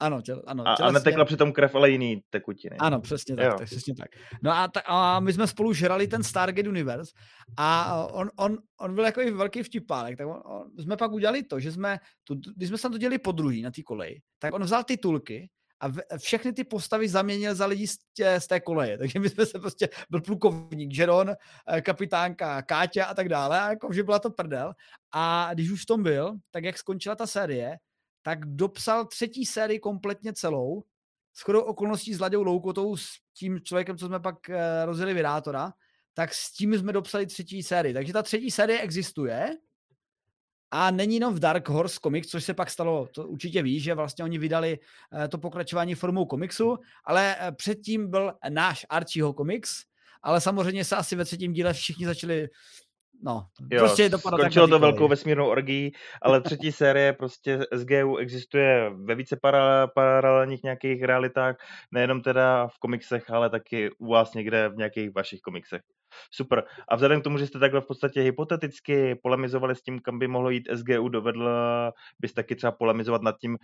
Ano, 0.00 0.22
těl, 0.22 0.42
ano. 0.46 0.68
A, 0.68 0.74
a 0.74 0.90
netekla 0.90 1.24
přitom 1.24 1.52
krev, 1.52 1.74
ale 1.74 1.90
jiný 1.90 2.22
tekutiny. 2.30 2.76
Ano, 2.76 3.00
přesně 3.00 3.36
tak, 3.36 3.58
tak, 3.58 3.66
přesně 3.66 3.94
tak. 3.94 4.08
No 4.42 4.50
a, 4.50 4.68
ta, 4.68 4.80
a 4.86 5.20
my 5.20 5.32
jsme 5.32 5.46
spolu 5.46 5.72
žrali 5.72 6.08
ten 6.08 6.22
Stargate 6.22 6.68
Universe 6.68 7.12
a 7.56 7.96
on, 8.06 8.30
on, 8.36 8.58
on 8.80 8.94
byl 8.94 9.04
jako 9.04 9.20
velký 9.34 9.62
vtipálek, 9.62 10.18
tak 10.18 10.26
on, 10.26 10.42
on, 10.44 10.70
jsme 10.78 10.96
pak 10.96 11.12
udělali 11.12 11.42
to, 11.42 11.60
že 11.60 11.72
jsme, 11.72 11.98
tu, 12.24 12.34
když 12.56 12.68
jsme 12.68 12.78
se 12.78 12.82
tam 12.82 12.92
to 12.92 12.98
dělali 12.98 13.18
po 13.18 13.32
druhý 13.32 13.62
na 13.62 13.70
té 13.70 13.82
koleji, 13.82 14.20
tak 14.38 14.54
on 14.54 14.62
vzal 14.62 14.84
titulky 14.84 15.50
a 15.80 15.88
v, 15.88 16.00
všechny 16.18 16.52
ty 16.52 16.64
postavy 16.64 17.08
zaměnil 17.08 17.54
za 17.54 17.66
lidi 17.66 17.86
z, 17.86 17.96
tě, 18.14 18.40
z 18.40 18.46
té 18.46 18.60
koleje. 18.60 18.98
Takže 18.98 19.18
my 19.18 19.28
jsme 19.28 19.46
se 19.46 19.58
prostě, 19.58 19.88
byl 20.10 20.20
plukovník 20.20 20.98
Jeron, 20.98 21.30
eh, 21.30 21.80
kapitánka 21.80 22.62
Káťa 22.62 23.04
a 23.04 23.14
tak 23.14 23.28
dále, 23.28 23.60
a 23.60 23.68
jako, 23.70 23.92
že 23.92 24.02
byla 24.02 24.18
to 24.18 24.30
prdel. 24.30 24.72
A 25.12 25.50
když 25.54 25.70
už 25.70 25.82
v 25.82 25.86
tom 25.86 26.02
byl, 26.02 26.34
tak 26.50 26.64
jak 26.64 26.78
skončila 26.78 27.14
ta 27.14 27.26
série, 27.26 27.76
tak 28.22 28.46
dopsal 28.46 29.04
třetí 29.04 29.46
sérii 29.46 29.78
kompletně 29.78 30.32
celou, 30.32 30.84
s 31.34 31.40
chodou 31.40 31.60
okolností 31.60 32.14
s 32.14 32.20
Laďou 32.20 32.42
Loukotou, 32.42 32.96
s 32.96 33.08
tím 33.34 33.60
člověkem, 33.60 33.98
co 33.98 34.06
jsme 34.06 34.20
pak 34.20 34.50
eh, 34.50 34.84
rozjeli 34.84 35.14
Vydátora, 35.14 35.72
tak 36.14 36.34
s 36.34 36.52
tím 36.52 36.78
jsme 36.78 36.92
dopsali 36.92 37.26
třetí 37.26 37.62
sérii. 37.62 37.94
Takže 37.94 38.12
ta 38.12 38.22
třetí 38.22 38.50
série 38.50 38.80
existuje 38.80 39.56
a 40.70 40.90
není 40.90 41.14
jenom 41.14 41.34
v 41.34 41.38
Dark 41.38 41.68
Horse 41.68 42.00
Comics, 42.02 42.28
což 42.28 42.44
se 42.44 42.54
pak 42.54 42.70
stalo, 42.70 43.08
to 43.14 43.28
určitě 43.28 43.62
víš, 43.62 43.82
že 43.82 43.94
vlastně 43.94 44.24
oni 44.24 44.38
vydali 44.38 44.78
eh, 45.12 45.28
to 45.28 45.38
pokračování 45.38 45.94
formou 45.94 46.26
komiksu, 46.26 46.76
ale 47.04 47.36
eh, 47.40 47.52
předtím 47.52 48.10
byl 48.10 48.32
náš 48.48 48.86
Archieho 48.88 49.32
komiks, 49.32 49.82
ale 50.22 50.40
samozřejmě 50.40 50.84
se 50.84 50.96
asi 50.96 51.16
ve 51.16 51.24
třetím 51.24 51.52
díle 51.52 51.72
všichni 51.72 52.06
začali 52.06 52.48
No, 53.22 53.46
jo, 53.70 53.78
prostě 53.78 54.10
to 54.10 54.18
skončilo 54.18 54.68
to 54.68 54.78
velkou 54.78 55.08
vesmírnou 55.08 55.46
orgií, 55.46 55.92
ale 56.22 56.40
třetí 56.40 56.72
série 56.72 57.12
prostě 57.12 57.58
SGU 57.74 58.16
existuje 58.16 58.90
ve 59.04 59.14
více 59.14 59.36
para, 59.42 59.86
paralelních 59.86 60.62
nějakých 60.62 61.02
realitách, 61.02 61.56
nejenom 61.92 62.20
teda 62.20 62.68
v 62.68 62.78
komiksech, 62.78 63.30
ale 63.30 63.50
taky 63.50 63.90
u 63.98 64.06
vás 64.06 64.34
někde 64.34 64.68
v 64.68 64.76
nějakých 64.76 65.14
vašich 65.14 65.40
komiksech. 65.40 65.82
Super. 66.30 66.64
A 66.88 66.96
vzhledem 66.96 67.20
k 67.20 67.24
tomu, 67.24 67.38
že 67.38 67.46
jste 67.46 67.58
takhle 67.58 67.80
v 67.80 67.86
podstatě 67.86 68.20
hypoteticky 68.20 69.14
polemizovali 69.14 69.76
s 69.76 69.82
tím, 69.82 69.98
kam 70.00 70.18
by 70.18 70.28
mohlo 70.28 70.50
jít 70.50 70.68
SGU, 70.74 71.08
dovedl 71.08 71.50
bys 72.20 72.34
taky 72.34 72.56
třeba 72.56 72.72
polemizovat 72.72 73.22
nad 73.22 73.38
tím, 73.40 73.56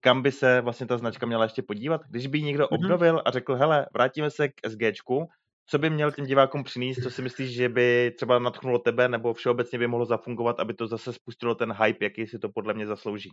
kam 0.00 0.22
by 0.22 0.32
se 0.32 0.60
vlastně 0.60 0.86
ta 0.86 0.98
značka 0.98 1.26
měla 1.26 1.44
ještě 1.44 1.62
podívat? 1.62 2.00
Když 2.10 2.26
by 2.26 2.42
někdo 2.42 2.64
mm-hmm. 2.64 2.74
obnovil 2.74 3.22
a 3.24 3.30
řekl, 3.30 3.54
hele, 3.54 3.86
vrátíme 3.94 4.30
se 4.30 4.48
k 4.48 4.52
SGčku, 4.68 5.28
co 5.70 5.78
by 5.78 5.90
měl 5.90 6.12
těm 6.12 6.26
divákům 6.26 6.64
přinést, 6.64 7.02
co 7.02 7.10
si 7.10 7.22
myslíš, 7.22 7.50
že 7.50 7.68
by 7.68 8.12
třeba 8.16 8.38
natchnulo 8.38 8.78
tebe, 8.78 9.08
nebo 9.08 9.34
všeobecně 9.34 9.78
by 9.78 9.86
mohlo 9.86 10.06
zafungovat, 10.06 10.60
aby 10.60 10.74
to 10.74 10.86
zase 10.86 11.12
spustilo 11.12 11.54
ten 11.54 11.72
hype, 11.72 12.04
jaký 12.04 12.26
si 12.26 12.38
to 12.38 12.48
podle 12.48 12.74
mě 12.74 12.86
zaslouží? 12.86 13.30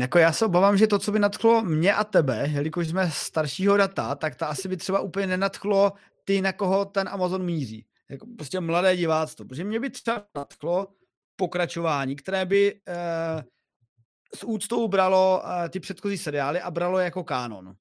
Jako 0.00 0.18
já 0.18 0.32
se 0.32 0.46
obávám, 0.46 0.76
že 0.76 0.86
to, 0.86 0.98
co 0.98 1.12
by 1.12 1.18
nadchlo 1.18 1.62
mě 1.62 1.94
a 1.94 2.04
tebe, 2.04 2.48
jelikož 2.52 2.88
jsme 2.88 3.10
staršího 3.10 3.76
data, 3.76 4.14
tak 4.14 4.34
to 4.34 4.48
asi 4.48 4.68
by 4.68 4.76
třeba 4.76 5.00
úplně 5.00 5.26
nenadchlo 5.26 5.92
ty, 6.24 6.40
na 6.40 6.52
koho 6.52 6.84
ten 6.84 7.08
Amazon 7.08 7.44
míří. 7.44 7.86
Jako 8.10 8.26
prostě 8.36 8.60
mladé 8.60 8.96
diváctvo. 8.96 9.44
Protože 9.44 9.64
mě 9.64 9.80
by 9.80 9.90
třeba 9.90 10.26
nadchlo 10.34 10.88
pokračování, 11.36 12.16
které 12.16 12.46
by 12.46 12.80
eh, 12.88 13.44
s 14.34 14.44
úctou 14.44 14.88
bralo 14.88 15.42
eh, 15.44 15.68
ty 15.68 15.80
předchozí 15.80 16.18
seriály 16.18 16.60
a 16.60 16.70
bralo 16.70 16.98
jako 16.98 17.24
kánon 17.24 17.74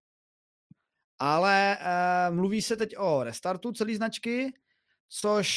ale 1.20 1.78
uh, 2.30 2.36
mluví 2.36 2.62
se 2.62 2.78
teď 2.78 2.98
o 2.98 3.24
restartu 3.24 3.72
celé 3.72 3.96
značky, 3.96 4.54
což 5.10 5.50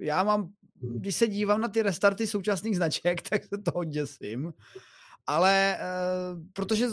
já 0.00 0.22
mám, 0.24 0.52
když 0.80 1.16
se 1.16 1.26
dívám 1.26 1.60
na 1.60 1.68
ty 1.68 1.82
restarty 1.82 2.26
současných 2.26 2.76
značek, 2.76 3.22
tak 3.30 3.44
se 3.44 3.58
toho 3.58 3.84
děsím. 3.84 4.52
Ale 5.26 5.78
uh, 5.80 6.40
protože 6.52 6.86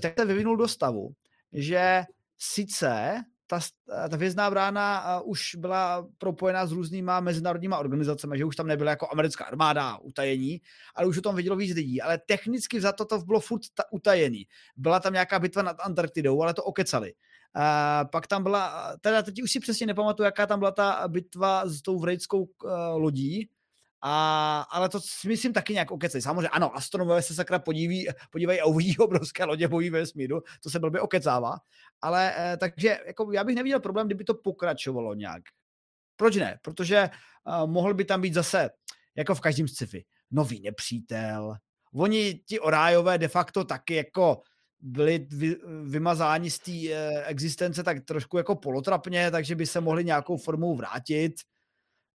tak 0.00 0.14
se 0.18 0.24
vyvinul 0.24 0.56
do 0.56 0.68
stavu, 0.68 1.12
že 1.52 2.02
sice 2.38 3.22
ta, 3.52 4.08
ta 4.08 4.16
vězná 4.16 4.50
brána 4.50 5.20
už 5.20 5.54
byla 5.54 6.06
propojená 6.18 6.66
s 6.66 6.72
různýma 6.72 7.20
mezinárodníma 7.20 7.78
organizacemi, 7.78 8.38
že 8.38 8.44
už 8.44 8.56
tam 8.56 8.66
nebyla 8.66 8.90
jako 8.90 9.08
americká 9.12 9.44
armáda 9.44 9.98
utajení, 9.98 10.60
ale 10.94 11.06
už 11.06 11.18
o 11.18 11.20
tom 11.20 11.36
vidělo 11.36 11.56
víc 11.56 11.74
lidí. 11.74 12.02
Ale 12.02 12.18
technicky 12.18 12.80
za 12.80 12.92
to 12.92 13.04
to 13.04 13.18
bylo 13.18 13.40
furt 13.40 13.60
ta, 13.74 13.82
utajený. 13.92 14.46
Byla 14.76 15.00
tam 15.00 15.12
nějaká 15.12 15.38
bitva 15.38 15.62
nad 15.62 15.76
Antarktidou, 15.80 16.42
ale 16.42 16.54
to 16.54 16.64
okecali. 16.64 17.12
A 17.54 18.04
pak 18.04 18.26
tam 18.26 18.42
byla, 18.42 18.96
teda 19.00 19.22
teď 19.22 19.42
už 19.42 19.50
si 19.50 19.60
přesně 19.60 19.86
nepamatuju, 19.86 20.24
jaká 20.24 20.46
tam 20.46 20.58
byla 20.58 20.70
ta 20.70 21.08
bitva 21.08 21.66
s 21.66 21.82
tou 21.82 21.98
vrejskou 21.98 22.42
uh, 22.42 22.70
lodí, 22.94 23.48
a, 24.02 24.60
ale 24.70 24.88
to 24.88 25.00
si 25.00 25.28
myslím 25.28 25.52
taky 25.52 25.72
nějak 25.72 25.90
okecej. 25.90 26.22
Samozřejmě 26.22 26.48
ano, 26.48 26.76
astronomové 26.76 27.22
se 27.22 27.34
sakra 27.34 27.58
podíví, 27.58 28.08
podívají 28.30 28.60
a 28.60 28.66
uvidí 28.66 28.96
obrovské 28.98 29.44
lodě 29.44 29.68
bojí 29.68 29.90
ve 29.90 30.06
smíru, 30.06 30.42
to 30.62 30.70
se 30.70 30.78
blbě 30.78 31.00
okecává. 31.00 31.58
Ale 32.00 32.34
eh, 32.36 32.56
takže 32.56 32.98
jako, 33.06 33.32
já 33.32 33.44
bych 33.44 33.56
neviděl 33.56 33.80
problém, 33.80 34.06
kdyby 34.06 34.24
to 34.24 34.34
pokračovalo 34.34 35.14
nějak. 35.14 35.42
Proč 36.16 36.36
ne? 36.36 36.58
Protože 36.62 36.96
eh, 36.96 37.10
mohl 37.66 37.94
by 37.94 38.04
tam 38.04 38.20
být 38.20 38.34
zase, 38.34 38.70
jako 39.16 39.34
v 39.34 39.40
každém 39.40 39.68
sci-fi, 39.68 40.04
nový 40.30 40.60
nepřítel. 40.60 41.54
Oni, 41.94 42.34
ti 42.46 42.60
orájové, 42.60 43.18
de 43.18 43.28
facto 43.28 43.64
taky 43.64 43.94
jako 43.94 44.40
byli 44.80 45.26
vy, 45.30 45.56
vymazáni 45.84 46.50
z 46.50 46.58
té 46.58 46.72
eh, 46.90 47.24
existence 47.24 47.82
tak 47.82 48.04
trošku 48.04 48.36
jako 48.36 48.54
polotrapně, 48.56 49.30
takže 49.30 49.54
by 49.54 49.66
se 49.66 49.80
mohli 49.80 50.04
nějakou 50.04 50.36
formou 50.36 50.76
vrátit. 50.76 51.32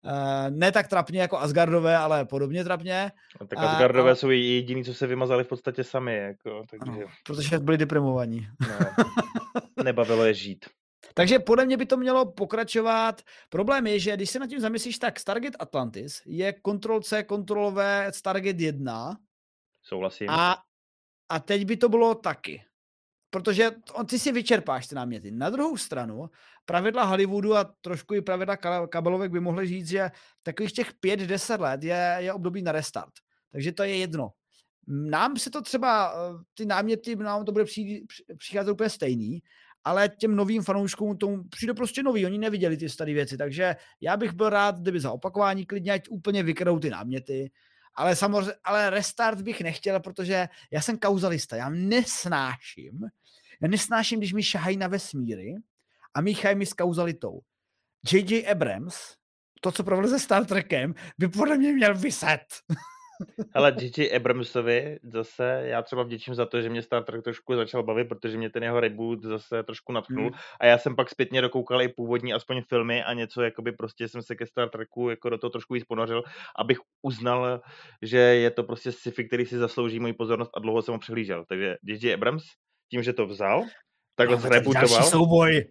Uh, 0.04 0.50
ne 0.50 0.72
tak 0.72 0.88
trapně 0.88 1.20
jako 1.20 1.38
Asgardové, 1.38 1.96
ale 1.96 2.24
podobně 2.24 2.64
trapně. 2.64 3.12
No, 3.40 3.46
tak 3.46 3.58
Asgardové 3.58 4.10
a, 4.10 4.14
jsou 4.14 4.30
jediní, 4.30 4.84
co 4.84 4.94
se 4.94 5.06
vymazali 5.06 5.44
v 5.44 5.48
podstatě 5.48 5.84
sami. 5.84 6.16
Jako, 6.16 6.64
takže... 6.70 6.92
Ano, 6.92 7.06
protože 7.26 7.58
byli 7.58 7.78
deprimovaní. 7.78 8.48
No, 9.76 9.84
nebavilo 9.84 10.24
je 10.24 10.34
žít. 10.34 10.64
Takže 11.14 11.38
podle 11.38 11.66
mě 11.66 11.76
by 11.76 11.86
to 11.86 11.96
mělo 11.96 12.32
pokračovat. 12.32 13.22
Problém 13.48 13.86
je, 13.86 14.00
že 14.00 14.16
když 14.16 14.30
se 14.30 14.38
nad 14.38 14.46
tím 14.46 14.60
zamyslíš, 14.60 14.98
tak 14.98 15.20
Stargate 15.20 15.58
Atlantis 15.58 16.22
je 16.26 16.52
Ctrl-C, 16.52 17.24
Ctrl-V 17.24 18.06
Stargate 18.10 18.62
1. 18.62 19.16
Souhlasím. 19.82 20.30
A, 20.30 20.56
a 21.28 21.40
teď 21.40 21.64
by 21.64 21.76
to 21.76 21.88
bylo 21.88 22.14
taky 22.14 22.62
protože 23.30 23.70
on, 23.92 24.06
ty 24.06 24.18
si 24.18 24.32
vyčerpáš 24.32 24.86
ty 24.86 24.94
náměty. 24.94 25.30
Na 25.30 25.50
druhou 25.50 25.76
stranu, 25.76 26.30
pravidla 26.64 27.04
Hollywoodu 27.04 27.56
a 27.56 27.64
trošku 27.80 28.14
i 28.14 28.22
pravidla 28.22 28.56
kabelovek 28.86 29.32
by 29.32 29.40
mohly 29.40 29.66
říct, 29.66 29.88
že 29.88 30.10
takových 30.42 30.72
těch 30.72 30.92
5-10 31.04 31.60
let 31.60 31.82
je, 31.82 32.16
je 32.18 32.32
období 32.32 32.62
na 32.62 32.72
restart. 32.72 33.12
Takže 33.52 33.72
to 33.72 33.82
je 33.82 33.96
jedno. 33.96 34.30
Nám 34.88 35.36
se 35.36 35.50
to 35.50 35.62
třeba, 35.62 36.14
eh, 36.14 36.42
ty 36.54 36.66
náměty, 36.66 37.16
nám 37.16 37.44
to 37.44 37.52
bude 37.52 37.64
přicházet 38.38 38.70
úplně 38.70 38.90
stejný, 38.90 39.42
ale 39.84 40.08
těm 40.08 40.36
novým 40.36 40.62
fanouškům 40.62 41.18
tomu 41.18 41.44
přijde 41.44 41.74
prostě 41.74 42.02
nový, 42.02 42.26
oni 42.26 42.38
neviděli 42.38 42.76
ty 42.76 42.88
staré 42.88 43.14
věci, 43.14 43.36
takže 43.36 43.76
já 44.00 44.16
bych 44.16 44.32
byl 44.32 44.48
rád, 44.48 44.78
kdyby 44.78 45.00
za 45.00 45.12
opakování 45.12 45.66
klidně 45.66 45.92
ať 45.92 46.08
úplně 46.08 46.42
vykrou 46.42 46.78
ty 46.78 46.90
náměty, 46.90 47.50
ale 47.96 48.16
samozřejmě, 48.16 48.54
ale 48.64 48.90
restart 48.90 49.40
bych 49.40 49.60
nechtěl, 49.60 50.00
protože 50.00 50.48
já 50.70 50.80
jsem 50.80 50.98
kauzalista, 50.98 51.56
já 51.56 51.68
nesnáším, 51.68 53.00
já 53.62 53.68
nesnáším, 53.68 54.18
když 54.18 54.32
mi 54.32 54.42
šahají 54.42 54.76
na 54.76 54.86
vesmíry 54.88 55.54
a 56.14 56.20
míchají 56.20 56.56
mi 56.56 56.66
s 56.66 56.72
kauzalitou. 56.72 57.40
J.J. 58.12 58.50
Abrams, 58.50 58.96
to, 59.60 59.72
co 59.72 59.84
provedl 59.84 60.08
se 60.08 60.18
Star 60.18 60.44
Trekem, 60.44 60.94
by 61.18 61.28
podle 61.28 61.58
mě 61.58 61.72
měl 61.72 61.94
vyset. 61.94 62.46
Ale 63.54 63.76
J.J. 63.80 64.16
Abramsovi 64.16 64.98
zase, 65.02 65.62
já 65.64 65.82
třeba 65.82 66.02
vděčím 66.02 66.34
za 66.34 66.46
to, 66.46 66.62
že 66.62 66.68
mě 66.68 66.82
Star 66.82 67.04
Trek 67.04 67.24
trošku 67.24 67.56
začal 67.56 67.82
bavit, 67.82 68.08
protože 68.08 68.38
mě 68.38 68.50
ten 68.50 68.62
jeho 68.62 68.80
reboot 68.80 69.22
zase 69.22 69.62
trošku 69.62 69.92
natchnul. 69.92 70.24
Hmm. 70.24 70.38
A 70.60 70.66
já 70.66 70.78
jsem 70.78 70.96
pak 70.96 71.10
zpětně 71.10 71.40
dokoukal 71.42 71.82
i 71.82 71.88
původní 71.88 72.32
aspoň 72.32 72.62
filmy 72.68 73.04
a 73.04 73.12
něco, 73.12 73.42
jakoby 73.42 73.72
prostě 73.72 74.08
jsem 74.08 74.22
se 74.22 74.36
ke 74.36 74.46
Star 74.46 74.68
Treku 74.68 75.10
jako 75.10 75.30
do 75.30 75.38
toho 75.38 75.50
trošku 75.50 75.74
víc 75.74 75.84
ponořil, 75.84 76.22
abych 76.56 76.78
uznal, 77.02 77.60
že 78.02 78.18
je 78.18 78.50
to 78.50 78.64
prostě 78.64 78.92
sci-fi, 78.92 79.24
který 79.24 79.46
si 79.46 79.58
zaslouží 79.58 80.00
moji 80.00 80.12
pozornost 80.12 80.50
a 80.54 80.60
dlouho 80.60 80.82
jsem 80.82 80.94
ho 80.94 80.98
přehlížel. 80.98 81.44
Takže 81.48 81.76
J.J. 81.82 82.14
Abrams 82.14 82.44
tím, 82.90 83.02
že 83.02 83.12
to 83.12 83.26
vzal, 83.26 83.64
takhle 84.16 84.36
zrebootoval. 84.36 85.02
souboj. 85.02 85.64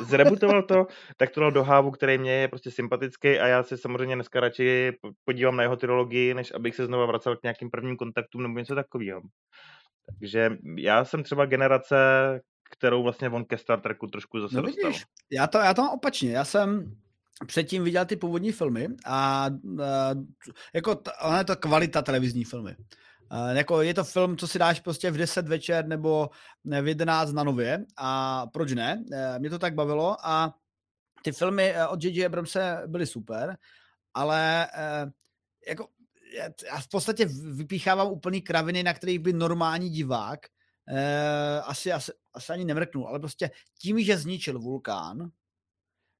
Zrebootoval 0.00 0.62
to, 0.62 0.86
tak 1.16 1.30
to 1.30 1.40
dal 1.40 1.52
do 1.52 1.64
hávu, 1.64 1.90
který 1.90 2.18
mě 2.18 2.32
je 2.32 2.48
prostě 2.48 2.70
sympatický 2.70 3.28
a 3.28 3.46
já 3.46 3.62
se 3.62 3.76
samozřejmě 3.76 4.14
dneska 4.14 4.40
radši 4.40 4.92
podívám 5.24 5.56
na 5.56 5.62
jeho 5.62 5.76
trilogii, 5.76 6.34
než 6.34 6.52
abych 6.54 6.74
se 6.74 6.86
znova 6.86 7.06
vracel 7.06 7.36
k 7.36 7.42
nějakým 7.42 7.70
prvním 7.70 7.96
kontaktům 7.96 8.42
nebo 8.42 8.58
něco 8.58 8.74
takového. 8.74 9.20
Takže 10.18 10.50
já 10.76 11.04
jsem 11.04 11.22
třeba 11.22 11.46
generace, 11.46 11.96
kterou 12.70 13.02
vlastně 13.02 13.30
on 13.30 13.44
ke 13.44 13.58
Star 13.58 13.80
Treku 13.80 14.06
trošku 14.06 14.40
zase 14.40 14.56
no, 14.56 14.62
dostal. 14.62 14.90
Vidíš, 14.90 15.04
já 15.32 15.46
to, 15.46 15.58
já 15.58 15.74
to 15.74 15.82
mám 15.82 15.94
opačně. 15.94 16.32
Já 16.32 16.44
jsem 16.44 16.96
předtím 17.46 17.84
viděl 17.84 18.04
ty 18.04 18.16
původní 18.16 18.52
filmy 18.52 18.88
a, 19.06 19.46
a 19.84 20.10
jako 20.74 20.94
t, 20.94 21.10
ona 21.22 21.38
je 21.38 21.44
to 21.44 21.56
kvalita 21.56 22.02
televizní 22.02 22.44
filmy. 22.44 22.76
Uh, 23.32 23.56
jako 23.56 23.82
je 23.82 23.94
to 23.94 24.04
film, 24.04 24.36
co 24.36 24.48
si 24.48 24.58
dáš 24.58 24.80
prostě 24.80 25.10
v 25.10 25.16
10 25.16 25.48
večer 25.48 25.86
nebo 25.86 26.30
v 26.64 26.88
11 26.88 27.32
na 27.32 27.44
nově 27.44 27.84
a 27.96 28.46
proč 28.46 28.72
ne? 28.72 29.04
Uh, 29.12 29.38
mě 29.38 29.50
to 29.50 29.58
tak 29.58 29.74
bavilo 29.74 30.16
a 30.26 30.54
ty 31.24 31.32
filmy 31.32 31.74
od 31.88 32.04
J.J. 32.04 32.26
Abramse 32.26 32.82
byly 32.86 33.06
super, 33.06 33.56
ale 34.14 34.68
uh, 34.76 35.10
jako 35.68 35.88
já 36.66 36.80
v 36.80 36.88
podstatě 36.88 37.28
vypíchávám 37.54 38.08
úplný 38.08 38.42
kraviny, 38.42 38.82
na 38.82 38.94
kterých 38.94 39.18
by 39.18 39.32
normální 39.32 39.90
divák 39.90 40.40
asi, 41.64 41.92
asi, 41.92 42.12
asi 42.34 42.52
ani 42.52 42.64
nemrknul, 42.64 43.08
ale 43.08 43.18
prostě 43.18 43.50
tím, 43.78 44.00
že 44.00 44.18
zničil 44.18 44.58
vulkán, 44.58 45.30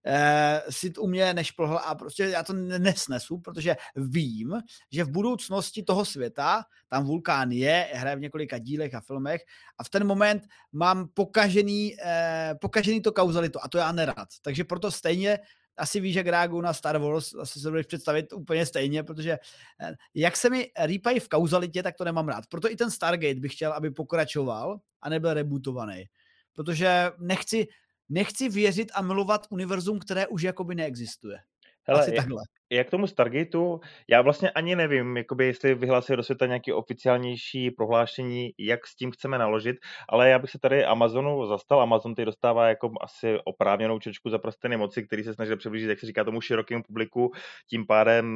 eh, 0.06 0.62
si 0.70 0.92
u 0.94 1.06
mě 1.06 1.34
nešplhl 1.34 1.80
a 1.84 1.94
prostě 1.94 2.22
já 2.22 2.42
to 2.42 2.52
nesnesu, 2.52 3.38
protože 3.38 3.76
vím, 3.96 4.62
že 4.92 5.04
v 5.04 5.10
budoucnosti 5.10 5.82
toho 5.82 6.04
světa 6.04 6.62
tam 6.88 7.04
vulkán 7.04 7.50
je, 7.50 7.88
hraje 7.92 8.16
v 8.16 8.20
několika 8.20 8.58
dílech 8.58 8.94
a 8.94 9.00
filmech 9.00 9.40
a 9.78 9.84
v 9.84 9.90
ten 9.90 10.06
moment 10.06 10.42
mám 10.72 11.08
pokažený, 11.14 11.96
eh, 12.04 12.54
pokažený 12.60 13.00
to 13.02 13.12
kauzalitu 13.12 13.58
a 13.62 13.68
to 13.68 13.78
já 13.78 13.92
nerad. 13.92 14.28
Takže 14.42 14.64
proto 14.64 14.90
stejně 14.90 15.38
asi 15.80 16.00
víš, 16.00 16.16
jak 16.16 16.26
reaguju 16.26 16.62
na 16.62 16.72
Star 16.72 16.98
Wars, 16.98 17.34
asi 17.34 17.60
se 17.60 17.70
budeš 17.70 17.86
představit 17.86 18.32
úplně 18.32 18.66
stejně, 18.66 19.02
protože 19.02 19.38
eh, 19.80 19.94
jak 20.14 20.36
se 20.36 20.50
mi 20.50 20.70
rýpají 20.78 21.20
v 21.20 21.28
kauzalitě, 21.28 21.82
tak 21.82 21.96
to 21.96 22.04
nemám 22.04 22.28
rád. 22.28 22.46
Proto 22.46 22.70
i 22.70 22.76
ten 22.76 22.90
Stargate 22.90 23.40
bych 23.40 23.54
chtěl, 23.54 23.72
aby 23.72 23.90
pokračoval 23.90 24.80
a 25.02 25.08
nebyl 25.08 25.34
rebootovaný. 25.34 26.04
Protože 26.52 27.10
nechci, 27.18 27.66
nechci 28.10 28.48
věřit 28.48 28.90
a 28.94 29.02
milovat 29.02 29.46
univerzum, 29.50 29.98
které 29.98 30.26
už 30.26 30.42
jakoby 30.42 30.74
neexistuje. 30.74 31.38
Hele, 31.82 32.00
Asi 32.00 32.12
takhle 32.12 32.42
jak 32.72 32.90
tomu 32.90 33.06
Stargateu, 33.06 33.80
já 34.08 34.22
vlastně 34.22 34.50
ani 34.50 34.76
nevím, 34.76 35.16
jakoby 35.16 35.46
jestli 35.46 35.74
vyhlásil 35.74 36.16
do 36.16 36.22
světa 36.22 36.46
nějaké 36.46 36.74
oficiálnější 36.74 37.70
prohlášení, 37.70 38.50
jak 38.58 38.86
s 38.86 38.96
tím 38.96 39.10
chceme 39.10 39.38
naložit, 39.38 39.76
ale 40.08 40.30
já 40.30 40.38
bych 40.38 40.50
se 40.50 40.58
tady 40.58 40.84
Amazonu 40.84 41.46
zastal. 41.46 41.80
Amazon 41.80 42.14
teď 42.14 42.24
dostává 42.24 42.68
jako 42.68 42.90
asi 43.00 43.38
oprávněnou 43.44 43.98
čečku 43.98 44.30
za 44.30 44.38
prsteny 44.38 44.76
moci, 44.76 45.06
který 45.06 45.24
se 45.24 45.34
snaží 45.34 45.56
přiblížit, 45.56 45.88
jak 45.88 46.00
se 46.00 46.06
říká, 46.06 46.24
tomu 46.24 46.40
širokému 46.40 46.82
publiku, 46.82 47.32
tím 47.70 47.86
pádem 47.86 48.26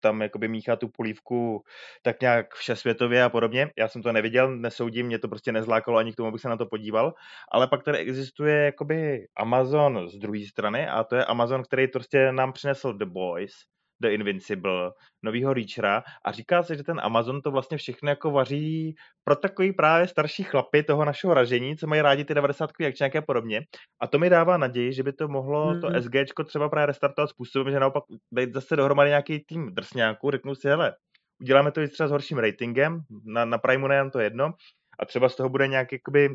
tam 0.00 0.22
jakoby 0.22 0.48
míchá 0.48 0.76
tu 0.76 0.88
polívku 0.88 1.62
tak 2.02 2.20
nějak 2.20 2.54
všesvětově 2.54 3.24
a 3.24 3.28
podobně. 3.28 3.70
Já 3.78 3.88
jsem 3.88 4.02
to 4.02 4.12
neviděl, 4.12 4.56
nesoudím, 4.56 5.06
mě 5.06 5.18
to 5.18 5.28
prostě 5.28 5.52
nezlákalo 5.52 5.98
ani 5.98 6.12
k 6.12 6.16
tomu, 6.16 6.28
abych 6.28 6.40
se 6.40 6.48
na 6.48 6.56
to 6.56 6.66
podíval, 6.66 7.14
ale 7.52 7.68
pak 7.68 7.82
tady 7.82 7.98
existuje 7.98 8.64
jakoby 8.64 9.26
Amazon 9.36 10.08
z 10.08 10.18
druhé 10.18 10.40
strany 10.50 10.88
a 10.88 11.04
to 11.04 11.16
je 11.16 11.24
Amazon, 11.24 11.62
který 11.62 11.88
prostě 11.88 12.32
nám 12.32 12.52
přinesl 12.52 12.92
The 12.92 13.04
Boys, 13.04 13.52
The 14.00 14.08
Invincible, 14.08 14.92
novýho 15.22 15.54
Reachera 15.54 16.02
a 16.24 16.32
říká 16.32 16.62
se, 16.62 16.76
že 16.76 16.84
ten 16.84 17.00
Amazon 17.02 17.42
to 17.42 17.50
vlastně 17.50 17.76
všechno 17.76 18.08
jako 18.08 18.30
vaří 18.30 18.94
pro 19.24 19.36
takový 19.36 19.72
právě 19.72 20.08
starší 20.08 20.42
chlapy 20.42 20.82
toho 20.82 21.04
našeho 21.04 21.34
ražení, 21.34 21.76
co 21.76 21.86
mají 21.86 22.02
rádi 22.02 22.24
ty 22.24 22.34
90 22.34 22.70
akčňáky 22.86 23.18
a 23.18 23.22
podobně. 23.22 23.60
A 24.00 24.06
to 24.06 24.18
mi 24.18 24.30
dává 24.30 24.56
naději, 24.56 24.92
že 24.92 25.02
by 25.02 25.12
to 25.12 25.28
mohlo 25.28 25.74
mm. 25.74 25.80
to. 25.80 25.88
SGčko 26.00 26.44
třeba 26.44 26.68
právě 26.68 26.86
restartovat 26.86 27.30
způsobem, 27.30 27.72
že 27.72 27.80
naopak 27.80 28.04
dejt 28.32 28.54
zase 28.54 28.76
dohromady 28.76 29.10
nějaký 29.10 29.44
tým 29.48 29.74
drsňáků, 29.74 30.30
řeknu 30.30 30.54
si, 30.54 30.68
hele, 30.68 30.94
uděláme 31.40 31.72
to 31.72 31.80
i 31.80 31.88
třeba 31.88 32.06
s 32.08 32.10
horším 32.10 32.38
ratingem, 32.38 33.00
na, 33.24 33.44
na 33.44 33.58
Primeu 33.58 33.88
nám 33.88 34.10
to 34.10 34.20
jedno, 34.20 34.52
a 34.98 35.06
třeba 35.06 35.28
z 35.28 35.36
toho 35.36 35.48
bude 35.48 35.68
nějaký 35.68 35.94
jakoby 35.94 36.28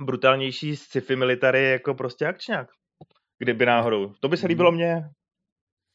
brutálnější 0.00 0.76
sci-fi 0.76 1.16
military 1.16 1.70
jako 1.70 1.94
prostě 1.94 2.26
akčňák. 2.26 2.68
Kdyby 3.38 3.66
náhodou. 3.66 4.12
To 4.20 4.28
by 4.28 4.36
se 4.36 4.46
líbilo 4.46 4.70
hmm. 4.70 4.76
mně, 4.76 5.02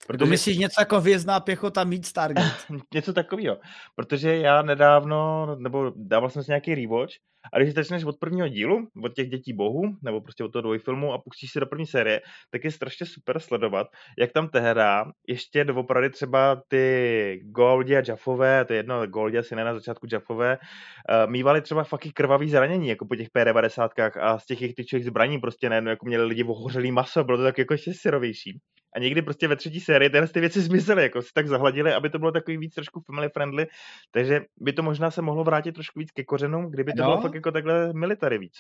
Protože... 0.08 0.30
Myslíš 0.30 0.58
něco 0.58 0.82
jako 0.82 1.02
vězná 1.02 1.40
pěchota 1.40 1.84
mít 1.84 2.06
Stargate? 2.06 2.52
něco 2.94 3.14
takového. 3.14 3.58
Protože 3.96 4.38
já 4.38 4.62
nedávno, 4.62 5.48
nebo 5.60 5.92
dával 5.96 6.30
jsem 6.30 6.44
si 6.44 6.52
nějaký 6.52 6.76
rewatch 6.76 7.14
a 7.54 7.60
když 7.60 7.74
začneš 7.74 8.04
od 8.04 8.20
prvního 8.20 8.48
dílu, 8.48 8.88
od 9.04 9.14
těch 9.14 9.30
dětí 9.30 9.54
bohu, 9.54 9.82
nebo 10.02 10.22
prostě 10.22 10.44
od 10.44 10.52
toho 10.52 10.62
dvojfilmu 10.62 11.14
a 11.14 11.18
pustíš 11.18 11.52
si 11.52 11.60
do 11.60 11.66
první 11.66 11.86
série, 11.88 12.22
tak 12.52 12.64
je 12.64 12.72
strašně 12.72 13.06
super 13.06 13.40
sledovat, 13.40 13.88
jak 14.20 14.32
tam 14.32 14.50
tehda 14.50 15.06
ještě 15.28 15.64
doopravdy 15.64 16.10
třeba 16.10 16.62
ty 16.68 17.40
Goldie 17.44 18.00
a 18.00 18.04
Jaffové, 18.08 18.66
to 18.66 18.74
je 18.74 18.78
jedno, 18.78 19.08
Goldie 19.08 19.40
asi 19.40 19.56
ne 19.56 19.64
na 19.64 19.74
začátku 19.74 20.08
Jaffové, 20.12 20.58
uh, 20.58 21.32
mývali 21.32 21.62
třeba 21.62 21.84
fakt 21.84 22.08
krvavý 22.14 22.50
zranění, 22.50 22.88
jako 22.88 23.06
po 23.06 23.16
těch 23.16 23.28
P90 23.38 24.12
a 24.22 24.40
z 24.40 24.46
těch 24.46 24.62
jejich 24.62 24.76
tyčových 24.76 25.06
zbraní 25.06 25.40
prostě 25.40 25.70
ne, 25.70 25.90
jako 25.90 26.06
měli 26.06 26.26
lidi 26.26 26.44
ohořelý 26.44 26.92
maso, 26.92 27.24
bylo 27.24 27.38
to 27.38 27.44
tak 27.44 27.58
jako 27.58 27.74
ještě 27.74 27.94
syrovější 27.94 28.60
a 28.96 29.00
někdy 29.00 29.22
prostě 29.22 29.48
ve 29.48 29.56
třetí 29.56 29.80
sérii 29.80 30.10
tyhle 30.10 30.28
ty 30.28 30.40
věci 30.40 30.62
zmizely, 30.62 31.04
jako 31.04 31.22
si 31.22 31.30
tak 31.34 31.48
zahladili, 31.48 31.94
aby 31.94 32.10
to 32.10 32.20
bylo 32.20 32.32
takový 32.32 32.58
víc 32.58 32.74
trošku 32.74 33.02
family 33.02 33.30
friendly, 33.30 33.68
takže 34.12 34.42
by 34.58 34.74
to 34.74 34.84
možná 34.84 35.12
se 35.12 35.22
mohlo 35.22 35.44
vrátit 35.44 35.72
trošku 35.72 36.00
víc 36.00 36.12
ke 36.12 36.24
kořenům, 36.24 36.72
kdyby 36.72 36.94
to 36.94 37.04
no. 37.04 37.10
bylo 37.10 37.22
fakt 37.22 37.36
jako 37.36 37.52
takhle 37.52 37.94
military 37.94 38.38
víc. 38.38 38.54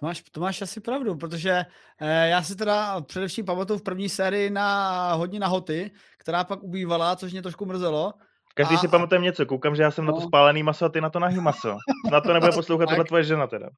To 0.00 0.06
máš, 0.06 0.22
to 0.32 0.40
máš 0.40 0.62
asi 0.62 0.80
pravdu, 0.80 1.16
protože 1.16 1.64
eh, 2.00 2.28
já 2.28 2.42
si 2.42 2.56
teda 2.56 3.00
především 3.00 3.44
pamatuju 3.44 3.78
v 3.78 3.82
první 3.82 4.08
sérii 4.08 4.50
na 4.50 5.12
hodně 5.12 5.40
na 5.40 5.46
hoty, 5.46 5.90
která 6.18 6.44
pak 6.44 6.62
ubývala, 6.62 7.16
což 7.16 7.32
mě 7.32 7.42
trošku 7.42 7.66
mrzelo. 7.66 8.12
Každý 8.54 8.74
a... 8.74 8.78
si 8.78 8.88
pamatuje 8.88 9.20
něco, 9.20 9.46
koukám, 9.46 9.76
že 9.76 9.82
já 9.82 9.90
jsem 9.90 10.04
no. 10.04 10.12
na 10.12 10.16
to 10.16 10.20
no. 10.20 10.28
spálený 10.28 10.62
maso 10.62 10.84
a 10.84 10.88
ty 10.88 11.00
na 11.00 11.10
to 11.10 11.18
nahý 11.18 11.40
maso. 11.40 11.76
Na 12.12 12.20
to 12.20 12.32
nebude 12.32 12.52
poslouchat 12.54 12.88
tohle 12.88 13.04
tvoje 13.04 13.24
žena 13.24 13.46
teda. 13.46 13.68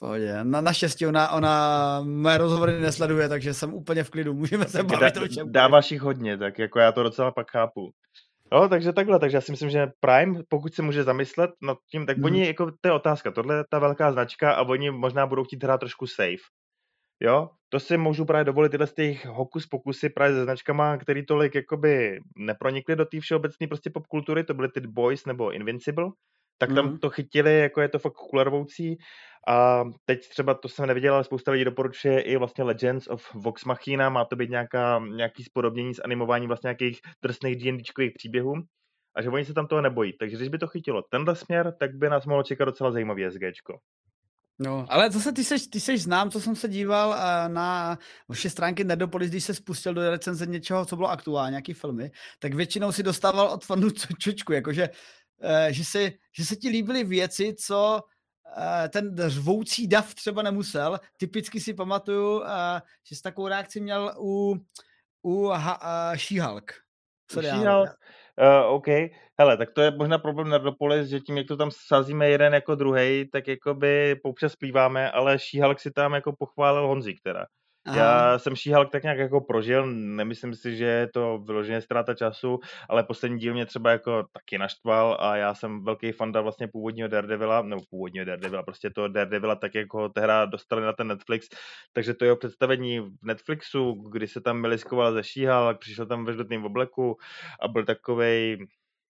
Pohodě. 0.00 0.44
Na, 0.44 0.60
naštěstí 0.60 1.06
ona, 1.06 1.30
ona 1.30 2.00
mé 2.04 2.38
rozhovory 2.38 2.80
nesleduje, 2.80 3.28
takže 3.28 3.54
jsem 3.54 3.74
úplně 3.74 4.04
v 4.04 4.10
klidu. 4.10 4.34
Můžeme 4.34 4.64
se 4.64 4.82
bavit 4.82 5.16
o 5.16 5.28
čem. 5.28 5.52
Dáváš 5.52 5.92
jich 5.92 6.00
hodně, 6.00 6.38
tak 6.38 6.58
jako 6.58 6.78
já 6.78 6.92
to 6.92 7.02
docela 7.02 7.30
pak 7.30 7.50
chápu. 7.50 7.90
No, 8.52 8.68
takže 8.68 8.92
takhle, 8.92 9.18
takže 9.18 9.36
já 9.36 9.40
si 9.40 9.52
myslím, 9.52 9.70
že 9.70 9.86
Prime, 10.00 10.42
pokud 10.48 10.74
se 10.74 10.82
může 10.82 11.04
zamyslet 11.04 11.50
nad 11.62 11.78
tím, 11.90 12.06
tak 12.06 12.16
hmm. 12.16 12.24
oni, 12.24 12.46
jako 12.46 12.70
to 12.80 12.88
je 12.88 12.92
otázka, 12.92 13.30
tohle 13.30 13.56
je 13.56 13.64
ta 13.70 13.78
velká 13.78 14.12
značka 14.12 14.52
a 14.52 14.62
oni 14.62 14.90
možná 14.90 15.26
budou 15.26 15.44
chtít 15.44 15.64
hrát 15.64 15.78
trošku 15.78 16.06
safe. 16.06 16.44
Jo, 17.22 17.50
to 17.68 17.80
si 17.80 17.96
můžu 17.96 18.24
právě 18.24 18.44
dovolit 18.44 18.68
tyhle 18.68 18.86
z 18.86 18.94
těch 18.94 19.26
hokus 19.26 19.66
pokusy 19.66 20.08
právě 20.08 20.36
se 20.36 20.44
značkama, 20.44 20.96
který 20.96 21.26
tolik 21.26 21.54
jakoby 21.54 22.20
nepronikly 22.36 22.96
do 22.96 23.04
té 23.04 23.20
všeobecné 23.20 23.66
prostě 23.66 23.90
popkultury, 23.90 24.44
to 24.44 24.54
byly 24.54 24.68
ty 24.68 24.80
Boys 24.80 25.26
nebo 25.26 25.50
Invincible, 25.52 26.08
tak 26.60 26.74
tam 26.74 26.86
mm. 26.86 26.98
to 26.98 27.10
chytili, 27.10 27.58
jako 27.58 27.80
je 27.80 27.88
to 27.88 27.98
fakt 27.98 28.12
kulervoucí. 28.12 28.96
A 29.48 29.84
teď 30.04 30.28
třeba, 30.28 30.54
to 30.54 30.68
jsem 30.68 30.86
neviděl, 30.86 31.14
ale 31.14 31.24
spousta 31.24 31.52
lidí 31.52 31.64
doporučuje 31.64 32.20
i 32.20 32.36
vlastně 32.36 32.64
Legends 32.64 33.08
of 33.08 33.34
Vox 33.34 33.64
Machina, 33.64 34.08
má 34.08 34.24
to 34.24 34.36
být 34.36 34.50
nějaká, 34.50 35.02
nějaký 35.14 35.44
spodobnění 35.44 35.94
s 35.94 36.02
animováním 36.04 36.48
vlastně 36.48 36.68
nějakých 36.68 37.00
drsných 37.22 37.56
D&Dčkových 37.56 38.12
příběhů 38.14 38.54
a 39.16 39.22
že 39.22 39.28
oni 39.28 39.44
se 39.44 39.54
tam 39.54 39.66
toho 39.66 39.82
nebojí. 39.82 40.12
Takže 40.18 40.36
když 40.36 40.48
by 40.48 40.58
to 40.58 40.66
chytilo 40.66 41.02
tenhle 41.10 41.36
směr, 41.36 41.74
tak 41.80 41.94
by 41.94 42.08
nás 42.08 42.26
mohlo 42.26 42.42
čekat 42.42 42.64
docela 42.64 42.90
zajímavý 42.90 43.24
SGčko. 43.30 43.78
No, 44.62 44.86
ale 44.88 45.10
zase 45.10 45.32
ty 45.32 45.44
seš, 45.44 45.66
ty 45.66 45.80
seš 45.80 46.02
znám, 46.02 46.30
co 46.30 46.40
jsem 46.40 46.56
se 46.56 46.68
díval 46.68 47.08
uh, 47.08 47.54
na 47.54 47.98
vaše 48.28 48.50
stránky 48.50 48.84
Nerdopolis, 48.84 49.30
když 49.30 49.44
se 49.44 49.54
spustil 49.54 49.94
do 49.94 50.10
recenze 50.10 50.46
něčeho, 50.46 50.84
co 50.84 50.96
bylo 50.96 51.10
aktuální, 51.10 51.50
nějaký 51.50 51.72
filmy, 51.72 52.10
tak 52.38 52.54
většinou 52.54 52.92
si 52.92 53.02
dostával 53.02 53.46
od 53.46 53.64
fanů 53.64 53.88
čučku, 54.18 54.52
jakože 54.52 54.88
že, 55.70 55.84
se, 55.84 56.10
že 56.32 56.44
se 56.44 56.56
ti 56.56 56.68
líbily 56.68 57.04
věci, 57.04 57.54
co 57.54 58.00
ten 58.88 59.16
řvoucí 59.26 59.88
dav 59.88 60.14
třeba 60.14 60.42
nemusel. 60.42 61.00
Typicky 61.16 61.60
si 61.60 61.74
pamatuju, 61.74 62.42
že 63.08 63.16
s 63.16 63.22
takovou 63.22 63.48
reakci 63.48 63.80
měl 63.80 64.14
u, 64.18 64.56
u 65.22 65.46
ha, 65.46 65.80
She-Hulk. 66.14 66.72
She-Hulk? 67.30 67.88
Uh, 68.40 68.74
OK, 68.74 68.86
hele, 69.38 69.56
tak 69.56 69.70
to 69.70 69.80
je 69.80 69.90
možná 69.90 70.18
problém 70.18 70.48
Nerdopolis, 70.48 71.08
že 71.08 71.20
tím, 71.20 71.36
jak 71.36 71.46
to 71.46 71.56
tam 71.56 71.70
sázíme 71.86 72.28
jeden 72.28 72.54
jako 72.54 72.74
druhý, 72.74 73.28
tak 73.32 73.48
jakoby 73.48 74.16
popřes 74.22 74.56
plýváme, 74.56 75.10
ale 75.10 75.38
Šíhalk 75.38 75.80
si 75.80 75.90
tam 75.90 76.12
jako 76.12 76.32
pochválil 76.38 76.86
Honzi, 76.86 77.14
teda. 77.22 77.46
Aha. 77.86 77.98
Já 77.98 78.38
jsem 78.38 78.56
šíhal 78.56 78.86
tak 78.86 79.02
nějak 79.02 79.18
jako 79.18 79.40
prožil, 79.40 79.86
nemyslím 79.86 80.54
si, 80.54 80.76
že 80.76 80.84
je 80.84 81.06
to 81.06 81.38
vyloženě 81.38 81.80
ztráta 81.80 82.14
času, 82.14 82.58
ale 82.88 83.04
poslední 83.04 83.38
díl 83.38 83.54
mě 83.54 83.66
třeba 83.66 83.90
jako 83.90 84.24
taky 84.32 84.58
naštval 84.58 85.16
a 85.20 85.36
já 85.36 85.54
jsem 85.54 85.84
velký 85.84 86.12
fanda 86.12 86.40
vlastně 86.40 86.68
původního 86.68 87.08
Daredevila, 87.08 87.62
nebo 87.62 87.82
původního 87.90 88.24
Daredevila, 88.24 88.62
prostě 88.62 88.90
to 88.90 89.08
Daredevila 89.08 89.56
tak 89.56 89.74
jako 89.74 89.98
ho 89.98 90.08
tehda 90.08 90.44
dostali 90.44 90.82
na 90.82 90.92
ten 90.92 91.06
Netflix, 91.08 91.48
takže 91.92 92.14
to 92.14 92.24
jeho 92.24 92.36
představení 92.36 93.00
v 93.00 93.10
Netflixu, 93.22 93.92
kdy 93.92 94.28
se 94.28 94.40
tam 94.40 94.60
miliskoval 94.60 95.12
ze 95.12 95.24
šíhal, 95.24 95.74
přišel 95.74 96.06
tam 96.06 96.24
ve 96.24 96.32
žlutným 96.32 96.64
obleku 96.64 97.16
a 97.62 97.68
byl 97.68 97.84
takovej, 97.84 98.66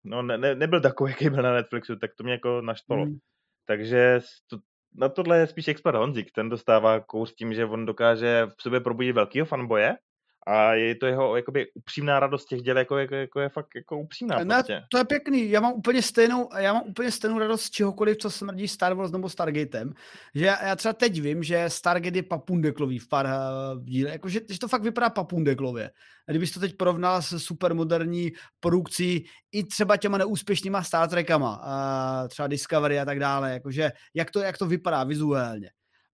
no 0.04 0.22
ne, 0.22 0.38
ne, 0.38 0.56
nebyl 0.56 0.82
takový, 0.82 1.12
jaký 1.12 1.30
byl 1.30 1.44
na 1.44 1.54
Netflixu, 1.54 1.96
tak 1.96 2.12
to 2.18 2.24
mě 2.24 2.34
jako 2.34 2.62
naštvalo. 2.62 3.06
Hmm. 3.06 3.18
Takže 3.66 4.20
to, 4.48 4.58
na 4.96 5.10
tohle 5.10 5.38
je 5.38 5.48
spíš 5.48 5.68
expert 5.68 5.96
Honzik, 5.96 6.32
ten 6.32 6.50
dostává 6.50 7.00
kous 7.00 7.34
tím, 7.34 7.54
že 7.54 7.66
on 7.66 7.86
dokáže 7.86 8.48
v 8.58 8.62
sobě 8.62 8.80
probudit 8.80 9.16
velkého 9.16 9.46
fanboje 9.46 9.98
a 10.48 10.74
je 10.74 10.96
to 10.96 11.06
jeho 11.06 11.36
jakoby 11.36 11.72
upřímná 11.74 12.20
radost 12.20 12.46
těch 12.46 12.62
děl, 12.62 12.78
jako, 12.78 12.98
jako, 12.98 13.16
jako 13.16 13.40
je 13.40 13.50
fakt 13.50 13.76
jako 13.76 14.00
upřímná. 14.00 14.44
Ne, 14.44 14.56
prostě. 14.56 14.84
to 14.92 14.98
je 14.98 15.06
pěkný, 15.06 15.50
já 15.50 15.60
mám 15.60 15.74
úplně 15.74 16.02
stejnou, 16.02 16.50
já 16.58 16.74
mám 16.74 16.84
úplně 16.88 17.12
stejnou 17.12 17.40
radost 17.40 17.62
z 17.62 17.70
čehokoliv, 17.70 18.18
co 18.18 18.30
smrdí 18.30 18.68
Star 18.68 18.94
Wars 18.94 19.12
nebo 19.12 19.30
Stargatem, 19.30 19.94
že 20.36 20.46
já, 20.46 20.66
já 20.66 20.76
třeba 20.76 20.94
teď 20.94 21.22
vím, 21.22 21.44
že 21.44 21.70
Stargate 21.70 22.18
je 22.18 22.24
papundeklový 22.24 23.00
v 23.00 23.08
pár 23.08 23.26
uh, 23.26 23.84
díle, 23.84 24.12
jako, 24.12 24.30
že, 24.30 24.40
že, 24.50 24.60
to 24.60 24.68
fakt 24.68 24.82
vypadá 24.82 25.10
papundeklově. 25.10 25.92
A 26.28 26.32
kdybys 26.32 26.52
to 26.52 26.60
teď 26.60 26.78
porovnal 26.78 27.22
s 27.22 27.38
supermoderní 27.38 28.32
produkcí 28.60 29.26
i 29.52 29.64
třeba 29.64 29.98
těma 29.98 30.18
neúspěšnýma 30.18 30.84
Star 30.84 31.10
Trekama, 31.10 31.58
uh, 31.58 32.28
třeba 32.28 32.48
Discovery 32.48 33.00
a 33.00 33.06
tak 33.06 33.20
dále, 33.20 33.54
jakože 33.54 33.92
jak 34.14 34.32
to, 34.32 34.40
jak 34.40 34.58
to 34.58 34.66
vypadá 34.66 35.04
vizuálně. 35.04 35.70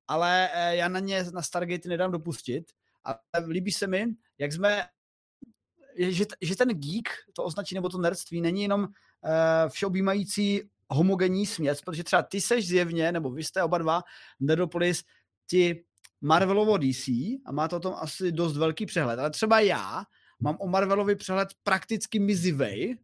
Ale 0.08 0.50
uh, 0.54 0.76
já 0.76 0.88
na 0.88 1.00
ně 1.00 1.26
na 1.34 1.42
Stargate 1.42 1.90
nedám 1.90 2.12
dopustit, 2.12 2.64
ale 3.04 3.48
líbí 3.48 3.72
se 3.72 3.88
mi, 3.88 4.06
jak 4.38 4.54
jsme, 4.54 4.84
že, 5.98 6.26
že 6.42 6.56
ten 6.56 6.70
geek, 6.70 7.10
to 7.34 7.44
označí, 7.44 7.76
nebo 7.76 7.90
to 7.90 7.98
nerdství, 7.98 8.42
není 8.42 8.62
jenom 8.62 8.82
uh, 8.82 8.90
všeobjímající 9.70 10.62
homogenní 10.90 11.46
směs, 11.46 11.82
protože 11.82 12.04
třeba 12.04 12.24
ty 12.24 12.42
seš 12.42 12.68
zjevně, 12.68 13.12
nebo 13.12 13.32
vy 13.32 13.44
jste 13.44 13.64
oba 13.64 13.78
dva, 13.78 14.04
Nerdopolis, 14.40 15.04
ti 15.48 15.84
Marvelovo 16.22 16.78
DC 16.78 17.08
a 17.46 17.52
máte 17.52 17.76
o 17.76 17.80
tom 17.80 17.94
asi 17.98 18.32
dost 18.32 18.58
velký 18.58 18.86
přehled, 18.86 19.20
ale 19.20 19.30
třeba 19.30 19.60
já 19.60 20.04
mám 20.40 20.58
o 20.60 20.68
Marvelovi 20.68 21.16
přehled 21.16 21.50
prakticky 21.64 22.20
mizivej, 22.20 22.98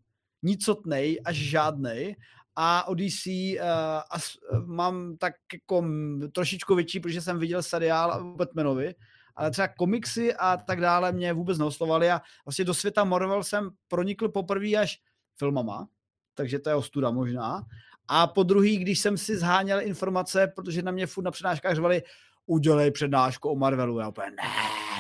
nicotnej 0.44 1.22
až 1.26 1.36
žádnej 1.36 2.16
a 2.56 2.88
o 2.88 2.96
DC 2.96 3.26
uh, 3.28 3.66
as, 4.10 4.36
uh, 4.36 4.66
mám 4.66 5.18
tak 5.18 5.34
jako 5.54 5.86
trošičku 6.32 6.76
větší, 6.76 7.00
protože 7.00 7.22
jsem 7.22 7.40
viděl 7.40 7.64
seriál 7.64 8.22
o 8.22 8.36
Batmanovi, 8.36 8.96
ale 9.40 9.52
třeba 9.52 9.68
komiksy 9.68 10.34
a 10.34 10.58
tak 10.58 10.82
dále 10.82 11.12
mě 11.12 11.34
vůbec 11.34 11.58
neoslovaly 11.58 12.12
a 12.12 12.22
vlastně 12.46 12.66
do 12.66 12.74
světa 12.74 13.04
Marvel 13.04 13.44
jsem 13.44 13.70
pronikl 13.88 14.30
poprvé 14.30 14.76
až 14.76 14.98
filmama, 15.38 15.88
takže 16.36 16.60
to 16.60 16.70
je 16.70 16.76
ostuda 16.76 17.12
možná. 17.12 17.62
A 18.08 18.28
po 18.28 18.44
druhý, 18.44 18.78
když 18.78 19.00
jsem 19.00 19.18
si 19.18 19.38
zháněl 19.38 19.82
informace, 19.82 20.48
protože 20.56 20.82
na 20.82 20.92
mě 20.92 21.08
furt 21.08 21.24
na 21.24 21.32
přednáškách 21.32 21.76
řvali, 21.76 22.04
udělej 22.46 22.92
přednášku 22.92 23.50
o 23.50 23.56
Marvelu. 23.56 24.00
Já 24.00 24.08
úplně, 24.08 24.28
ne, 24.32 24.44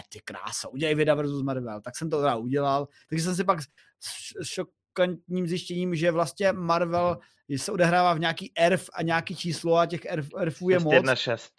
ty 0.10 0.20
krása, 0.20 0.68
udělej 0.68 0.96
Věda 0.96 1.16
versus 1.16 1.44
Marvel. 1.44 1.82
Tak 1.82 1.98
jsem 1.98 2.10
to 2.10 2.18
teda 2.18 2.36
udělal. 2.36 2.88
Takže 3.10 3.24
jsem 3.24 3.36
si 3.36 3.44
pak 3.44 3.60
s 3.62 3.68
šokantním 4.44 5.48
zjištěním, 5.48 5.96
že 5.96 6.12
vlastně 6.12 6.52
Marvel 6.52 7.20
se 7.58 7.72
odehrává 7.72 8.14
v 8.14 8.20
nějaký 8.20 8.52
erf 8.58 8.90
a 8.94 9.02
nějaký 9.02 9.36
číslo 9.36 9.78
a 9.78 9.86
těch 9.86 10.06
erf, 10.06 10.28
erfů 10.38 10.70
je 10.70 10.80
moc. 10.80 10.94
1, 10.94 11.16
6. 11.16 11.54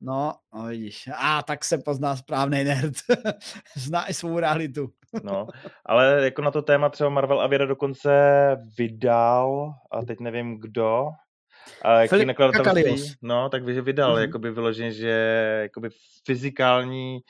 No, 0.00 0.34
no 0.54 0.66
vidíš. 0.66 1.08
A 1.16 1.42
tak 1.42 1.64
se 1.64 1.78
pozná 1.78 2.16
správný 2.16 2.64
nerd. 2.64 2.94
Zná 3.76 4.10
i 4.10 4.14
svou 4.14 4.38
realitu. 4.38 4.88
no, 5.22 5.46
ale 5.86 6.24
jako 6.24 6.42
na 6.42 6.50
to 6.50 6.62
téma 6.62 6.88
třeba 6.88 7.10
Marvel 7.10 7.40
a 7.40 7.46
Věda 7.46 7.66
dokonce 7.66 8.10
vydal, 8.78 9.72
a 9.90 10.04
teď 10.04 10.20
nevím 10.20 10.60
kdo, 10.60 11.06
a 11.82 12.00
jaký 12.00 12.24
nakladatelství, 12.24 13.14
no, 13.22 13.48
tak 13.48 13.64
vydal, 13.64 14.16
mm-hmm. 14.16 14.20
jakoby 14.20 14.50
vyloženě, 14.50 14.92
že 14.92 15.10
jakoby 15.62 15.88
fyzikální 16.26 17.20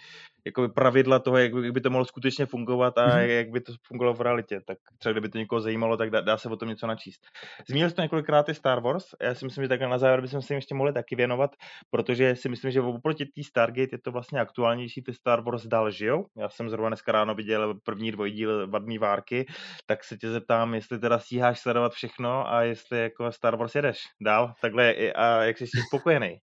jakoby 0.48 0.68
pravidla 0.68 1.18
toho, 1.18 1.38
jak, 1.38 1.52
jak 1.62 1.72
by 1.72 1.80
to 1.80 1.90
mohlo 1.90 2.04
skutečně 2.04 2.46
fungovat 2.46 2.98
a 2.98 3.08
mm-hmm. 3.08 3.26
jak 3.26 3.50
by 3.50 3.60
to 3.60 3.72
fungovalo 3.86 4.14
v 4.14 4.20
realitě. 4.20 4.60
Tak 4.66 4.78
třeba 4.98 5.12
kdyby 5.12 5.28
to 5.28 5.38
někoho 5.38 5.60
zajímalo, 5.60 5.96
tak 5.96 6.10
dá, 6.10 6.20
dá 6.20 6.38
se 6.38 6.48
o 6.48 6.56
tom 6.56 6.68
něco 6.68 6.86
načíst. 6.86 7.20
Zmínil 7.68 7.90
jsi 7.90 7.96
to 7.96 8.02
několikrát 8.02 8.48
i 8.48 8.54
Star 8.54 8.80
Wars. 8.80 9.04
Já 9.22 9.34
si 9.34 9.44
myslím, 9.44 9.64
že 9.64 9.68
tak 9.68 9.80
na 9.80 9.98
závěr 9.98 10.20
bychom 10.20 10.42
se 10.42 10.54
jim 10.54 10.58
ještě 10.58 10.74
mohli 10.74 10.92
taky 10.92 11.16
věnovat, 11.16 11.50
protože 11.90 12.36
si 12.36 12.48
myslím, 12.48 12.70
že 12.70 12.80
oproti 12.80 13.24
té 13.24 13.42
Stargate 13.44 13.94
je 13.94 13.98
to 14.04 14.12
vlastně 14.12 14.40
aktuálnější. 14.40 15.02
Ty 15.02 15.14
Star 15.14 15.40
Wars 15.40 15.66
dál 15.66 15.90
žijou. 15.90 16.26
Já 16.36 16.48
jsem 16.48 16.70
zrovna 16.70 16.88
dneska 16.88 17.12
ráno 17.12 17.34
viděl 17.34 17.74
první 17.84 18.12
dvojdíl 18.12 18.68
Vadný 18.68 18.98
várky, 18.98 19.46
tak 19.86 20.04
se 20.04 20.16
tě 20.16 20.30
zeptám, 20.30 20.74
jestli 20.74 20.98
teda 20.98 21.18
stíháš 21.18 21.60
sledovat 21.60 21.92
všechno 21.92 22.52
a 22.52 22.62
jestli 22.62 22.98
jako 22.98 23.32
Star 23.32 23.56
Wars 23.56 23.74
jedeš 23.74 23.98
dál 24.20 24.52
takhle 24.60 24.94
a 25.12 25.42
jak 25.42 25.58
jsi 25.58 25.66
spokojený. 25.88 26.38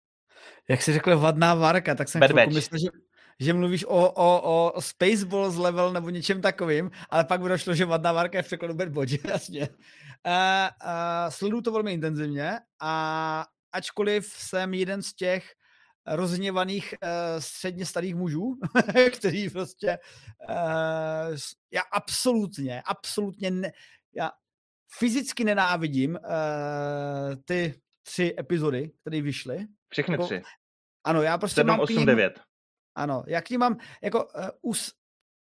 Jak 0.69 0.83
jsi 0.83 0.93
řekl 0.93 1.19
vadná 1.19 1.55
várka, 1.55 1.95
tak 1.95 2.09
jsem 2.09 2.21
myslel, 2.21 2.79
že, 2.79 2.89
že 3.43 3.53
mluvíš 3.53 3.85
o, 3.85 4.13
o, 4.13 4.73
o 4.73 4.81
Spaceballs 4.81 5.57
level 5.57 5.93
nebo 5.93 6.11
něčem 6.11 6.41
takovým, 6.41 6.91
ale 7.11 7.25
pak 7.25 7.41
by 7.41 7.49
došlo, 7.49 7.75
že 7.75 7.85
vadná 7.85 8.13
várka 8.13 8.39
je 8.39 8.43
v 8.43 8.47
překladu 8.47 8.75
Bad 8.75 8.89
Boy, 8.89 9.07
jasně. 9.29 9.69
Uh, 10.27 10.69
uh, 10.85 11.31
sleduju 11.31 11.63
to 11.63 11.73
velmi 11.73 11.93
intenzivně 11.93 12.59
a 12.81 13.47
ačkoliv 13.73 14.27
jsem 14.27 14.75
jeden 14.75 15.03
z 15.03 15.15
těch 15.15 15.53
rozhněvaných 16.07 16.95
uh, 17.03 17.09
středně 17.41 17.87
starých 17.87 18.15
mužů, 18.15 18.59
který 19.17 19.51
prostě 19.51 19.99
uh, 20.49 21.37
já 21.73 21.83
absolutně, 21.93 22.83
absolutně 22.87 23.51
ne, 23.51 23.73
já 24.15 24.31
fyzicky 24.99 25.45
nenávidím 25.45 26.11
uh, 26.11 27.35
ty 27.45 27.81
tři 28.03 28.35
epizody, 28.39 28.91
které 29.01 29.21
vyšly. 29.21 29.67
Všechny 29.89 30.15
jako, 30.15 30.25
tři. 30.25 30.43
Ano, 31.05 31.23
já 31.23 31.39
prostě 31.39 31.59
7, 31.59 31.67
mám 31.67 31.81
8, 31.81 32.07
9. 32.07 32.41
Ano, 32.95 33.25
jaký 33.27 33.59
mám, 33.59 33.77
jako, 34.03 34.25
uh, 34.25 34.71
us, 34.71 34.93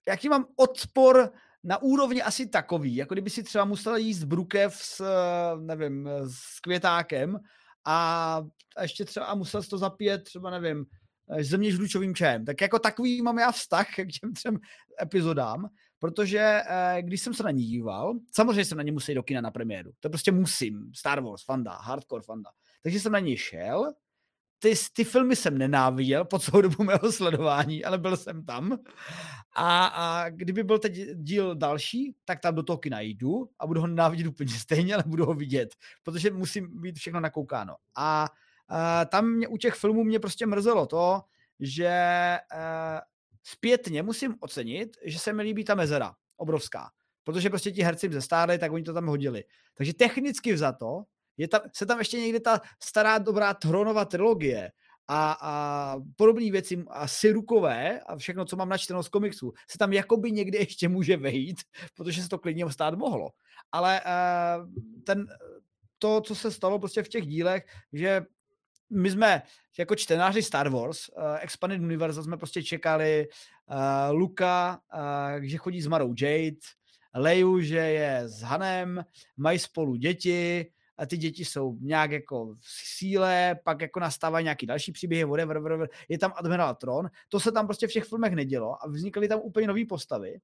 jaký 0.07 0.29
mám 0.29 0.45
odpor 0.55 1.31
na 1.63 1.81
úrovni 1.81 2.21
asi 2.21 2.47
takový, 2.47 2.95
jako 2.95 3.15
kdyby 3.15 3.29
si 3.29 3.43
třeba 3.43 3.65
musel 3.65 3.95
jíst 3.95 4.23
brukev 4.23 4.75
s, 4.75 4.99
eh, 5.01 5.61
nevím, 5.61 6.09
s 6.27 6.59
květákem 6.59 7.39
a, 7.85 8.41
a 8.77 8.81
ještě 8.81 9.05
třeba 9.05 9.25
a 9.25 9.35
musel 9.35 9.63
to 9.63 9.77
zapít 9.77 10.23
třeba, 10.23 10.49
nevím, 10.49 10.85
eh, 11.29 11.43
země 11.43 11.71
žlučovým 11.71 12.15
čajem. 12.15 12.45
Tak 12.45 12.61
jako 12.61 12.79
takový 12.79 13.21
mám 13.21 13.37
já 13.37 13.51
vztah 13.51 13.87
k 13.87 13.95
těm 13.95 14.33
třem 14.33 14.57
epizodám, 15.01 15.69
protože 15.99 16.61
když 17.01 17.21
jsem 17.21 17.33
se 17.33 17.43
na 17.43 17.51
ní 17.51 17.65
díval, 17.65 18.13
samozřejmě 18.31 18.65
jsem 18.65 18.77
na 18.77 18.83
ně 18.83 18.91
musel 18.91 19.15
do 19.15 19.23
kina 19.23 19.41
na 19.41 19.51
premiéru. 19.51 19.91
To 19.99 20.09
prostě 20.09 20.31
musím. 20.31 20.91
Star 20.95 21.21
Wars, 21.21 21.43
fanda, 21.45 21.71
hardcore 21.71 22.23
fanda. 22.23 22.49
Takže 22.81 22.99
jsem 22.99 23.11
na 23.11 23.19
ní 23.19 23.37
šel 23.37 23.93
ty, 24.63 24.73
ty 24.93 25.03
filmy 25.03 25.35
jsem 25.35 25.57
nenáviděl 25.57 26.25
po 26.25 26.39
celou 26.39 26.61
dobu 26.61 26.83
mého 26.83 27.11
sledování, 27.11 27.85
ale 27.85 27.97
byl 27.97 28.17
jsem 28.17 28.45
tam. 28.45 28.79
A, 29.55 29.85
a 29.85 30.29
kdyby 30.29 30.63
byl 30.63 30.79
teď 30.79 30.93
díl 31.13 31.55
další, 31.55 32.15
tak 32.25 32.39
tam 32.39 32.55
do 32.55 32.63
toho 32.63 32.77
kina 32.77 32.99
jdu 32.99 33.49
a 33.59 33.67
budu 33.67 33.81
ho 33.81 33.87
nenávidět 33.87 34.27
úplně 34.27 34.53
stejně, 34.53 34.93
ale 34.93 35.03
budu 35.07 35.25
ho 35.25 35.33
vidět, 35.33 35.75
protože 36.03 36.31
musím 36.31 36.81
být 36.81 36.97
všechno 36.97 37.19
nakoukáno. 37.19 37.75
A, 37.95 38.29
a 38.67 39.05
tam 39.05 39.29
mě 39.29 39.47
u 39.47 39.57
těch 39.57 39.73
filmů 39.73 40.03
mě 40.03 40.19
prostě 40.19 40.45
mrzelo 40.45 40.85
to, 40.85 41.21
že 41.59 41.89
a, 42.51 43.01
zpětně 43.43 44.03
musím 44.03 44.35
ocenit, 44.39 44.97
že 45.05 45.19
se 45.19 45.33
mi 45.33 45.43
líbí 45.43 45.63
ta 45.63 45.75
mezera, 45.75 46.15
obrovská. 46.37 46.91
Protože 47.23 47.49
prostě 47.49 47.71
ti 47.71 47.83
herci 47.83 48.09
zestárli, 48.11 48.57
tak 48.57 48.71
oni 48.71 48.83
to 48.83 48.93
tam 48.93 49.07
hodili. 49.07 49.43
Takže 49.73 49.93
technicky 49.93 50.53
vzato 50.53 51.03
je 51.37 51.47
tam, 51.47 51.61
se 51.73 51.85
tam 51.85 51.99
ještě 51.99 52.17
někde 52.17 52.39
ta 52.39 52.61
stará 52.83 53.17
dobrá 53.17 53.53
Thronova 53.53 54.05
trilogie 54.05 54.71
a, 55.07 55.37
a 55.41 55.95
podobné 56.15 56.51
věci 56.51 56.83
a 56.89 57.07
Sirukové 57.07 57.99
a 57.99 58.17
všechno, 58.17 58.45
co 58.45 58.55
mám 58.55 58.69
načteno 58.69 59.03
z 59.03 59.09
komiksu, 59.09 59.53
se 59.69 59.77
tam 59.77 59.93
jakoby 59.93 60.31
někde 60.31 60.57
ještě 60.57 60.89
může 60.89 61.17
vejít, 61.17 61.57
protože 61.95 62.23
se 62.23 62.29
to 62.29 62.39
klidně 62.39 62.71
stát 62.71 62.95
mohlo. 62.95 63.29
Ale 63.71 64.01
uh, 64.01 64.67
ten, 65.03 65.27
to, 65.99 66.21
co 66.21 66.35
se 66.35 66.51
stalo 66.51 66.79
prostě 66.79 67.03
v 67.03 67.09
těch 67.09 67.27
dílech, 67.27 67.65
že 67.93 68.21
my 68.89 69.11
jsme 69.11 69.41
jako 69.77 69.95
čtenáři 69.95 70.43
Star 70.43 70.69
Wars, 70.69 71.09
uh, 71.09 71.37
Expanded 71.39 71.81
Universe, 71.81 72.23
jsme 72.23 72.37
prostě 72.37 72.63
čekali 72.63 73.27
uh, 73.69 74.17
Luka, 74.17 74.79
uh, 74.93 75.43
že 75.43 75.57
chodí 75.57 75.81
s 75.81 75.87
Marou 75.87 76.13
Jade, 76.21 76.57
Leju, 77.15 77.61
že 77.61 77.77
je 77.77 78.21
s 78.25 78.41
Hanem, 78.41 79.05
mají 79.37 79.59
spolu 79.59 79.95
děti, 79.95 80.71
ty 81.05 81.17
děti 81.17 81.45
jsou 81.45 81.77
nějak 81.81 82.11
jako 82.11 82.55
v 82.55 82.97
síle, 82.97 83.55
pak 83.63 83.81
jako 83.81 83.99
nastávají 83.99 84.43
nějaký 84.43 84.65
další 84.65 84.91
příběhy, 84.91 85.23
whatever, 85.25 85.59
whatever, 85.59 85.89
je 86.09 86.17
tam 86.17 86.33
Admiral 86.35 86.75
Tron, 86.75 87.09
to 87.29 87.39
se 87.39 87.51
tam 87.51 87.67
prostě 87.67 87.87
v 87.87 87.91
těch 87.91 88.03
filmech 88.03 88.33
nedělo 88.33 88.83
a 88.83 88.87
vznikaly 88.87 89.27
tam 89.27 89.39
úplně 89.39 89.67
nové 89.67 89.81
postavy. 89.89 90.39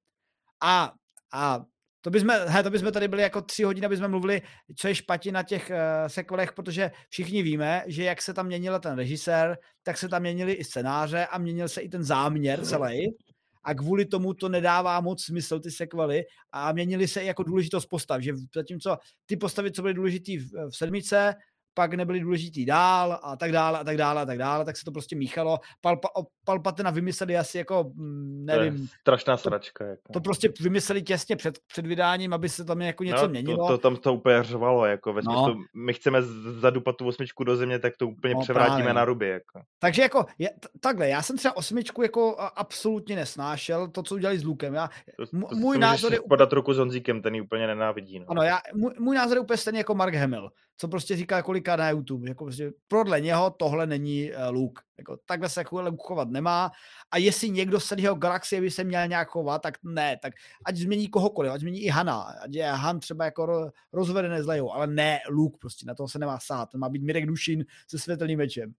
A, 0.62 0.92
a 1.32 1.64
to 2.00 2.10
bychom, 2.10 2.30
he, 2.46 2.62
to 2.62 2.70
bychom 2.70 2.92
tady 2.92 3.08
byli 3.08 3.22
jako 3.22 3.42
tři 3.42 3.62
hodiny, 3.62 3.86
aby 3.86 3.96
jsme 3.96 4.08
mluvili, 4.08 4.42
co 4.76 4.88
je 4.88 4.94
špatně 4.94 5.32
na 5.32 5.42
těch 5.42 5.70
uh, 5.70 6.08
sekolech, 6.08 6.52
protože 6.52 6.90
všichni 7.08 7.42
víme, 7.42 7.84
že 7.86 8.04
jak 8.04 8.22
se 8.22 8.34
tam 8.34 8.46
měnil 8.46 8.80
ten 8.80 8.96
režisér, 8.96 9.58
tak 9.82 9.98
se 9.98 10.08
tam 10.08 10.22
měnili 10.22 10.52
i 10.52 10.64
scénáře 10.64 11.26
a 11.26 11.38
měnil 11.38 11.68
se 11.68 11.80
i 11.80 11.88
ten 11.88 12.04
záměr 12.04 12.64
celý. 12.64 13.16
A 13.64 13.74
kvůli 13.74 14.04
tomu 14.04 14.34
to 14.34 14.48
nedává 14.48 15.00
moc 15.00 15.24
smysl, 15.24 15.60
ty 15.60 15.70
sekvely, 15.70 16.22
a 16.52 16.72
měnili 16.72 17.08
se 17.08 17.20
i 17.20 17.26
jako 17.26 17.42
důležitost 17.42 17.86
postav, 17.86 18.20
že 18.20 18.32
zatímco 18.54 18.96
ty 19.26 19.36
postavy, 19.36 19.72
co 19.72 19.82
byly 19.82 19.94
důležitý 19.94 20.38
v, 20.38 20.50
v 20.70 20.76
sedmice, 20.76 21.34
pak 21.74 21.94
nebyli 21.94 22.20
důležitý 22.20 22.64
dál 22.64 23.20
a 23.22 23.36
tak 23.36 23.52
dále 23.52 23.78
a 23.78 23.84
tak 23.84 23.96
dále 23.96 24.22
a 24.22 24.26
tak 24.26 24.38
dále, 24.38 24.64
tak 24.64 24.76
se 24.76 24.84
to 24.84 24.92
prostě 24.92 25.16
míchalo. 25.16 25.58
Palpa, 25.80 26.08
Palpatina 26.50 26.90
vymysleli 26.90 27.36
asi 27.36 27.58
jako, 27.58 27.92
mm, 27.94 28.44
nevím. 28.44 28.76
To 28.76 28.82
je 28.82 28.88
strašná 29.00 29.36
sračka. 29.36 29.84
Jako. 29.84 30.12
To 30.12 30.20
prostě 30.20 30.52
vymysleli 30.60 31.02
těsně 31.02 31.36
před, 31.36 31.58
před 31.66 31.86
vydáním, 31.86 32.32
aby 32.32 32.48
se 32.48 32.64
tam 32.64 32.82
jako 32.82 33.04
něco 33.04 33.22
no, 33.22 33.28
měnilo. 33.28 33.68
To, 33.68 33.72
to, 33.72 33.78
tam 33.78 33.96
to 33.96 34.14
úplně 34.14 34.42
řvalo, 34.42 34.86
jako 34.86 35.12
ve 35.12 35.22
no. 35.22 35.56
my 35.76 35.92
chceme 35.92 36.22
zadupat 36.60 36.96
tu 36.96 37.06
osmičku 37.06 37.44
do 37.44 37.56
země, 37.56 37.78
tak 37.78 37.96
to 37.96 38.08
úplně 38.08 38.34
no, 38.34 38.40
převrátíme 38.40 38.76
právě. 38.76 38.94
na 38.94 39.04
ruby. 39.04 39.28
Jako. 39.28 39.60
Takže 39.78 40.02
jako, 40.02 40.26
je, 40.38 40.50
takhle, 40.80 41.08
já 41.08 41.22
jsem 41.22 41.36
třeba 41.36 41.56
osmičku 41.56 42.02
jako 42.02 42.36
absolutně 42.56 43.16
nesnášel, 43.16 43.88
to, 43.88 44.02
co 44.02 44.14
udělali 44.14 44.38
s 44.38 44.44
Lukem. 44.44 44.74
Já, 44.74 44.90
to, 45.16 45.26
to, 45.26 45.56
můj 45.56 45.76
to 45.76 45.80
názor 45.80 46.12
je... 46.12 46.18
Podat 46.28 46.52
ruku 46.52 46.74
s 46.74 46.78
Honzíkem, 46.78 47.22
ten 47.22 47.34
ji 47.34 47.40
úplně 47.40 47.66
nenávidí. 47.66 48.18
No. 48.18 48.26
Ano, 48.28 48.42
já, 48.42 48.58
můj, 48.74 48.92
můj 48.98 49.16
názor 49.16 49.36
je 49.36 49.40
úplně 49.40 49.56
stejný 49.56 49.78
jako 49.78 49.94
Mark 49.94 50.14
Hamill, 50.14 50.50
co 50.76 50.88
prostě 50.88 51.16
říká 51.16 51.42
kolika 51.42 51.76
na 51.76 51.90
YouTube. 51.90 52.28
Jako 52.28 52.44
prostě 52.44 52.70
podle 52.88 53.20
něho 53.20 53.50
tohle 53.50 53.86
není 53.86 54.30
uh, 54.32 54.54
Luke. 54.54 54.82
Jako, 55.00 55.16
takhle 55.26 55.48
se 55.48 55.64
Luke 55.70 56.02
chovat 56.02 56.28
nemá. 56.30 56.70
A 57.10 57.18
jestli 57.18 57.50
někdo 57.50 57.80
z 57.80 57.86
celého 57.86 58.14
galaxie 58.14 58.60
by 58.60 58.70
se 58.70 58.84
měl 58.84 59.08
nějak 59.08 59.28
chovat, 59.28 59.62
tak 59.62 59.78
ne. 59.82 60.16
Tak 60.22 60.32
ať 60.64 60.76
změní 60.76 61.08
kohokoliv, 61.08 61.52
ať 61.52 61.60
změní 61.60 61.80
i 61.80 61.88
Hana. 61.88 62.20
Ať 62.20 62.54
je 62.54 62.66
Han 62.66 63.00
třeba 63.00 63.24
jako 63.24 63.46
ro, 63.46 63.70
rozvedené 63.92 64.42
zlejou, 64.42 64.72
ale 64.72 64.86
ne 64.86 65.20
Luke 65.28 65.58
prostě. 65.60 65.86
Na 65.86 65.94
toho 65.94 66.08
se 66.08 66.18
nemá 66.18 66.38
sát. 66.38 66.74
Má 66.74 66.88
být 66.88 67.02
Mirek 67.02 67.26
Dušin 67.26 67.64
se 67.88 67.98
světelným 67.98 68.38
mečem. 68.38 68.74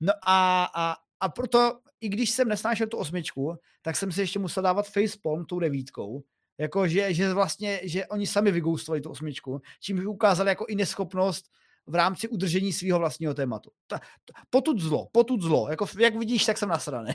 No 0.00 0.12
a, 0.26 0.64
a, 0.74 0.96
a 1.20 1.28
proto, 1.28 1.78
i 2.00 2.08
když 2.08 2.30
jsem 2.30 2.48
nesnášel 2.48 2.86
tu 2.86 2.96
osmičku, 2.96 3.58
tak 3.82 3.96
jsem 3.96 4.12
si 4.12 4.20
ještě 4.20 4.38
musel 4.38 4.62
dávat 4.62 4.88
facepalm 4.88 5.44
tou 5.44 5.58
devítkou, 5.58 6.22
jako 6.58 6.88
že, 6.88 7.14
že 7.14 7.34
vlastně, 7.34 7.80
že 7.82 8.06
oni 8.06 8.26
sami 8.26 8.50
vygoustovali 8.50 9.00
tu 9.00 9.10
osmičku, 9.10 9.60
čím 9.80 10.06
ukázali 10.06 10.48
jako 10.48 10.66
i 10.66 10.74
neschopnost 10.74 11.50
v 11.86 11.94
rámci 11.94 12.28
udržení 12.28 12.72
svého 12.72 12.98
vlastního 12.98 13.34
tématu. 13.34 13.70
Ta, 13.86 13.98
ta, 13.98 14.42
potud 14.50 14.80
zlo, 14.80 15.08
potud 15.12 15.42
zlo. 15.42 15.70
Jako, 15.70 15.86
jak 15.98 16.16
vidíš, 16.16 16.44
tak 16.44 16.58
jsem 16.58 16.68
nasraný. 16.68 17.12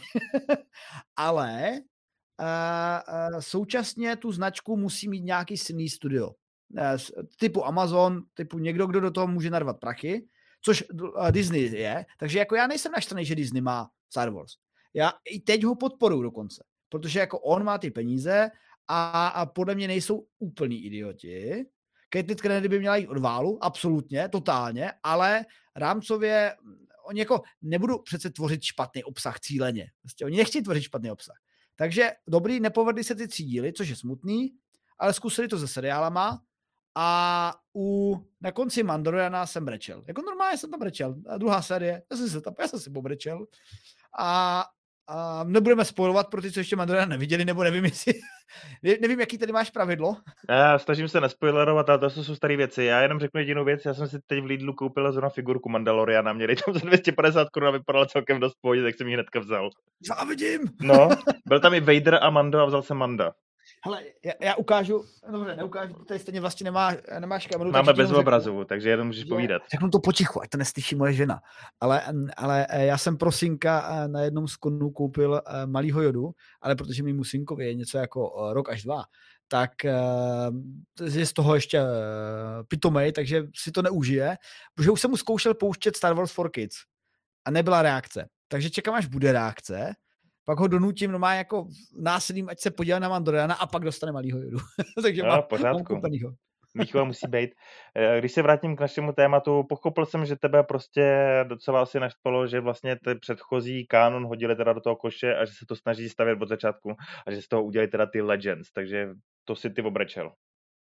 Ale 1.16 1.72
uh, 2.40 3.34
uh, 3.34 3.40
současně 3.40 4.16
tu 4.16 4.32
značku 4.32 4.78
musí 4.78 5.10
mít 5.10 5.24
nějaký 5.24 5.58
silný 5.58 5.90
studio. 5.90 6.28
Uh, 6.28 7.24
typu 7.40 7.66
Amazon, 7.66 8.22
typu 8.34 8.60
někdo, 8.60 8.88
kdo 8.88 9.00
do 9.00 9.12
toho 9.12 9.28
může 9.28 9.50
narvat 9.50 9.80
prachy, 9.80 10.28
což 10.62 10.84
uh, 10.94 11.32
Disney 11.32 11.62
je. 11.62 12.06
Takže 12.20 12.40
jako 12.40 12.56
já 12.56 12.68
nejsem 12.68 12.92
naštvaný, 12.92 13.26
že 13.26 13.36
Disney 13.36 13.62
má 13.62 13.90
Star 14.10 14.30
Wars. 14.30 14.52
Já 14.94 15.14
i 15.26 15.40
teď 15.40 15.64
ho 15.64 15.76
podporuji 15.76 16.22
dokonce. 16.22 16.64
Protože 16.90 17.20
jako 17.20 17.40
on 17.40 17.64
má 17.64 17.78
ty 17.78 17.92
peníze 17.92 18.50
a, 18.88 19.28
a 19.28 19.46
podle 19.46 19.76
mě 19.76 19.88
nejsou 19.88 20.28
úplní 20.40 20.86
idioti. 20.86 21.66
Kate 22.10 22.36
Kennedy 22.36 22.68
by 22.68 22.80
měla 22.80 22.96
jít 22.96 23.08
od 23.08 23.18
válu, 23.18 23.64
absolutně, 23.64 24.30
totálně, 24.30 24.92
ale 25.04 25.46
rámcově 25.76 26.56
mm, 26.62 26.86
oni 27.06 27.20
jako 27.20 27.42
nebudou 27.62 28.02
přece 28.02 28.30
tvořit 28.30 28.64
špatný 28.64 29.04
obsah 29.04 29.40
cíleně. 29.40 29.86
Prostě 30.02 30.26
oni 30.26 30.38
nechtějí 30.38 30.64
tvořit 30.64 30.82
špatný 30.82 31.12
obsah. 31.12 31.36
Takže 31.76 32.12
dobrý, 32.28 32.60
nepovedly 32.60 33.04
se 33.04 33.16
ty 33.16 33.28
tři 33.28 33.44
díly, 33.44 33.74
což 33.74 33.90
je 33.90 33.96
smutný, 33.96 34.50
ale 35.00 35.14
zkusili 35.14 35.48
to 35.48 35.60
se 35.60 35.68
seriálama 35.68 36.42
a 36.96 37.54
u, 37.76 38.16
na 38.42 38.52
konci 38.52 38.84
Mandaloriana 38.84 39.46
jsem 39.46 39.66
brečel. 39.66 40.04
Jako 40.08 40.22
normálně 40.22 40.58
jsem 40.58 40.72
tam 40.72 40.80
brečel. 40.80 41.16
A 41.30 41.38
druhá 41.38 41.62
série, 41.62 42.04
já 42.12 42.18
jsem 42.18 42.30
se 42.30 42.42
tam, 42.42 42.54
já 42.60 42.68
jsem 42.68 42.80
si 42.80 42.90
pobrečel. 42.90 43.46
A 44.20 44.66
a 45.10 45.44
nebudeme 45.44 45.86
spojovat 45.86 46.28
pro 46.28 46.42
ty, 46.42 46.52
co 46.52 46.60
ještě 46.60 46.76
Mandalorian 46.76 47.10
neviděli, 47.10 47.46
nebo 47.46 47.64
nevím, 47.64 47.86
jestli, 47.86 48.14
nevím, 49.02 49.20
jaký 49.20 49.38
tady 49.38 49.52
máš 49.52 49.70
pravidlo. 49.70 50.18
Já 50.50 50.80
snažím 50.80 51.08
se 51.08 51.22
nespoilerovat, 51.22 51.90
ale 51.90 52.00
to 52.00 52.10
jsou 52.10 52.36
staré 52.36 52.58
věci. 52.58 52.84
Já 52.84 53.02
jenom 53.02 53.20
řeknu 53.20 53.40
jedinou 53.40 53.66
věc, 53.66 53.86
já 53.86 53.94
jsem 53.94 54.08
si 54.08 54.20
teď 54.28 54.42
v 54.42 54.46
Lidlu 54.46 54.74
koupil 54.74 55.12
zrovna 55.12 55.30
figurku 55.30 55.70
Mandaloriana, 55.70 56.34
měli 56.34 56.56
tam 56.56 56.74
za 56.74 56.80
250 56.80 57.50
korun 57.50 57.70
a 57.70 57.72
vypadala 57.72 58.06
celkem 58.06 58.40
dost 58.40 58.56
pohodě, 58.62 58.84
tak 58.84 58.96
jsem 58.96 59.08
ji 59.08 59.14
hnedka 59.14 59.40
vzal. 59.40 59.70
vidím. 60.30 60.60
No, 60.82 61.10
byl 61.48 61.60
tam 61.60 61.74
i 61.74 61.80
Vader 61.80 62.20
a 62.22 62.30
Mando 62.30 62.60
a 62.60 62.66
vzal 62.66 62.82
jsem 62.82 62.98
Manda. 62.98 63.34
Hele, 63.86 64.04
já, 64.26 64.34
já 64.40 64.56
ukážu, 64.56 65.06
dobře, 65.32 65.56
neukážu, 65.56 65.94
tady 65.94 66.20
stejně 66.20 66.42
vlastně 66.42 66.64
nemá, 66.64 66.92
nemáš 67.20 67.48
kameru. 67.48 67.72
Máme 67.72 67.94
bez 67.94 68.12
obrazu, 68.12 68.66
takže 68.66 68.90
jenom 68.90 69.08
můžeš 69.08 69.24
povídat. 69.24 69.62
Řeknu 69.72 69.90
to 69.90 70.00
potichu, 70.00 70.42
ať 70.42 70.50
to 70.50 70.58
neslyší 70.58 70.96
moje 70.96 71.14
žena. 71.14 71.42
Ale, 71.80 72.04
ale 72.38 72.68
eh, 72.70 72.86
já 72.86 72.98
jsem 72.98 73.18
pro 73.18 73.32
synka 73.32 73.90
eh, 73.92 74.08
na 74.08 74.22
jednom 74.22 74.48
z 74.48 74.56
konů 74.56 74.90
koupil 74.90 75.42
eh, 75.46 75.66
malýho 75.66 76.02
jodu, 76.02 76.32
ale 76.62 76.76
protože 76.76 77.04
mi 77.04 77.26
synkovi 77.26 77.66
je 77.66 77.74
něco 77.74 77.98
jako 77.98 78.50
rok 78.54 78.70
až 78.70 78.84
dva, 78.84 79.04
tak 79.48 79.72
je 81.14 81.26
z 81.26 81.34
toho 81.34 81.56
ještě 81.56 81.82
pitomej, 82.68 83.12
takže 83.12 83.44
si 83.56 83.72
to 83.72 83.82
neužije, 83.82 84.38
protože 84.76 84.92
už 84.92 85.02
jsem 85.02 85.12
mu 85.12 85.18
zkoušel 85.18 85.54
pouštět 85.54 85.96
Star 85.96 86.14
Wars 86.14 86.32
for 86.32 86.52
Kids 86.52 86.76
a 87.46 87.52
nebyla 87.52 87.82
reakce. 87.82 88.30
Takže 88.48 88.70
čekám, 88.70 88.96
až 88.96 89.06
bude 89.06 89.32
reakce 89.32 89.94
pak 90.50 90.60
ho 90.60 90.68
donutím 90.68 91.12
no 91.12 91.20
má 91.20 91.34
jako 91.34 91.68
násilím, 92.00 92.50
ať 92.50 92.60
se 92.60 92.72
podívá 92.72 93.00
na 93.00 93.10
Mandoriana 93.10 93.56
a 93.56 93.68
pak 93.68 93.84
dostane 93.84 94.12
malýho 94.12 94.40
jodu. 94.40 94.58
Takže 95.04 95.24
no, 95.24 95.30
má, 95.30 95.42
pořádku. 95.42 95.94
mám 95.94 96.36
Výchova 96.76 97.04
musí 97.04 97.28
být. 97.28 97.50
Eh, 97.96 98.20
když 98.20 98.32
se 98.32 98.42
vrátím 98.42 98.76
k 98.76 98.80
našemu 98.80 99.14
tématu, 99.14 99.64
pochopil 99.64 100.06
jsem, 100.06 100.26
že 100.26 100.36
tebe 100.36 100.64
prostě 100.64 101.16
docela 101.48 101.82
asi 101.82 102.00
naštvalo, 102.00 102.48
že 102.48 102.60
vlastně 102.60 102.96
ten 102.96 103.20
předchozí 103.20 103.88
kánon 103.88 104.26
hodili 104.26 104.56
teda 104.56 104.74
do 104.74 104.82
toho 104.82 104.96
koše 104.96 105.36
a 105.36 105.46
že 105.46 105.52
se 105.52 105.66
to 105.68 105.76
snaží 105.76 106.10
stavět 106.10 106.42
od 106.42 106.50
začátku 106.50 106.96
a 107.28 107.32
že 107.32 107.42
z 107.42 107.48
toho 107.48 107.64
udělali 107.64 107.88
teda 107.88 108.06
ty 108.06 108.22
Legends, 108.22 108.72
takže 108.72 109.10
to 109.46 109.56
si 109.56 109.70
ty 109.70 109.82
obrečel. 109.82 110.32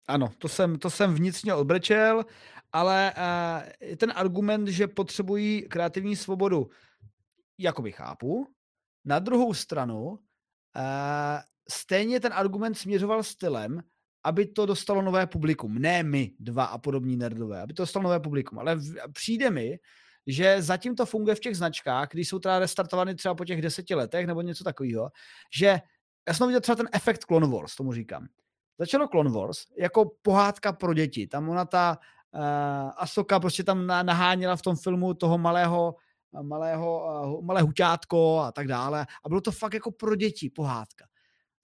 Ano, 0.07 0.29
to 0.37 0.47
jsem, 0.47 0.79
to 0.79 0.89
jsem 0.89 1.15
vnitřně 1.15 1.53
odbrečel, 1.53 2.25
ale 2.73 3.13
uh, 3.17 3.95
ten 3.95 4.13
argument, 4.15 4.67
že 4.67 4.87
potřebují 4.87 5.61
kreativní 5.61 6.15
svobodu, 6.15 6.69
jakoby 7.57 7.91
chápu, 7.91 8.47
na 9.07 9.19
druhou 9.19 9.53
stranu, 9.53 10.03
uh, 10.05 10.17
stejně 11.69 12.19
ten 12.19 12.33
argument 12.33 12.75
směřoval 12.75 13.23
stylem, 13.23 13.81
aby 14.23 14.45
to 14.45 14.65
dostalo 14.65 15.01
nové 15.01 15.27
publikum. 15.27 15.79
Ne 15.79 16.03
my, 16.03 16.31
dva 16.39 16.65
a 16.65 16.77
podobní 16.77 17.17
nerdové, 17.17 17.61
aby 17.61 17.73
to 17.73 17.83
dostalo 17.83 18.03
nové 18.03 18.19
publikum. 18.19 18.59
Ale 18.59 18.79
přijde 19.13 19.49
mi, 19.49 19.79
že 20.27 20.61
zatím 20.61 20.95
to 20.95 21.05
funguje 21.05 21.35
v 21.35 21.39
těch 21.39 21.57
značkách, 21.57 22.09
když 22.11 22.29
jsou 22.29 22.39
teda 22.39 22.59
restartovány 22.59 23.15
třeba 23.15 23.35
po 23.35 23.45
těch 23.45 23.61
deseti 23.61 23.95
letech 23.95 24.27
nebo 24.27 24.41
něco 24.41 24.63
takového, 24.63 25.11
že 25.55 25.79
já 26.27 26.33
jsem 26.33 26.47
viděl 26.47 26.61
třeba 26.61 26.75
ten 26.75 26.89
efekt 26.93 27.23
Clone 27.23 27.47
Wars, 27.47 27.75
tomu 27.75 27.93
říkám. 27.93 28.27
Začalo 28.79 29.07
Clone 29.07 29.31
Wars 29.31 29.57
jako 29.77 30.11
pohádka 30.21 30.73
pro 30.73 30.93
děti. 30.93 31.27
Tam 31.27 31.49
ona 31.49 31.65
ta 31.65 31.97
uh, 32.31 32.41
Asoka 32.97 33.39
prostě 33.39 33.63
tam 33.63 33.87
naháněla 33.87 34.55
v 34.55 34.61
tom 34.61 34.75
filmu 34.75 35.13
toho 35.13 35.37
malého 35.37 35.95
malého, 36.41 37.41
malé 37.43 37.61
huťátko 37.61 38.39
a 38.39 38.51
tak 38.51 38.67
dále. 38.67 39.05
A 39.25 39.29
bylo 39.29 39.41
to 39.41 39.51
fakt 39.51 39.73
jako 39.73 39.91
pro 39.91 40.15
děti 40.15 40.49
pohádka. 40.49 41.05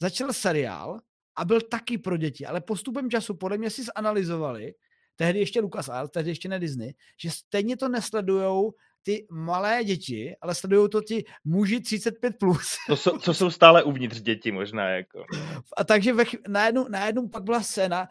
Začal 0.02 0.34
seriál 0.34 1.00
a 1.36 1.46
byl 1.46 1.62
taky 1.62 1.98
pro 1.98 2.18
děti, 2.18 2.46
ale 2.46 2.62
postupem 2.62 3.10
času 3.10 3.34
podle 3.34 3.58
mě 3.58 3.70
si 3.70 3.84
zanalizovali, 3.96 4.74
tehdy 5.16 5.40
ještě 5.40 5.62
Lucas 5.62 5.90
ale 5.90 6.10
tehdy 6.10 6.32
ještě 6.32 6.50
ne 6.50 6.60
Disney, 6.60 6.94
že 7.20 7.32
stejně 7.32 7.78
to 7.78 7.90
nesledujou 7.90 8.74
ty 9.04 9.28
malé 9.32 9.84
děti, 9.84 10.36
ale 10.42 10.56
sledují 10.56 10.90
to 10.90 11.02
ti 11.02 11.26
muži 11.44 11.80
35+. 11.80 12.32
Plus. 12.40 12.76
To 12.88 12.96
jsou, 12.96 13.18
co 13.18 13.34
jsou 13.34 13.52
stále 13.52 13.84
uvnitř 13.84 14.22
děti 14.22 14.52
možná. 14.52 14.90
Jako. 14.90 15.24
A 15.78 15.84
takže 15.84 16.14
ve, 16.14 16.24
najednou, 16.48 16.88
najednou 16.90 17.28
pak 17.28 17.44
byla 17.44 17.62
scéna 17.62 18.08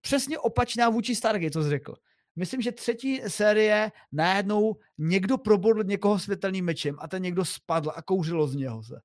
přesně 0.00 0.38
opačná 0.38 0.88
vůči 0.88 1.14
Stargate, 1.14 1.50
co 1.50 1.62
jsi 1.62 1.68
řekl. 1.68 1.94
Myslím, 2.38 2.60
že 2.60 2.72
třetí 2.72 3.20
série 3.28 3.92
najednou 4.12 4.76
někdo 4.98 5.38
probodl 5.38 5.84
někoho 5.84 6.18
světelným 6.18 6.64
mečem 6.64 6.96
a 6.98 7.08
ten 7.08 7.22
někdo 7.22 7.44
spadl 7.44 7.90
a 7.94 8.02
kouřilo 8.02 8.48
z 8.48 8.54
něho 8.54 8.82
se. 8.82 9.00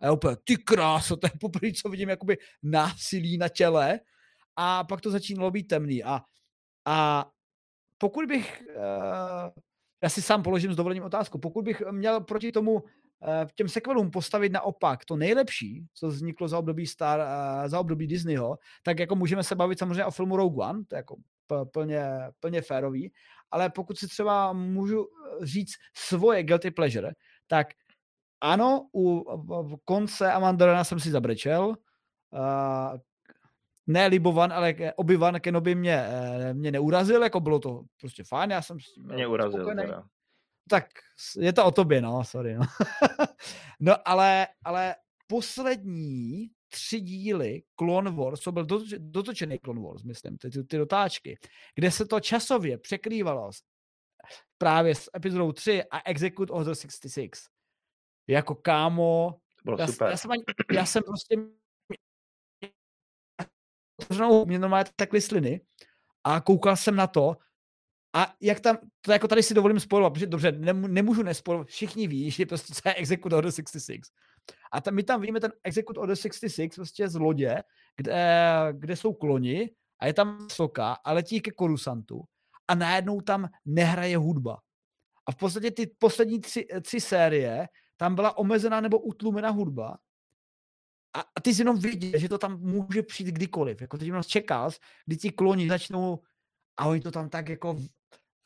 A 0.00 0.06
já 0.06 0.12
úplně, 0.12 0.36
ty 0.44 0.56
kráso, 0.56 1.16
to 1.16 1.26
je 1.26 1.30
poprvé, 1.40 1.72
co 1.72 1.88
vidím 1.88 2.08
jakoby 2.08 2.38
násilí 2.62 3.38
na 3.38 3.48
těle. 3.48 4.00
A 4.56 4.84
pak 4.84 5.00
to 5.00 5.10
začínalo 5.10 5.50
být 5.50 5.62
temný. 5.62 6.04
A, 6.04 6.20
a 6.86 7.26
pokud 7.98 8.24
bych, 8.24 8.62
uh, 8.76 9.50
já 10.02 10.08
si 10.08 10.22
sám 10.22 10.42
položím 10.42 10.72
s 10.72 10.76
dovolením 10.76 11.04
otázku, 11.04 11.38
pokud 11.38 11.64
bych 11.64 11.82
měl 11.90 12.20
proti 12.20 12.52
tomu 12.52 12.72
uh, 12.72 12.80
těm 13.54 13.68
sequelům 13.68 14.10
postavit 14.10 14.52
naopak 14.52 15.04
to 15.04 15.16
nejlepší, 15.16 15.86
co 15.94 16.08
vzniklo 16.08 16.48
za 16.48 16.58
období 16.58 16.86
Star, 16.86 17.20
uh, 17.20 17.68
za 17.68 17.80
období 17.80 18.06
Disneyho, 18.06 18.58
tak 18.82 18.98
jako 18.98 19.16
můžeme 19.16 19.44
se 19.44 19.54
bavit 19.54 19.78
samozřejmě 19.78 20.04
o 20.04 20.10
filmu 20.10 20.36
Rogue 20.36 20.66
One, 20.66 20.84
to 20.88 20.94
je 20.94 20.98
jako 20.98 21.16
plně, 21.72 22.04
plně 22.40 22.62
férový, 22.62 23.12
ale 23.50 23.70
pokud 23.70 23.98
si 23.98 24.08
třeba 24.08 24.52
můžu 24.52 25.06
říct 25.42 25.74
svoje 25.96 26.42
guilty 26.42 26.70
pleasure, 26.70 27.10
tak 27.46 27.66
ano, 28.40 28.88
u 28.94 29.24
konce 29.84 30.32
Amandorana 30.32 30.84
jsem 30.84 31.00
si 31.00 31.10
zabrečel, 31.10 31.68
uh, 31.68 32.98
ne 33.86 34.06
Libovan, 34.06 34.52
ale 34.52 34.74
Obyvan 34.96 35.40
Kenobi 35.40 35.74
mě, 35.74 35.94
eh, 35.94 36.54
mě 36.54 36.70
neurazil, 36.70 37.22
jako 37.22 37.40
bylo 37.40 37.58
to 37.58 37.82
prostě 38.00 38.24
fajn, 38.24 38.50
já 38.50 38.62
jsem 38.62 38.80
s 38.80 38.94
tím 38.94 39.06
Mě 39.06 39.26
urazil 39.26 39.66
teda. 39.66 40.02
Tak 40.68 40.86
je 41.38 41.52
to 41.52 41.64
o 41.64 41.70
tobě, 41.70 42.00
no, 42.02 42.24
sorry. 42.24 42.54
No, 42.54 42.64
no 43.80 44.08
ale, 44.08 44.46
ale 44.64 44.94
poslední 45.26 46.50
tři 46.68 47.00
díly 47.00 47.62
Clone 47.78 48.10
Wars, 48.10 48.40
co 48.40 48.52
byl 48.52 48.66
dotočený 48.98 49.58
Clone 49.58 49.80
Wars, 49.80 50.02
myslím, 50.02 50.38
ty, 50.38 50.50
ty, 50.50 50.64
ty 50.64 50.76
dotáčky, 50.76 51.38
kde 51.74 51.90
se 51.90 52.06
to 52.06 52.20
časově 52.20 52.78
překrývalo 52.78 53.52
s, 53.52 53.62
právě 54.58 54.94
s 54.94 55.10
epizodou 55.16 55.52
3 55.52 55.84
a 55.90 56.10
Execute 56.10 56.52
Order 56.52 56.74
66. 56.74 57.42
Jako 58.28 58.54
kámo, 58.54 59.40
bylo 59.64 59.76
já, 59.80 59.86
super. 59.86 60.10
Já 60.10 60.16
jsem, 60.16 60.30
já 60.72 60.86
jsem 60.86 61.02
prostě 61.02 61.36
mě 64.46 64.58
normálně 64.58 64.90
takhle 64.96 65.20
sliny 65.20 65.60
a 66.24 66.40
koukal 66.40 66.76
jsem 66.76 66.96
na 66.96 67.06
to 67.06 67.36
a 68.16 68.34
jak 68.40 68.60
tam, 68.60 68.78
to 69.00 69.12
jako 69.12 69.28
tady 69.28 69.42
si 69.42 69.54
dovolím 69.54 69.80
spojovat, 69.80 70.12
protože 70.12 70.26
dobře, 70.26 70.52
nemůžu 70.72 71.22
nespojovat, 71.22 71.68
všichni 71.68 72.08
ví, 72.08 72.30
že 72.30 72.46
prostě 72.46 72.74
co 72.74 72.88
je 72.88 72.94
Execute 72.94 73.36
Order 73.36 73.52
66. 73.52 74.12
A 74.72 74.80
tam, 74.80 74.94
my 74.94 75.02
tam 75.02 75.20
vidíme 75.20 75.40
ten 75.40 75.52
Execute 75.64 76.00
Order 76.00 76.16
66 76.16 76.74
prostě 76.74 77.08
z 77.08 77.14
lodě, 77.14 77.62
kde, 77.96 78.48
kde 78.72 78.96
jsou 78.96 79.12
kloni 79.12 79.70
a 79.98 80.06
je 80.06 80.12
tam 80.12 80.48
soka 80.50 80.92
a 80.92 81.12
letí 81.12 81.40
ke 81.40 81.50
Korusantu 81.50 82.24
a 82.68 82.74
najednou 82.74 83.20
tam 83.20 83.48
nehraje 83.64 84.16
hudba. 84.16 84.58
A 85.26 85.32
v 85.32 85.36
podstatě 85.36 85.70
ty 85.70 85.86
poslední 85.98 86.40
tři, 86.40 86.66
tři 86.82 87.00
série, 87.00 87.68
tam 87.96 88.14
byla 88.14 88.38
omezená 88.38 88.80
nebo 88.80 88.98
utlumena 88.98 89.50
hudba 89.50 89.98
a, 91.16 91.20
a 91.20 91.40
ty 91.40 91.54
si 91.54 91.60
jenom 91.60 91.78
viděl, 91.78 92.20
že 92.20 92.28
to 92.28 92.38
tam 92.38 92.60
může 92.60 93.02
přijít 93.02 93.32
kdykoliv. 93.32 93.80
Jako 93.80 93.98
teď 93.98 94.06
jenom 94.06 94.22
čekal, 94.22 94.70
kdy 95.06 95.16
ti 95.16 95.30
kloni 95.30 95.68
začnou 95.68 96.22
a 96.76 96.86
oni 96.86 97.00
to 97.00 97.10
tam 97.10 97.28
tak 97.28 97.48
jako 97.48 97.76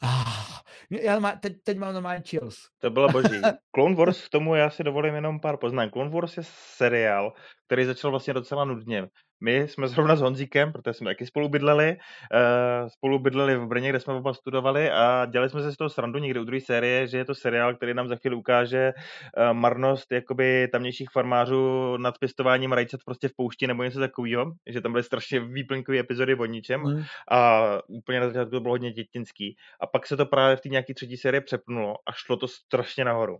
Ah, 0.03 0.50
já 0.91 1.19
má, 1.19 1.33
teď, 1.33 1.57
teď 1.65 1.79
mám 1.79 1.95
normálně 1.95 2.23
chills. 2.27 2.69
To 2.79 2.91
bylo 2.91 3.09
boží. 3.09 3.29
Clone 3.75 3.95
Wars, 3.95 4.27
k 4.27 4.29
tomu 4.29 4.55
já 4.55 4.71
si 4.71 4.85
dovolím 4.85 5.15
jenom 5.15 5.41
pár 5.41 5.57
poznání. 5.57 5.91
Clone 5.91 6.11
Wars 6.11 6.37
je 6.37 6.43
seriál, 6.47 7.33
který 7.67 7.85
začal 7.85 8.11
vlastně 8.11 8.35
docela 8.35 8.65
nudně. 8.65 9.09
My 9.45 9.69
jsme 9.69 9.89
zrovna 9.89 10.17
s 10.17 10.21
Honzíkem, 10.21 10.73
protože 10.73 10.93
jsme 10.93 11.11
taky 11.11 11.27
spolu 11.27 11.49
bydleli, 11.49 11.97
uh, 11.97 12.89
spolu 12.89 13.19
bydleli 13.19 13.57
v 13.57 13.67
Brně, 13.67 13.89
kde 13.91 14.01
jsme 14.01 14.15
oba 14.15 14.35
studovali 14.35 14.91
a 14.91 15.27
dělali 15.27 15.51
jsme 15.51 15.63
se 15.63 15.73
z 15.73 15.77
toho 15.77 15.91
srandu 15.91 16.19
někdy 16.19 16.41
u 16.41 16.45
druhé 16.45 16.61
série, 16.61 17.07
že 17.07 17.19
je 17.19 17.25
to 17.25 17.35
seriál, 17.35 17.75
který 17.75 17.95
nám 17.95 18.09
za 18.09 18.17
chvíli 18.17 18.37
ukáže 18.37 18.93
uh, 18.93 19.53
marnost 19.53 20.13
jakoby 20.13 20.69
tamnějších 20.73 21.11
farmářů 21.11 21.97
nad 21.97 22.19
pěstováním 22.19 22.73
rajčat 22.73 23.01
prostě 23.05 23.29
v 23.29 23.37
poušti 23.37 23.67
nebo 23.67 23.83
něco 23.83 24.01
takového, 24.01 24.53
že 24.67 24.81
tam 24.81 24.93
byly 24.93 25.05
strašně 25.05 25.41
výplňkové 25.41 25.99
epizody 25.99 26.35
o 26.35 26.45
ničem 26.45 26.81
mm. 26.81 27.03
a 27.31 27.63
úplně 27.89 28.21
na 28.21 28.27
začátku 28.27 28.51
to 28.51 28.61
bylo 28.61 28.75
hodně 28.75 28.93
dětinský. 28.93 29.57
A 29.81 29.87
pak 29.87 30.07
se 30.07 30.17
to 30.17 30.27
právě 30.27 30.57
v 30.57 30.61
té 30.61 30.69
nějaké 30.69 30.95
třetí 30.95 31.17
série 31.17 31.41
přepnulo 31.41 31.95
a 32.09 32.13
šlo 32.13 32.37
to 32.37 32.49
strašně 32.49 33.05
nahoru. 33.05 33.39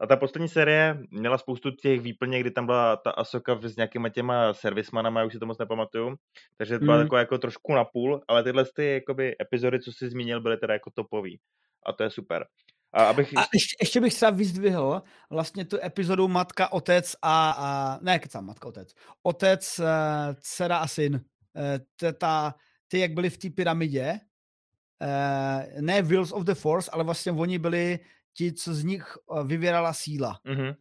A 0.00 0.06
ta 0.06 0.16
poslední 0.16 0.48
série 0.48 0.98
měla 1.10 1.38
spoustu 1.38 1.70
těch 1.70 2.00
výplně, 2.00 2.40
kdy 2.40 2.50
tam 2.50 2.66
byla 2.66 2.96
ta 2.96 3.10
Asoka 3.10 3.58
s 3.62 3.76
nějakýma 3.76 4.08
těma 4.08 4.54
servismanama, 4.54 5.20
já 5.20 5.26
už 5.26 5.32
si 5.32 5.38
to 5.38 5.46
moc 5.46 5.58
nepamatuju. 5.58 6.16
Takže 6.56 6.78
to 6.78 6.84
byla 6.84 6.96
mm. 6.96 7.02
taková 7.02 7.18
jako 7.18 7.38
trošku 7.38 7.74
na 7.74 7.84
půl, 7.84 8.20
ale 8.28 8.42
tyhle 8.42 8.64
ty 8.76 8.92
jakoby, 8.92 9.36
epizody, 9.42 9.80
co 9.80 9.92
jsi 9.92 10.10
zmínil, 10.10 10.40
byly 10.40 10.56
teda 10.56 10.74
jako 10.74 10.90
topový. 10.90 11.40
A 11.86 11.92
to 11.92 12.02
je 12.02 12.10
super. 12.10 12.46
A, 12.92 13.04
abych... 13.04 13.36
a 13.36 13.40
ještě, 13.40 13.76
ještě 13.80 14.00
bych 14.00 14.14
třeba 14.14 14.30
vyzdvihl 14.30 15.02
vlastně 15.30 15.64
tu 15.64 15.78
epizodu 15.84 16.28
Matka, 16.28 16.72
Otec 16.72 17.16
a, 17.22 17.50
a 17.50 17.98
ne, 18.02 18.18
kecám, 18.18 18.46
Matka, 18.46 18.68
Otec. 18.68 18.94
Otec, 19.22 19.78
uh, 19.78 19.86
dcera 20.40 20.78
a 20.78 20.86
syn. 20.86 21.14
Uh, 21.14 22.12
ta, 22.12 22.54
ty, 22.88 22.98
jak 22.98 23.12
byli 23.12 23.30
v 23.30 23.38
té 23.38 23.50
pyramidě, 23.50 24.20
uh, 25.02 25.80
ne 25.80 26.02
Wheels 26.02 26.32
of 26.32 26.44
the 26.44 26.54
Force, 26.54 26.90
ale 26.90 27.04
vlastně 27.04 27.32
oni 27.32 27.58
byli 27.58 27.98
ti, 28.38 28.52
co 28.52 28.74
z 28.74 28.84
nich 28.84 29.04
eh, 29.18 29.44
vyvěrala 29.44 29.92
síla. 29.92 30.38
Mm-hmm. 30.46 30.74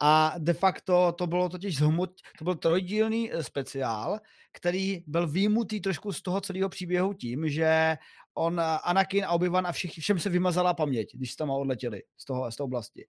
A 0.00 0.34
de 0.38 0.52
facto 0.52 1.12
to 1.12 1.26
bylo 1.26 1.48
totiž 1.48 1.76
zhmot, 1.76 2.10
to 2.38 2.44
byl 2.44 2.54
trojdílný 2.54 3.32
eh, 3.32 3.42
speciál, 3.42 4.20
který 4.52 5.04
byl 5.06 5.28
výjimutý 5.28 5.80
trošku 5.80 6.12
z 6.12 6.22
toho 6.22 6.40
celého 6.40 6.68
příběhu 6.68 7.14
tím, 7.14 7.48
že 7.48 7.96
on, 8.34 8.60
eh, 8.60 8.78
Anakin 8.84 9.24
a 9.24 9.32
Obi-Wan 9.32 9.66
a 9.66 9.72
všech, 9.72 9.90
všem 9.90 10.18
se 10.18 10.30
vymazala 10.30 10.74
paměť, 10.74 11.16
když 11.16 11.36
tam 11.36 11.50
odletěli 11.50 12.02
z, 12.16 12.24
toho, 12.24 12.52
z 12.52 12.56
toho 12.56 12.64
oblasti. 12.64 13.06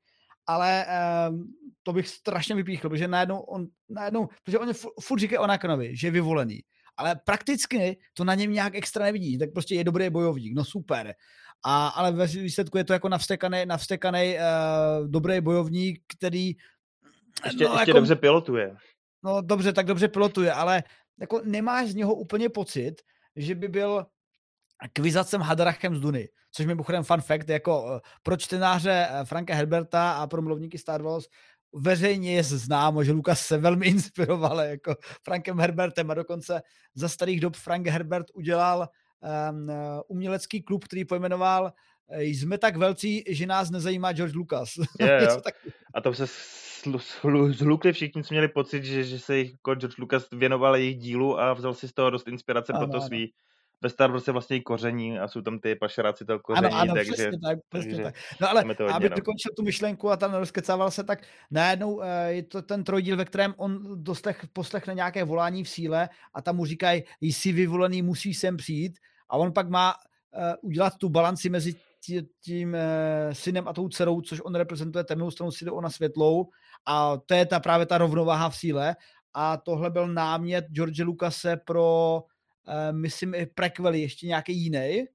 Ale 0.47 0.85
um, 1.29 1.53
to 1.83 1.93
bych 1.93 2.07
strašně 2.07 2.55
vypíchl, 2.55 2.89
protože 2.89 3.07
najednou 3.07 3.39
on, 3.39 3.67
najednou, 3.89 4.27
protože 4.43 4.59
on 4.59 4.73
furt 5.01 5.19
říká 5.19 5.41
Anakinovi, 5.41 5.95
že 5.95 6.07
je 6.07 6.11
vyvolený. 6.11 6.59
Ale 6.97 7.15
prakticky 7.15 7.97
to 8.13 8.23
na 8.23 8.35
něm 8.35 8.51
nějak 8.51 8.75
extra 8.75 9.05
nevidí, 9.05 9.37
tak 9.37 9.53
prostě 9.53 9.75
je 9.75 9.83
dobrý 9.83 10.09
bojovník, 10.09 10.53
no 10.55 10.65
super 10.65 11.15
a, 11.63 11.87
ale 11.87 12.11
ve 12.11 12.27
výsledku 12.27 12.77
je 12.77 12.83
to 12.83 12.93
jako 12.93 13.09
navstekaný, 13.09 13.65
navstekaný 13.65 14.35
uh, 14.35 15.07
dobrý 15.07 15.41
bojovník, 15.41 16.01
který 16.17 16.47
ještě, 17.45 17.63
no, 17.63 17.73
ještě 17.73 17.91
jako, 17.91 17.93
dobře 17.93 18.15
pilotuje. 18.15 18.75
No 19.23 19.41
dobře, 19.41 19.73
tak 19.73 19.85
dobře 19.85 20.07
pilotuje, 20.07 20.53
ale 20.53 20.83
jako 21.19 21.41
nemáš 21.43 21.89
z 21.89 21.95
něho 21.95 22.15
úplně 22.15 22.49
pocit, 22.49 22.95
že 23.35 23.55
by 23.55 23.67
byl 23.67 24.05
kvizacem 24.93 25.41
Hadarachem 25.41 25.95
z 25.95 25.99
Duny. 25.99 26.29
Což 26.51 26.65
mimochodem 26.65 27.03
fun 27.03 27.21
fact, 27.21 27.49
jako 27.49 27.83
uh, 27.83 27.99
pro 28.23 28.37
čtenáře 28.37 29.07
uh, 29.11 29.25
Franka 29.25 29.55
Herberta 29.55 30.11
a 30.11 30.27
pro 30.27 30.41
mluvníky 30.41 30.77
Star 30.77 31.01
Wars 31.01 31.25
veřejně 31.73 32.35
je 32.35 32.43
známo, 32.43 33.03
že 33.03 33.11
Lukas 33.11 33.41
se 33.41 33.57
velmi 33.57 33.85
inspiroval 33.87 34.59
jako 34.59 34.95
Frankem 35.23 35.59
Herbertem 35.59 36.11
a 36.11 36.13
dokonce 36.13 36.61
za 36.95 37.09
starých 37.09 37.39
dob 37.39 37.55
Frank 37.55 37.87
Herbert 37.87 38.27
udělal 38.33 38.87
um, 39.51 39.71
umělecký 40.07 40.61
klub, 40.61 40.85
který 40.85 41.05
pojmenoval 41.05 41.73
eh, 42.09 42.23
jsme 42.23 42.57
tak 42.57 42.77
velcí, 42.77 43.23
že 43.29 43.45
nás 43.45 43.71
nezajímá 43.71 44.13
George 44.13 44.35
Lucas. 44.35 44.69
Je, 44.99 45.19
jo. 45.29 45.41
tak... 45.43 45.55
A 45.93 46.01
to 46.01 46.13
se 46.13 46.25
zhlukli 47.49 47.93
všichni, 47.93 48.23
co 48.23 48.33
měli 48.33 48.47
pocit, 48.47 48.83
že, 48.83 49.03
že 49.03 49.19
se 49.19 49.37
jich 49.37 49.51
jako 49.51 49.75
George 49.75 49.97
Lucas 49.97 50.27
věnoval 50.31 50.75
jejich 50.75 50.97
dílu 50.97 51.39
a 51.39 51.53
vzal 51.53 51.73
si 51.73 51.87
z 51.87 51.93
toho 51.93 52.09
dost 52.09 52.27
inspirace 52.27 52.73
ano, 52.73 52.79
pro 52.79 52.91
to 52.91 52.97
ano. 52.97 53.07
svý 53.07 53.33
ve 53.83 53.89
Star 53.89 54.11
Wars 54.11 54.27
je 54.27 54.33
vlastně 54.33 54.57
i 54.57 54.61
koření 54.61 55.19
a 55.19 55.27
jsou 55.27 55.41
tam 55.41 55.59
ty 55.59 55.75
pašeráci 55.75 56.25
toho 56.25 56.39
koření, 56.39 56.67
ano, 56.67 56.77
ano, 56.77 56.93
takže... 56.93 57.11
Přesně 57.11 57.39
tak, 57.39 57.59
přesně 57.69 57.91
takže 57.91 58.03
tak. 58.03 58.15
No 58.41 58.49
ale 58.49 58.63
aby 58.93 59.09
no. 59.09 59.15
dokončil 59.15 59.51
tu 59.57 59.63
myšlenku 59.63 60.09
a 60.09 60.17
tam 60.17 60.33
rozkecával 60.33 60.91
se, 60.91 61.03
tak 61.03 61.23
najednou 61.51 61.93
uh, 61.93 62.03
je 62.27 62.43
to 62.43 62.61
ten 62.61 62.83
trojdíl, 62.83 63.17
ve 63.17 63.25
kterém 63.25 63.53
on 63.57 64.03
dostech, 64.03 64.45
poslechne 64.53 64.93
nějaké 64.93 65.23
volání 65.23 65.63
v 65.63 65.69
síle 65.69 66.09
a 66.33 66.41
tam 66.41 66.55
mu 66.55 66.65
říkají, 66.65 67.03
jsi 67.21 67.51
vyvolený, 67.51 68.01
musíš 68.01 68.37
sem 68.37 68.57
přijít 68.57 68.99
a 69.33 69.37
on 69.37 69.53
pak 69.53 69.69
má 69.69 69.93
uh, 69.93 70.53
udělat 70.61 70.97
tu 70.97 71.09
balanci 71.09 71.49
mezi 71.49 71.75
tí, 72.05 72.27
tím 72.41 72.73
uh, 72.73 73.33
synem 73.33 73.67
a 73.67 73.73
tou 73.73 73.89
dcerou, 73.89 74.21
což 74.21 74.41
on 74.41 74.55
reprezentuje 74.55 75.03
temnou 75.03 75.31
stranu 75.31 75.51
síly, 75.51 75.71
ona 75.71 75.89
světlou. 75.89 76.49
A 76.85 77.17
to 77.17 77.33
je 77.33 77.45
ta 77.45 77.59
právě 77.59 77.85
ta 77.85 77.97
rovnováha 77.97 78.49
v 78.49 78.57
síle. 78.57 78.95
A 79.33 79.57
tohle 79.57 79.89
byl 79.89 80.07
námět 80.07 80.65
George 80.65 81.03
Lucase 81.03 81.57
pro 81.57 82.17
uh, 82.67 82.97
myslím 82.97 83.35
i 83.35 83.45
prequely, 83.45 84.01
ještě 84.01 84.27
nějaký 84.27 84.57
jiný, 84.63 85.05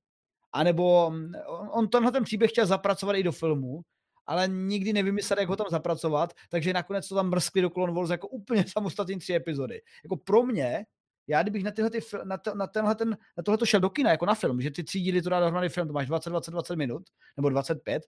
anebo 0.52 1.10
mm, 1.10 1.32
on, 1.46 1.68
on 1.72 1.88
tenhle 1.88 2.12
ten 2.12 2.24
příběh 2.24 2.50
chtěl 2.50 2.66
zapracovat 2.66 3.16
i 3.16 3.22
do 3.22 3.32
filmu, 3.32 3.80
ale 4.26 4.48
nikdy 4.48 4.92
nevymyslel, 4.92 5.38
jak 5.38 5.48
ho 5.48 5.56
tam 5.56 5.66
zapracovat, 5.70 6.32
takže 6.50 6.72
nakonec 6.72 7.08
to 7.08 7.14
tam 7.14 7.30
mrskli 7.30 7.62
do 7.62 7.70
Clone 7.70 7.92
Wars 7.92 8.10
jako 8.10 8.28
úplně 8.28 8.64
samostatný 8.68 9.18
tři 9.18 9.34
epizody. 9.34 9.80
Jako 10.04 10.16
pro 10.16 10.42
mě 10.42 10.86
já 11.28 11.42
kdybych 11.42 11.64
na, 11.64 11.70
tyhle 11.70 11.90
ty, 11.90 12.00
na, 12.24 12.38
to, 12.38 12.54
na, 12.54 12.66
tenhle 12.66 12.94
ten, 12.94 13.16
na 13.36 13.42
tohle 13.42 13.66
šel 13.66 13.80
do 13.80 13.90
kina, 13.90 14.10
jako 14.10 14.26
na 14.26 14.34
film, 14.34 14.60
že 14.60 14.70
ty 14.70 14.84
tří 14.84 15.00
díly 15.00 15.22
to 15.22 15.30
dá 15.30 15.40
dohromady 15.40 15.68
film, 15.68 15.86
to 15.86 15.92
máš 15.92 16.06
20, 16.06 16.30
20, 16.30 16.50
20 16.50 16.76
minut, 16.76 17.02
nebo 17.36 17.48
25, 17.48 18.02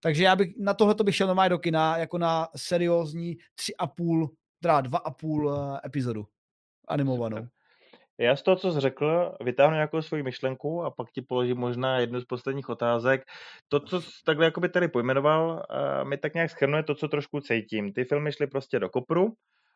takže 0.00 0.24
já 0.24 0.36
bych 0.36 0.48
na 0.58 0.74
tohle 0.74 0.94
bych 1.04 1.16
šel 1.16 1.26
normálně 1.26 1.50
do 1.50 1.58
kina, 1.58 1.98
jako 1.98 2.18
na 2.18 2.48
seriózní 2.56 3.36
tři 3.54 3.76
a 3.76 3.86
půl, 3.86 4.30
teda 4.62 4.80
dva 4.80 4.98
a 4.98 5.10
půl 5.10 5.46
uh, 5.46 5.78
epizodu 5.84 6.26
animovanou. 6.88 7.46
Já 8.18 8.36
z 8.36 8.42
toho, 8.42 8.56
co 8.56 8.72
jsi 8.72 8.80
řekl, 8.80 9.36
vytáhnu 9.40 9.74
nějakou 9.74 10.02
svoji 10.02 10.22
myšlenku 10.22 10.82
a 10.82 10.90
pak 10.90 11.10
ti 11.10 11.22
položím 11.22 11.56
možná 11.56 11.98
jednu 11.98 12.20
z 12.20 12.24
posledních 12.24 12.68
otázek. 12.68 13.24
To, 13.68 13.80
co 13.80 14.00
jsi 14.00 14.10
takhle 14.24 14.44
jakoby 14.44 14.68
tady 14.68 14.88
pojmenoval, 14.88 15.66
uh, 15.70 16.08
mi 16.08 16.18
tak 16.18 16.34
nějak 16.34 16.50
schrnuje 16.50 16.82
to, 16.82 16.94
co 16.94 17.08
trošku 17.08 17.40
cítím. 17.40 17.92
Ty 17.92 18.04
filmy 18.04 18.32
šly 18.32 18.46
prostě 18.46 18.78
do 18.78 18.88
kopru, 18.88 19.32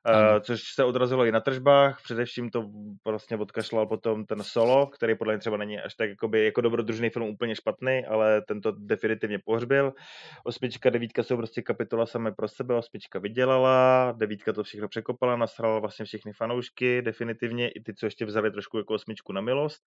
Uh, 0.09 0.40
což 0.40 0.61
se 0.74 0.84
odrazilo 0.84 1.24
i 1.24 1.32
na 1.32 1.40
tržbách, 1.40 2.03
především 2.03 2.51
to 2.51 2.64
vlastně 3.05 3.36
odkašlal 3.36 3.86
potom 3.86 4.26
ten 4.26 4.42
Solo, 4.42 4.86
který 4.86 5.14
podle 5.14 5.32
mě 5.32 5.38
třeba 5.38 5.57
není 5.57 5.80
až 5.80 5.94
tak 5.94 6.11
jakoby, 6.11 6.44
jako 6.44 6.61
dobrodružný 6.61 7.11
film 7.11 7.28
úplně 7.28 7.57
špatný, 7.57 8.07
ale 8.07 8.42
ten 8.42 8.61
to 8.61 8.72
definitivně 8.72 9.38
pohřbil. 9.38 9.92
Osmička, 10.44 10.90
devítka 10.90 11.22
jsou 11.22 11.36
prostě 11.36 11.62
kapitola 11.62 12.07
samé 12.07 12.32
pro 12.32 12.48
sebe, 12.48 12.74
osmička 12.74 13.18
vydělala, 13.18 14.12
devítka 14.16 14.53
to 14.53 14.62
všechno 14.62 14.88
překopala, 14.88 15.36
nasrala 15.36 15.78
vlastně 15.78 16.05
všechny 16.05 16.32
fanoušky, 16.32 17.03
definitivně 17.03 17.68
i 17.68 17.80
ty, 17.80 17.94
co 17.94 18.07
ještě 18.07 18.24
vzali 18.24 18.51
trošku 18.51 18.78
jako 18.78 18.94
osmičku 18.94 19.32
na 19.32 19.40
milost 19.40 19.82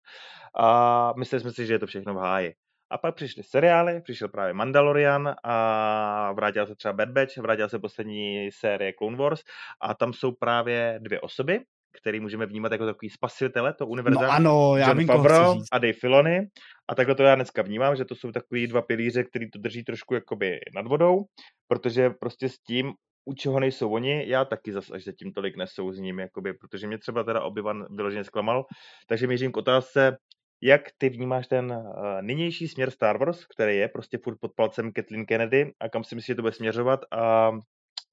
a 0.60 1.14
mysleli 1.18 1.42
jsme 1.42 1.52
si, 1.52 1.66
že 1.66 1.74
je 1.74 1.80
to 1.80 1.88
všechno 1.88 2.14
v 2.14 2.18
háji. 2.18 2.54
A 2.94 2.98
pak 2.98 3.16
přišly 3.16 3.44
seriály, 3.44 4.02
přišel 4.02 4.28
právě 4.28 4.54
Mandalorian 4.54 5.36
a 5.44 6.32
vrátila 6.32 6.66
se 6.66 6.76
třeba 6.76 6.94
Bad 6.94 7.10
Batch, 7.10 7.38
vrátila 7.38 7.70
se 7.70 7.80
poslední 7.80 8.52
série 8.52 8.94
Clone 8.94 9.18
Wars 9.18 9.42
a 9.82 9.94
tam 9.94 10.14
jsou 10.14 10.32
právě 10.32 11.00
dvě 11.02 11.22
osoby, 11.22 11.60
který 12.02 12.20
můžeme 12.20 12.46
vnímat 12.46 12.72
jako 12.72 12.86
takový 12.86 13.10
spasitele, 13.10 13.74
to 13.74 13.88
univerzální. 13.88 14.28
No 14.44 14.52
ano, 14.52 14.78
já 14.78 14.90
John 14.90 15.06
Favreau 15.06 15.62
a 15.72 15.78
Dave 15.78 15.94
Filoni. 15.94 16.48
A 16.88 16.96
takhle 16.96 17.16
to 17.16 17.24
já 17.24 17.36
dneska 17.36 17.62
vnímám, 17.62 17.96
že 17.96 18.06
to 18.06 18.16
jsou 18.16 18.32
takový 18.32 18.68
dva 18.68 18.82
pilíře, 18.82 19.24
který 19.24 19.50
to 19.50 19.60
drží 19.60 19.84
trošku 19.84 20.14
jakoby 20.14 20.60
nad 20.76 20.88
vodou, 20.88 21.26
protože 21.68 22.10
prostě 22.10 22.50
s 22.50 22.60
tím 22.60 22.94
u 23.26 23.34
čeho 23.34 23.60
nejsou 23.60 23.94
oni, 23.94 24.24
já 24.28 24.46
taky 24.46 24.74
zase 24.74 24.94
až 24.94 25.04
zatím 25.04 25.34
tolik 25.34 25.58
nesouzním, 25.58 26.20
jakoby, 26.20 26.54
protože 26.54 26.88
mě 26.88 26.98
třeba 26.98 27.24
teda 27.24 27.42
obyvan 27.42 27.86
vyloženě 27.96 28.24
zklamal. 28.24 28.66
Takže 29.08 29.28
mířím 29.28 29.52
k 29.52 29.58
otázce, 29.58 30.18
jak 30.64 30.82
ty 30.98 31.10
vnímáš 31.10 31.48
ten 31.48 31.72
uh, 31.72 32.22
nynější 32.22 32.68
směr 32.68 32.92
Star 32.92 33.18
Wars, 33.18 33.46
který 33.46 33.78
je 33.78 33.88
prostě 33.88 34.18
furt 34.18 34.40
pod 34.40 34.52
palcem 34.56 34.92
Kathleen 34.92 35.26
Kennedy 35.26 35.74
a 35.80 35.90
kam 35.90 36.04
si 36.04 36.16
myslíš, 36.16 36.28
že 36.28 36.36
to 36.36 36.42
bude 36.42 36.54
směřovat 36.54 37.00
a 37.12 37.52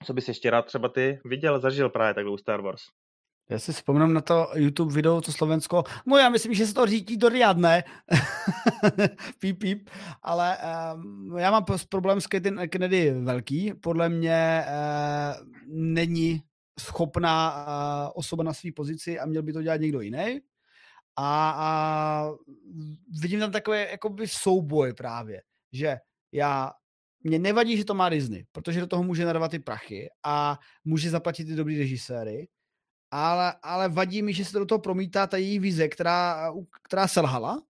co 0.07 0.14
bys 0.14 0.28
ještě 0.28 0.51
rád 0.51 0.62
třeba 0.62 0.88
ty 0.88 1.20
viděl, 1.24 1.61
zažil 1.61 1.88
právě 1.90 2.14
takhle 2.14 2.32
u 2.32 2.36
Star 2.36 2.61
Wars? 2.61 2.82
Já 3.51 3.59
si 3.59 3.72
vzpomínám 3.72 4.12
na 4.12 4.20
to 4.20 4.48
YouTube 4.55 4.94
video, 4.94 5.20
to 5.20 5.32
Slovensko. 5.32 5.84
No 6.07 6.16
já 6.16 6.28
myslím, 6.28 6.55
že 6.55 6.66
se 6.66 6.74
to 6.74 6.86
řídí 6.86 7.16
do 7.16 7.28
riadne. 7.28 7.84
píp, 9.38 9.59
píp. 9.59 9.88
Ale 10.22 10.57
um, 10.94 11.38
já 11.38 11.51
mám 11.51 11.64
problém 11.88 12.20
s 12.20 12.26
Kennedy 12.70 13.11
velký. 13.11 13.74
Podle 13.74 14.09
mě 14.09 14.64
uh, 14.66 15.46
není 15.66 16.42
schopná 16.80 17.66
uh, 17.66 18.12
osoba 18.14 18.42
na 18.42 18.53
své 18.53 18.70
pozici 18.72 19.18
a 19.18 19.26
měl 19.26 19.42
by 19.42 19.53
to 19.53 19.62
dělat 19.62 19.80
někdo 19.80 20.01
jiný. 20.01 20.40
A, 21.16 21.50
a 21.56 22.30
vidím 23.22 23.40
tam 23.40 23.52
takové 23.52 23.90
jakoby 23.90 24.28
souboj 24.28 24.94
právě, 24.94 25.42
že 25.72 25.96
já 26.32 26.72
mě 27.22 27.38
nevadí, 27.38 27.76
že 27.76 27.84
to 27.84 27.94
má 27.94 28.08
Disney, 28.08 28.46
protože 28.52 28.80
do 28.80 28.86
toho 28.86 29.02
může 29.02 29.24
nadávat 29.24 29.50
ty 29.50 29.58
prachy 29.58 30.08
a 30.24 30.58
může 30.84 31.11
zaplatit 31.11 31.44
ty 31.44 31.54
dobrý 31.54 31.78
režiséry, 31.78 32.48
ale, 33.11 33.54
ale 33.62 33.88
vadí 33.88 34.22
mi, 34.22 34.32
že 34.34 34.44
se 34.44 34.58
do 34.58 34.66
toho 34.66 34.78
promítá 34.78 35.26
ta 35.26 35.36
její 35.36 35.58
vize, 35.58 35.88
která, 35.88 36.52
která 36.82 37.08
selhala, 37.08 37.62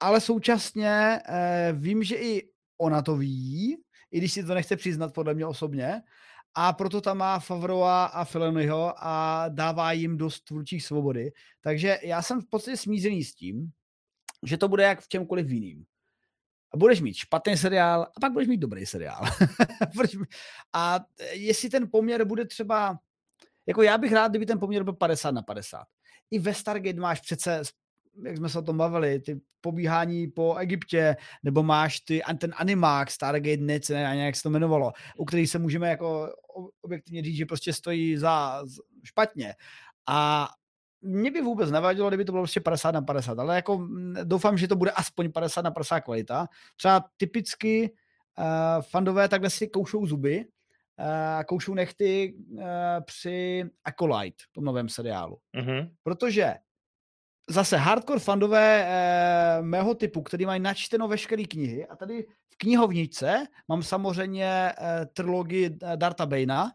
ale 0.00 0.20
současně 0.20 1.20
eh, 1.28 1.72
vím, 1.72 2.02
že 2.02 2.16
i 2.16 2.48
ona 2.78 3.02
to 3.02 3.16
ví, 3.16 3.76
i 4.10 4.18
když 4.18 4.32
si 4.32 4.44
to 4.44 4.54
nechce 4.54 4.76
přiznat 4.76 5.14
podle 5.14 5.34
mě 5.34 5.46
osobně, 5.46 6.02
a 6.54 6.72
proto 6.72 7.00
tam 7.00 7.18
má 7.18 7.38
Favroa 7.38 8.04
a 8.04 8.24
Filoniho 8.24 8.94
a 8.96 9.44
dává 9.48 9.92
jim 9.92 10.16
dost 10.16 10.40
tvůrčích 10.40 10.84
svobody. 10.84 11.32
Takže 11.60 11.98
já 12.02 12.22
jsem 12.22 12.40
v 12.40 12.46
podstatě 12.50 12.76
smízený 12.76 13.24
s 13.24 13.34
tím, 13.34 13.70
že 14.42 14.56
to 14.56 14.68
bude 14.68 14.82
jak 14.82 15.00
v 15.00 15.08
čemkoliv 15.08 15.50
jiným. 15.50 15.84
A 16.74 16.76
budeš 16.76 17.00
mít 17.00 17.14
špatný 17.14 17.56
seriál 17.56 18.02
a 18.02 18.20
pak 18.20 18.32
budeš 18.32 18.48
mít 18.48 18.56
dobrý 18.56 18.86
seriál. 18.86 19.24
a 20.72 21.00
jestli 21.32 21.70
ten 21.70 21.90
poměr 21.90 22.24
bude 22.24 22.44
třeba, 22.44 22.98
jako 23.66 23.82
já 23.82 23.98
bych 23.98 24.12
rád, 24.12 24.28
kdyby 24.28 24.46
ten 24.46 24.58
poměr 24.58 24.82
byl 24.82 24.92
50 24.92 25.30
na 25.30 25.42
50. 25.42 25.84
I 26.30 26.38
ve 26.38 26.54
Stargate 26.54 27.00
máš 27.00 27.20
přece 27.20 27.62
jak 28.24 28.36
jsme 28.36 28.48
se 28.48 28.58
o 28.58 28.62
tom 28.62 28.78
bavili, 28.78 29.20
ty 29.20 29.40
pobíhání 29.60 30.28
po 30.28 30.56
Egyptě, 30.56 31.16
nebo 31.42 31.62
máš 31.62 32.00
ty, 32.00 32.22
ten 32.38 32.52
animák 32.56 33.10
Stargate 33.10 33.62
Nets, 33.62 33.88
ne, 33.88 34.24
jak 34.24 34.36
se 34.36 34.42
to 34.42 34.48
jmenovalo, 34.48 34.92
u 35.16 35.24
kterých 35.24 35.50
se 35.50 35.58
můžeme 35.58 35.88
jako 35.88 36.28
objektivně 36.82 37.22
říct, 37.22 37.36
že 37.36 37.46
prostě 37.46 37.72
stojí 37.72 38.16
za 38.16 38.64
špatně. 39.04 39.54
A 40.06 40.48
mě 41.02 41.30
by 41.30 41.40
vůbec 41.40 41.70
nevadilo, 41.70 42.08
kdyby 42.08 42.24
to 42.24 42.32
bylo 42.32 42.42
prostě 42.42 42.60
50 42.60 42.90
na 42.90 43.02
50, 43.02 43.38
ale 43.38 43.56
jako 43.56 43.88
doufám, 44.24 44.58
že 44.58 44.68
to 44.68 44.76
bude 44.76 44.90
aspoň 44.90 45.32
50 45.32 45.62
na 45.62 45.70
50 45.70 46.00
kvalita. 46.00 46.48
Třeba 46.76 47.04
typicky 47.16 47.90
uh, 48.38 48.82
fandové 48.82 49.28
takhle 49.28 49.50
si 49.50 49.68
koušou 49.68 50.06
zuby, 50.06 50.44
uh, 50.98 51.42
koušou 51.44 51.74
nechty 51.74 52.34
uh, 52.52 52.62
při 53.04 53.64
Acolyte, 53.84 54.44
tom 54.52 54.64
novém 54.64 54.88
seriálu. 54.88 55.38
Mm-hmm. 55.56 55.90
Protože 56.02 56.54
zase 57.52 57.76
hardcore 57.76 58.20
fandové 58.20 58.86
eh, 58.86 59.62
mého 59.62 59.94
typu, 59.94 60.22
který 60.22 60.46
mají 60.46 60.60
načteno 60.60 61.08
veškeré 61.08 61.44
knihy 61.44 61.86
a 61.86 61.96
tady 61.96 62.26
v 62.52 62.56
knihovnice 62.56 63.46
mám 63.68 63.82
samozřejmě 63.82 64.46
eh, 64.46 65.06
trilogii 65.12 65.66
eh, 65.82 65.96
Darta 65.96 66.26
Baina 66.26 66.72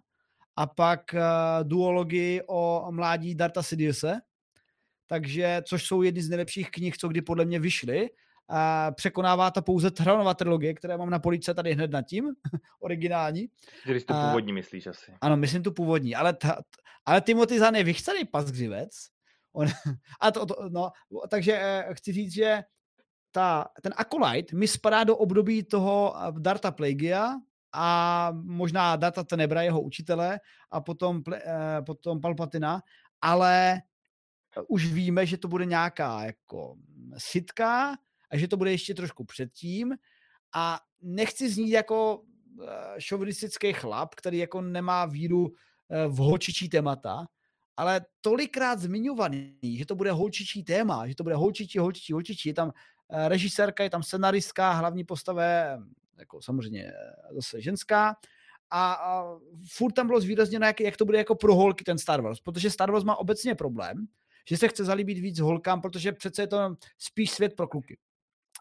a 0.55 0.67
pak 0.67 1.13
eh, 1.13 1.21
duologii 1.63 2.41
o 2.47 2.87
mládí 2.91 3.35
Darta 3.35 3.63
Sidiose, 3.63 4.15
takže, 5.07 5.61
což 5.65 5.85
jsou 5.85 6.01
jedny 6.01 6.21
z 6.21 6.29
nejlepších 6.29 6.71
knih, 6.71 6.97
co 6.97 7.07
kdy 7.07 7.21
podle 7.21 7.45
mě 7.45 7.59
vyšly. 7.59 8.09
A 8.49 8.91
překonává 8.91 9.51
to 9.51 9.61
pouze 9.61 9.91
Thranova 9.91 10.33
trilogie, 10.33 10.73
které 10.73 10.97
mám 10.97 11.09
na 11.09 11.19
police 11.19 11.53
tady 11.53 11.73
hned 11.73 11.91
nad 11.91 12.01
tím, 12.01 12.25
originální. 12.79 13.47
Když 13.85 14.03
to 14.03 14.13
původní 14.13 14.53
myslíš 14.53 14.87
asi. 14.87 15.13
Ano, 15.21 15.37
myslím 15.37 15.63
tu 15.63 15.71
původní, 15.71 16.15
ale, 16.15 16.33
ta, 16.33 16.57
ale 17.05 17.21
Timothy 17.21 17.59
Zahn 17.59 17.75
je 17.75 17.83
vychcený 17.83 18.25
pasgřivec, 18.25 18.89
On, 19.53 19.67
a 20.21 20.31
to, 20.31 20.45
to, 20.45 20.69
no, 20.69 20.91
takže 21.29 21.53
eh, 21.61 21.93
chci 21.93 22.13
říct, 22.13 22.33
že 22.33 22.63
ta, 23.31 23.67
ten 23.81 23.93
Acolyte 23.97 24.55
mi 24.55 24.67
spadá 24.67 25.03
do 25.03 25.17
období 25.17 25.63
toho 25.63 26.15
eh, 26.17 26.31
Darta 26.39 26.71
Plagia 26.71 27.35
a 27.73 28.29
možná 28.33 28.95
Data 28.95 29.23
Tenebra, 29.23 29.61
jeho 29.61 29.81
učitele, 29.81 30.39
a 30.71 30.81
potom, 30.81 31.21
eh, 31.33 31.81
potom 31.85 32.21
Palpatina, 32.21 32.81
ale 33.21 33.81
už 34.67 34.85
víme, 34.85 35.25
že 35.25 35.37
to 35.37 35.47
bude 35.47 35.65
nějaká 35.65 36.23
jako 36.23 36.75
sitka 37.17 37.97
a 38.31 38.37
že 38.37 38.47
to 38.47 38.57
bude 38.57 38.71
ještě 38.71 38.93
trošku 38.93 39.23
předtím. 39.23 39.95
A 40.55 40.79
nechci 41.01 41.49
znít 41.49 41.71
jako 41.71 42.23
šovinistický 42.97 43.73
chlap, 43.73 44.15
který 44.15 44.37
jako 44.37 44.61
nemá 44.61 45.05
víru 45.05 45.53
v 46.07 46.17
hočičí 46.17 46.69
témata, 46.69 47.27
ale 47.77 48.01
tolikrát 48.21 48.79
zmiňovaný, 48.79 49.77
že 49.77 49.85
to 49.85 49.95
bude 49.95 50.11
holčičí 50.11 50.63
téma, 50.63 51.07
že 51.07 51.15
to 51.15 51.23
bude 51.23 51.35
holčičí, 51.35 51.79
holčičí, 51.79 52.13
holčičí. 52.13 52.49
Je 52.49 52.53
tam 52.53 52.71
eh, 52.73 53.29
režisérka, 53.29 53.83
je 53.83 53.89
tam 53.89 54.03
scenaristka, 54.03 54.71
hlavní 54.71 55.03
postava 55.03 55.43
jako 56.17 56.41
samozřejmě 56.41 56.83
eh, 56.83 57.33
zase 57.33 57.61
ženská. 57.61 58.15
A, 58.69 58.93
a 58.93 59.37
furt 59.71 59.91
tam 59.91 60.07
bylo 60.07 60.21
zvýrazněno, 60.21 60.65
jak, 60.65 60.81
jak 60.81 60.97
to 60.97 61.05
bude 61.05 61.17
jako 61.17 61.35
pro 61.35 61.55
holky 61.55 61.83
ten 61.83 61.97
Star 61.97 62.21
Wars, 62.21 62.39
protože 62.39 62.69
Star 62.69 62.91
Wars 62.91 63.03
má 63.03 63.15
obecně 63.15 63.55
problém, 63.55 64.07
že 64.49 64.57
se 64.57 64.67
chce 64.67 64.83
zalíbit 64.83 65.17
víc 65.17 65.39
holkám, 65.39 65.81
protože 65.81 66.11
přece 66.11 66.41
je 66.41 66.47
to 66.47 66.75
spíš 66.97 67.31
svět 67.31 67.55
pro 67.55 67.67
kluky. 67.67 67.97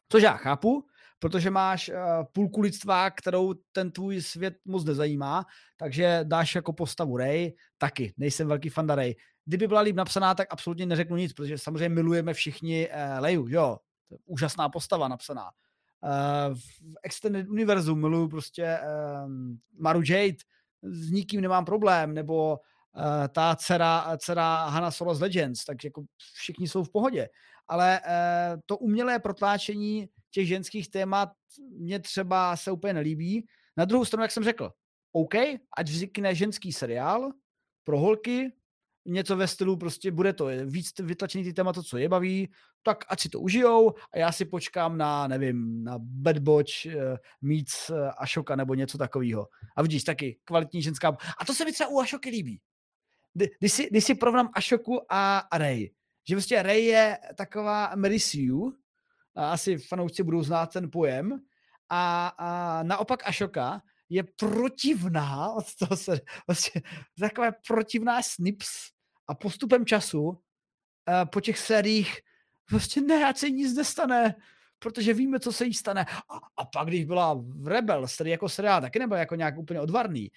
Což 0.09 0.23
já 0.23 0.33
chápu, 0.33 0.87
protože 1.19 1.51
máš 1.51 1.89
uh, 1.89 1.95
půlku 2.33 2.61
lidstva, 2.61 3.11
kterou 3.11 3.55
ten 3.73 3.91
tvůj 3.91 4.23
svět 4.23 4.55
moc 4.65 4.85
nezajímá, 4.85 5.45
takže 5.77 6.21
dáš 6.23 6.55
jako 6.55 6.73
postavu 6.73 7.17
Ray, 7.17 7.53
taky, 7.79 8.15
nejsem 8.17 8.49
velký 8.49 8.69
fan 8.69 8.89
Ray. 8.89 9.15
Kdyby 9.45 9.69
byla 9.69 9.81
líp 9.81 9.97
napsaná, 9.97 10.35
tak 10.35 10.49
absolutně 10.51 10.87
neřeknu 10.87 11.17
nic, 11.17 11.33
protože 11.33 11.59
samozřejmě 11.59 11.89
milujeme 11.89 12.35
všichni 12.35 12.89
uh, 12.89 12.95
Leju, 13.23 13.47
jo, 13.49 13.79
úžasná 14.27 14.69
postava 14.69 15.09
napsaná. 15.09 15.51
Uh, 16.01 16.55
v 16.55 16.97
Extended 17.03 17.49
Univerzu 17.49 17.95
miluju 17.97 18.29
prostě 18.29 18.79
uh, 18.79 19.31
Maru 19.79 20.03
Jade, 20.09 20.37
s 20.83 21.11
nikým 21.11 21.41
nemám 21.41 21.65
problém, 21.65 22.15
nebo 22.15 22.59
uh, 22.97 23.29
ta 23.29 23.57
dcera, 23.57 24.17
dcera 24.19 24.67
Hanna 24.67 24.91
Solo 24.91 25.15
z 25.15 25.21
Legends, 25.21 25.65
tak 25.65 25.85
jako 25.85 26.05
všichni 26.35 26.69
jsou 26.69 26.85
v 26.85 26.93
pohodě. 26.93 27.29
Ale 27.69 28.01
uh, 28.01 28.61
to 28.67 28.77
umělé 28.77 29.19
protláčení 29.19 30.09
těch 30.31 30.47
ženských 30.47 30.91
témat 30.91 31.29
mě 31.79 32.01
třeba 32.01 32.57
se 32.57 32.71
úplně 32.71 32.93
nelíbí. 32.93 33.47
Na 33.77 33.85
druhou 33.85 34.05
stranu, 34.05 34.23
jak 34.23 34.31
jsem 34.31 34.45
řekl, 34.45 34.71
OK, 35.13 35.35
ať 35.77 35.89
vznikne 35.89 36.35
ženský 36.35 36.73
seriál 36.73 37.33
pro 37.85 37.99
holky, 37.99 38.53
něco 39.07 39.37
ve 39.37 39.49
stylu, 39.49 39.77
prostě 39.77 40.11
bude 40.11 40.33
to 40.33 40.47
víc 40.65 40.93
vytlačený 40.99 41.45
ty 41.45 41.53
témata, 41.53 41.83
co 41.83 41.99
je 41.99 42.09
baví, 42.09 42.49
tak 42.83 43.05
ať 43.09 43.21
si 43.21 43.29
to 43.29 43.41
užijou 43.41 43.95
a 44.13 44.19
já 44.19 44.33
si 44.33 44.45
počkám 44.45 44.99
na, 44.99 45.27
nevím, 45.27 45.85
na 45.85 45.99
Bad 45.99 46.39
Batch 46.39 46.87
uh, 46.87 46.93
meets 47.41 47.91
uh, 47.91 48.11
Ashoka 48.19 48.57
nebo 48.57 48.75
něco 48.75 48.99
takového. 48.99 49.49
A 49.77 49.83
vidíš, 49.83 50.05
taky 50.05 50.39
kvalitní 50.45 50.83
ženská. 50.83 51.17
A 51.39 51.45
to 51.45 51.55
se 51.55 51.65
mi 51.65 51.73
třeba 51.73 51.91
u 51.91 52.01
Ashoky 52.01 52.31
líbí. 52.31 52.61
Když 53.59 53.73
si, 53.73 53.89
když 53.91 54.05
si 54.05 54.15
porovnám 54.15 54.51
Ashoku 54.55 55.13
a, 55.13 55.39
a 55.39 55.59
Rey, 55.59 55.91
že 56.29 56.35
prostě 56.35 56.63
Rey 56.63 56.85
je 56.85 57.19
taková 57.37 57.93
Mary 57.97 58.21
Sue, 58.21 58.73
asi 59.37 59.79
fanoušci 59.79 60.23
budou 60.23 60.43
znát 60.43 60.73
ten 60.73 60.91
pojem. 60.91 61.41
A, 61.89 62.29
a 62.39 62.83
naopak 62.83 63.29
Ashoka 63.29 63.83
je 64.09 64.23
protivná 64.23 65.53
od 65.59 65.75
toho 65.75 65.97
se, 65.97 66.21
vlastně 66.47 66.83
taková 67.21 67.51
protivná 67.67 68.23
snips 68.23 68.69
a 69.29 69.35
postupem 69.35 69.87
času 69.87 70.23
uh, 70.23 70.37
po 71.33 71.41
těch 71.41 71.59
sériích 71.59 72.21
prostě 72.69 73.01
ne, 73.01 73.25
ať 73.25 73.37
se 73.37 73.51
nic 73.51 73.77
nestane, 73.77 74.35
protože 74.79 75.15
víme, 75.15 75.41
co 75.41 75.53
se 75.53 75.65
jí 75.65 75.75
stane. 75.75 76.07
A, 76.29 76.37
a 76.57 76.65
pak, 76.65 76.89
když 76.89 77.05
byla 77.05 77.35
v 77.35 77.67
Rebel, 77.67 78.07
který 78.15 78.31
jako 78.31 78.49
seriál 78.49 78.81
taky 78.81 78.99
nebyl 78.99 79.17
jako 79.17 79.35
nějak 79.35 79.59
úplně 79.59 79.81
odvarný, 79.81 80.31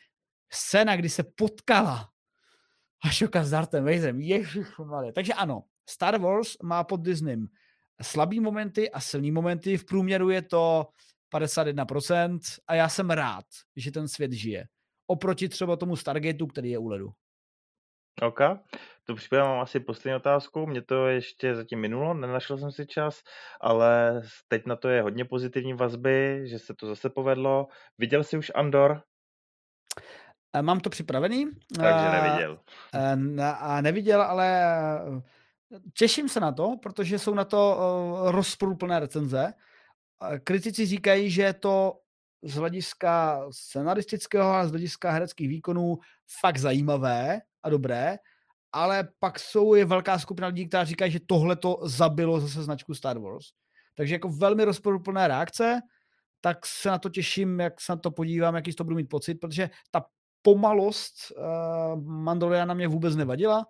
scéna, 0.51 0.95
kdy 0.95 1.09
se 1.09 1.23
potkala 1.23 2.09
Ašoka 3.03 3.43
s 3.43 3.49
Dartem 3.49 3.85
Vaderem, 3.85 4.21
ježišmarja. 4.21 5.11
Takže 5.11 5.33
ano, 5.33 5.63
Star 5.89 6.17
Wars 6.17 6.57
má 6.63 6.83
pod 6.83 7.01
Disneym 7.01 7.47
slabý 8.01 8.39
momenty 8.39 8.91
a 8.91 8.99
silný 8.99 9.31
momenty, 9.31 9.77
v 9.77 9.85
průměru 9.85 10.29
je 10.29 10.41
to 10.41 10.87
51% 11.33 12.39
a 12.67 12.75
já 12.75 12.89
jsem 12.89 13.09
rád, 13.09 13.45
že 13.75 13.91
ten 13.91 14.07
svět 14.07 14.31
žije. 14.31 14.65
Oproti 15.07 15.49
třeba 15.49 15.75
tomu 15.75 15.95
Stargateu, 15.95 16.47
který 16.47 16.69
je 16.69 16.77
u 16.77 16.87
ledu. 16.87 17.09
OK. 18.21 18.39
To 19.03 19.15
připomínám 19.15 19.59
asi 19.59 19.79
poslední 19.79 20.15
otázku. 20.15 20.67
Mě 20.67 20.81
to 20.81 21.07
ještě 21.07 21.55
zatím 21.55 21.79
minulo, 21.79 22.13
nenašel 22.13 22.57
jsem 22.57 22.71
si 22.71 22.87
čas, 22.87 23.21
ale 23.61 24.21
teď 24.47 24.65
na 24.65 24.75
to 24.75 24.89
je 24.89 25.01
hodně 25.01 25.25
pozitivní 25.25 25.73
vazby, 25.73 26.41
že 26.45 26.59
se 26.59 26.73
to 26.73 26.87
zase 26.87 27.09
povedlo. 27.09 27.67
Viděl 27.97 28.23
jsi 28.23 28.37
už 28.37 28.51
Andor? 28.55 29.01
Eh, 30.53 30.61
mám 30.61 30.79
to 30.79 30.89
připravený. 30.89 31.45
Takže 31.75 32.07
eh, 32.07 32.21
neviděl. 32.21 32.59
A 33.59 33.81
neviděl, 33.81 34.21
ale 34.21 34.61
těším 35.93 36.29
se 36.29 36.39
na 36.39 36.51
to, 36.51 36.75
protože 36.81 37.19
jsou 37.19 37.33
na 37.33 37.45
to 37.45 37.77
rozporuplné 38.25 38.99
recenze. 38.99 39.53
Kritici 40.43 40.85
říkají, 40.85 41.31
že 41.31 41.41
je 41.41 41.53
to 41.53 41.93
z 42.43 42.55
hlediska 42.55 43.41
scenaristického 43.51 44.49
a 44.49 44.67
z 44.67 44.69
hlediska 44.69 45.11
hereckých 45.11 45.49
výkonů 45.49 45.97
fakt 46.41 46.57
zajímavé 46.57 47.41
a 47.63 47.69
dobré, 47.69 48.17
ale 48.71 49.07
pak 49.19 49.39
jsou 49.39 49.73
je 49.73 49.85
velká 49.85 50.19
skupina 50.19 50.47
lidí, 50.47 50.67
která 50.67 50.83
říká, 50.83 51.07
že 51.07 51.19
tohle 51.19 51.55
to 51.55 51.79
zabilo 51.83 52.39
zase 52.39 52.63
značku 52.63 52.93
Star 52.93 53.19
Wars. 53.19 53.45
Takže 53.95 54.15
jako 54.15 54.29
velmi 54.29 54.63
rozporuplné 54.63 55.27
reakce, 55.27 55.81
tak 56.41 56.65
se 56.65 56.89
na 56.89 56.99
to 56.99 57.09
těším, 57.09 57.59
jak 57.59 57.81
se 57.81 57.91
na 57.91 57.95
to 57.95 58.11
podívám, 58.11 58.55
jaký 58.55 58.71
z 58.71 58.75
to 58.75 58.83
budu 58.83 58.95
mít 58.95 59.09
pocit, 59.09 59.35
protože 59.35 59.69
ta 59.91 60.05
pomalost 60.41 61.13
uh, 61.31 62.03
Mandaloriana 62.03 62.73
mě 62.73 62.87
vůbec 62.87 63.15
nevadila. 63.15 63.65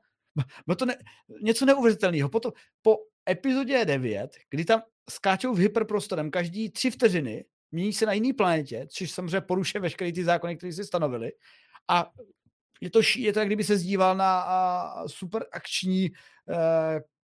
Bylo 0.65 0.75
to 0.75 0.85
ne, 0.85 0.97
něco 1.41 1.65
neuvěřitelného. 1.65 2.29
Po, 2.29 2.39
to, 2.39 2.53
po 2.81 2.97
epizodě 3.29 3.85
9, 3.85 4.31
kdy 4.49 4.65
tam 4.65 4.81
skáčou 5.09 5.53
v 5.53 5.59
hyperprostorem 5.59 6.31
každý 6.31 6.69
tři 6.69 6.91
vteřiny, 6.91 7.45
mění 7.71 7.93
se 7.93 8.05
na 8.05 8.13
jiný 8.13 8.33
planetě, 8.33 8.87
což 8.89 9.11
samozřejmě 9.11 9.41
porušuje 9.41 9.81
veškeré 9.81 10.11
ty 10.11 10.23
zákony, 10.23 10.57
které 10.57 10.73
si 10.73 10.83
stanovili. 10.83 11.31
A 11.87 12.11
je 12.81 12.89
to, 12.89 12.99
je 13.17 13.33
to, 13.33 13.39
jak 13.39 13.47
kdyby 13.47 13.63
se 13.63 13.77
zdíval 13.77 14.17
na 14.17 14.41
a, 14.41 15.07
super 15.07 15.45
akční 15.51 16.09
uh, 16.09 16.55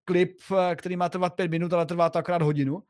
klip, 0.06 0.42
který 0.76 0.96
má 0.96 1.10
trvat 1.10 1.36
pět 1.36 1.52
minut, 1.52 1.74
ale 1.74 1.86
trvá 1.86 2.10
to 2.10 2.20
akorát 2.20 2.42
hodinu. 2.42 2.84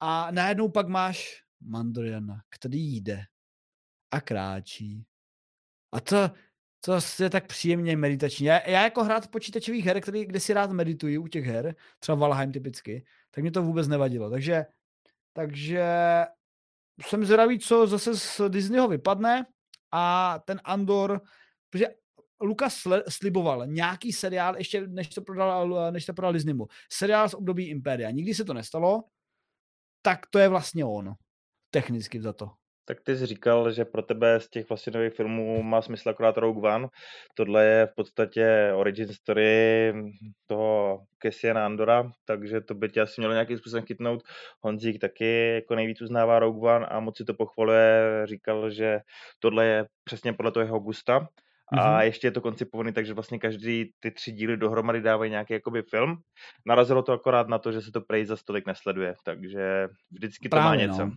A 0.00 0.30
najednou 0.30 0.68
pak 0.68 0.88
máš 0.88 1.42
Mandoriana, 1.60 2.42
který 2.50 2.96
jde 2.96 3.22
a 4.10 4.20
kráčí 4.20 5.06
a 5.92 6.00
to, 6.00 6.30
to 6.84 7.22
je 7.22 7.30
tak 7.30 7.46
příjemně 7.46 7.96
meditační. 7.96 8.46
Já, 8.46 8.68
já 8.68 8.82
jako 8.82 9.04
hrát 9.04 9.28
počítačových 9.28 9.84
her, 9.84 10.00
který, 10.00 10.24
kde 10.24 10.40
si 10.40 10.52
rád 10.52 10.70
medituji 10.70 11.18
u 11.18 11.28
těch 11.28 11.44
her, 11.44 11.74
třeba 11.98 12.16
Valheim 12.16 12.52
typicky, 12.52 13.04
tak 13.30 13.42
mě 13.42 13.50
to 13.50 13.62
vůbec 13.62 13.88
nevadilo. 13.88 14.30
Takže, 14.30 14.66
takže 15.32 15.84
jsem 17.02 17.24
zvědavý, 17.24 17.58
co 17.58 17.86
zase 17.86 18.16
z 18.16 18.40
Disneyho 18.48 18.88
vypadne 18.88 19.46
a 19.92 20.38
ten 20.44 20.60
Andor, 20.64 21.20
protože 21.70 21.86
Lukas 22.40 22.82
sliboval 23.08 23.66
nějaký 23.66 24.12
seriál, 24.12 24.56
ještě 24.56 24.86
než 24.86 25.08
to 25.08 25.22
prodal, 25.22 25.92
než 25.92 26.06
to 26.06 26.14
prodal 26.14 26.32
Disneymu. 26.32 26.66
Seriál 26.92 27.28
z 27.28 27.34
období 27.34 27.68
Imperia. 27.68 28.10
Nikdy 28.10 28.34
se 28.34 28.44
to 28.44 28.54
nestalo, 28.54 29.04
tak 30.02 30.26
to 30.26 30.38
je 30.38 30.48
vlastně 30.48 30.84
on. 30.84 31.14
Technicky 31.70 32.22
za 32.22 32.32
to. 32.32 32.50
Tak 32.88 33.00
ty 33.04 33.16
jsi 33.16 33.26
říkal, 33.26 33.72
že 33.72 33.84
pro 33.84 34.02
tebe 34.02 34.40
z 34.40 34.48
těch 34.48 34.68
vlastně 34.68 34.92
nových 34.94 35.12
filmů 35.14 35.62
má 35.62 35.82
smysl 35.82 36.08
akorát 36.08 36.36
Rogue 36.36 36.70
One. 36.74 36.88
Tohle 37.34 37.64
je 37.64 37.86
v 37.86 37.94
podstatě 37.94 38.72
origin 38.74 39.08
story 39.08 39.92
toho 40.46 41.00
Cassiana 41.22 41.66
Andora, 41.66 42.10
takže 42.24 42.60
to 42.60 42.74
by 42.74 42.88
tě 42.88 43.00
asi 43.00 43.20
mělo 43.20 43.32
nějakým 43.32 43.58
způsobem 43.58 43.84
chytnout. 43.84 44.22
Honzík 44.64 45.00
taky 45.00 45.54
jako 45.54 45.74
nejvíc 45.74 46.02
uznává 46.02 46.38
Rogue 46.38 46.70
One 46.70 46.86
a 46.86 47.00
moc 47.00 47.16
si 47.16 47.24
to 47.24 47.34
pochvaluje. 47.34 48.22
Říkal, 48.24 48.70
že 48.70 48.98
tohle 49.38 49.66
je 49.66 49.84
přesně 50.04 50.32
podle 50.32 50.52
toho 50.52 50.64
jeho 50.64 50.78
gusta. 50.80 51.28
A 51.72 51.76
mm-hmm. 51.76 52.00
ještě 52.00 52.26
je 52.26 52.30
to 52.30 52.40
koncipovaný, 52.40 52.92
takže 52.92 53.14
vlastně 53.14 53.38
každý 53.38 53.90
ty 54.00 54.10
tři 54.10 54.32
díly 54.32 54.56
dohromady 54.56 55.00
dávají 55.00 55.30
nějaký 55.30 55.52
jakoby 55.52 55.82
film. 55.82 56.16
Narazilo 56.66 57.02
to 57.02 57.12
akorát 57.12 57.48
na 57.48 57.58
to, 57.58 57.72
že 57.72 57.80
se 57.80 57.92
to 57.92 58.00
prej 58.00 58.24
za 58.24 58.36
stolik 58.36 58.66
nesleduje, 58.66 59.14
takže 59.24 59.88
vždycky 60.10 60.48
to 60.48 60.56
Právě, 60.56 60.86
má 60.86 60.92
něco. 60.92 61.06
No. 61.06 61.12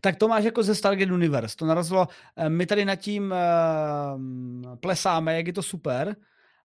Tak 0.00 0.16
to 0.16 0.28
máš 0.28 0.44
jako 0.44 0.62
ze 0.62 0.74
Stargate 0.74 1.12
Universe. 1.12 1.56
To 1.56 1.66
narazilo, 1.66 2.06
eh, 2.36 2.48
my 2.48 2.66
tady 2.66 2.84
nad 2.84 2.96
tím 2.96 3.34
uh, 3.34 4.76
plesáme, 4.76 5.36
jak 5.36 5.46
je 5.46 5.52
to 5.52 5.62
super, 5.62 6.16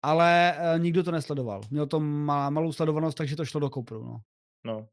ale 0.02 0.58
uh, 0.58 0.80
nikdo 0.80 1.04
to 1.04 1.12
nesledoval. 1.12 1.62
Měl 1.72 1.88
to 1.88 2.00
malou 2.00 2.72
sledovanost, 2.72 3.18
takže 3.18 3.36
to 3.36 3.46
šlo 3.46 3.60
do 3.60 3.70
kopru. 3.70 4.04
No. 4.04 4.18
no. 4.64 4.88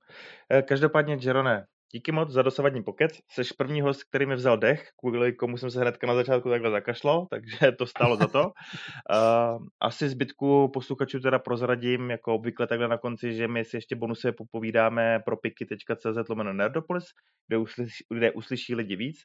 Každopádně, 0.62 1.18
Jerone, 1.20 1.66
Díky 1.94 2.12
moc 2.12 2.30
za 2.30 2.42
dosavadní 2.42 2.82
pokec. 2.82 3.12
Jsi 3.30 3.42
první 3.56 3.80
host, 3.80 4.04
který 4.04 4.26
mi 4.26 4.34
vzal 4.34 4.58
dech, 4.58 4.88
kvůli 5.00 5.32
komu 5.32 5.56
jsem 5.56 5.70
se 5.70 5.80
hnedka 5.80 6.06
na 6.06 6.14
začátku 6.14 6.50
takhle 6.50 6.70
zakašlal, 6.70 7.26
takže 7.30 7.72
to 7.72 7.86
stálo 7.86 8.16
za 8.16 8.26
to. 8.26 8.44
Uh, 8.44 9.66
asi 9.80 10.08
zbytku 10.08 10.68
posluchačů 10.68 11.20
teda 11.20 11.38
prozradím, 11.38 12.10
jako 12.10 12.34
obvykle 12.34 12.66
takhle 12.66 12.88
na 12.88 12.98
konci, 12.98 13.34
že 13.34 13.48
my 13.48 13.64
si 13.64 13.76
ještě 13.76 13.96
bonusy 13.96 14.32
popovídáme 14.32 15.20
pro 15.24 15.36
piky.cz 15.36 16.28
lomeno 16.28 16.52
Nerdopolis, 16.52 17.04
kde, 17.48 17.58
uslyší, 17.58 18.04
kde 18.14 18.32
uslyší 18.32 18.74
lidi 18.74 18.96
víc, 18.96 19.16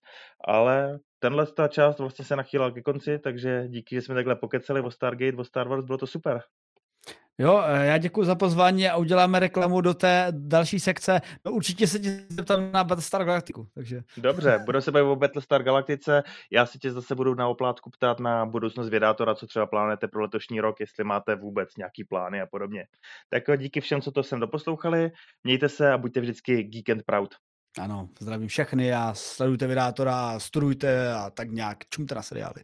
ale 0.47 0.99
tenhle 1.20 1.45
ta 1.45 1.68
část 1.68 1.99
vlastně 1.99 2.26
se 2.26 2.36
nachýlala 2.36 2.72
ke 2.72 2.82
konci, 2.82 3.20
takže 3.20 3.68
díky, 3.68 3.95
že 3.95 4.01
jsme 4.01 4.15
takhle 4.15 4.36
pokecali 4.36 4.82
o 4.82 4.91
Stargate, 4.91 5.38
o 5.38 5.43
Star 5.43 5.68
Wars, 5.68 5.86
bylo 5.86 5.97
to 5.97 6.07
super. 6.07 6.41
Jo, 7.40 7.64
eh, 7.66 7.86
já 7.86 7.98
děkuji 7.98 8.24
za 8.24 8.36
pozvání 8.36 8.90
a 8.90 8.98
uděláme 8.98 9.40
reklamu 9.40 9.82
do 9.82 9.94
té 9.94 10.28
další 10.32 10.80
sekce. 10.80 11.22
No 11.46 11.52
určitě 11.52 11.88
se 11.88 12.00
tě 12.00 12.26
zeptám 12.30 12.72
na 12.72 12.84
Battlestar 12.84 13.26
Galactiku. 13.26 13.68
Takže. 13.74 14.04
Dobře, 14.18 14.60
budu 14.66 14.82
se 14.82 14.92
bavit 14.92 15.08
o 15.08 15.16
Battlestar 15.16 15.64
Galactice. 15.64 16.24
Já 16.52 16.66
si 16.66 16.80
tě 16.80 16.92
zase 16.92 17.16
budu 17.16 17.36
na 17.36 17.48
oplátku 17.48 17.90
ptát 17.90 18.20
na 18.20 18.46
budoucnost 18.46 18.90
vědátora, 18.90 19.36
co 19.36 19.48
třeba 19.48 19.66
plánujete 19.66 20.08
pro 20.08 20.22
letošní 20.22 20.62
rok, 20.62 20.80
jestli 20.80 21.04
máte 21.04 21.36
vůbec 21.36 21.70
nějaký 21.78 22.04
plány 22.04 22.42
a 22.42 22.46
podobně. 22.46 22.88
Tak 23.30 23.60
díky 23.60 23.82
všem, 23.82 24.02
co 24.02 24.12
to 24.12 24.24
sem 24.24 24.40
doposlouchali. 24.40 25.12
Mějte 25.44 25.70
se 25.70 25.92
a 25.92 25.98
buďte 25.98 26.20
vždycky 26.20 26.64
geek 26.64 26.90
and 26.90 27.04
proud. 27.06 27.36
Ano, 27.80 28.10
zdravím 28.20 28.48
všechny 28.48 28.94
a 28.94 29.14
sledujte 29.14 29.68
vědátora, 29.68 30.40
studujte 30.40 31.14
a 31.14 31.30
tak 31.30 31.52
nějak 31.52 31.78
čumte 31.90 32.16
na 32.16 32.22
seriály. 32.22 32.64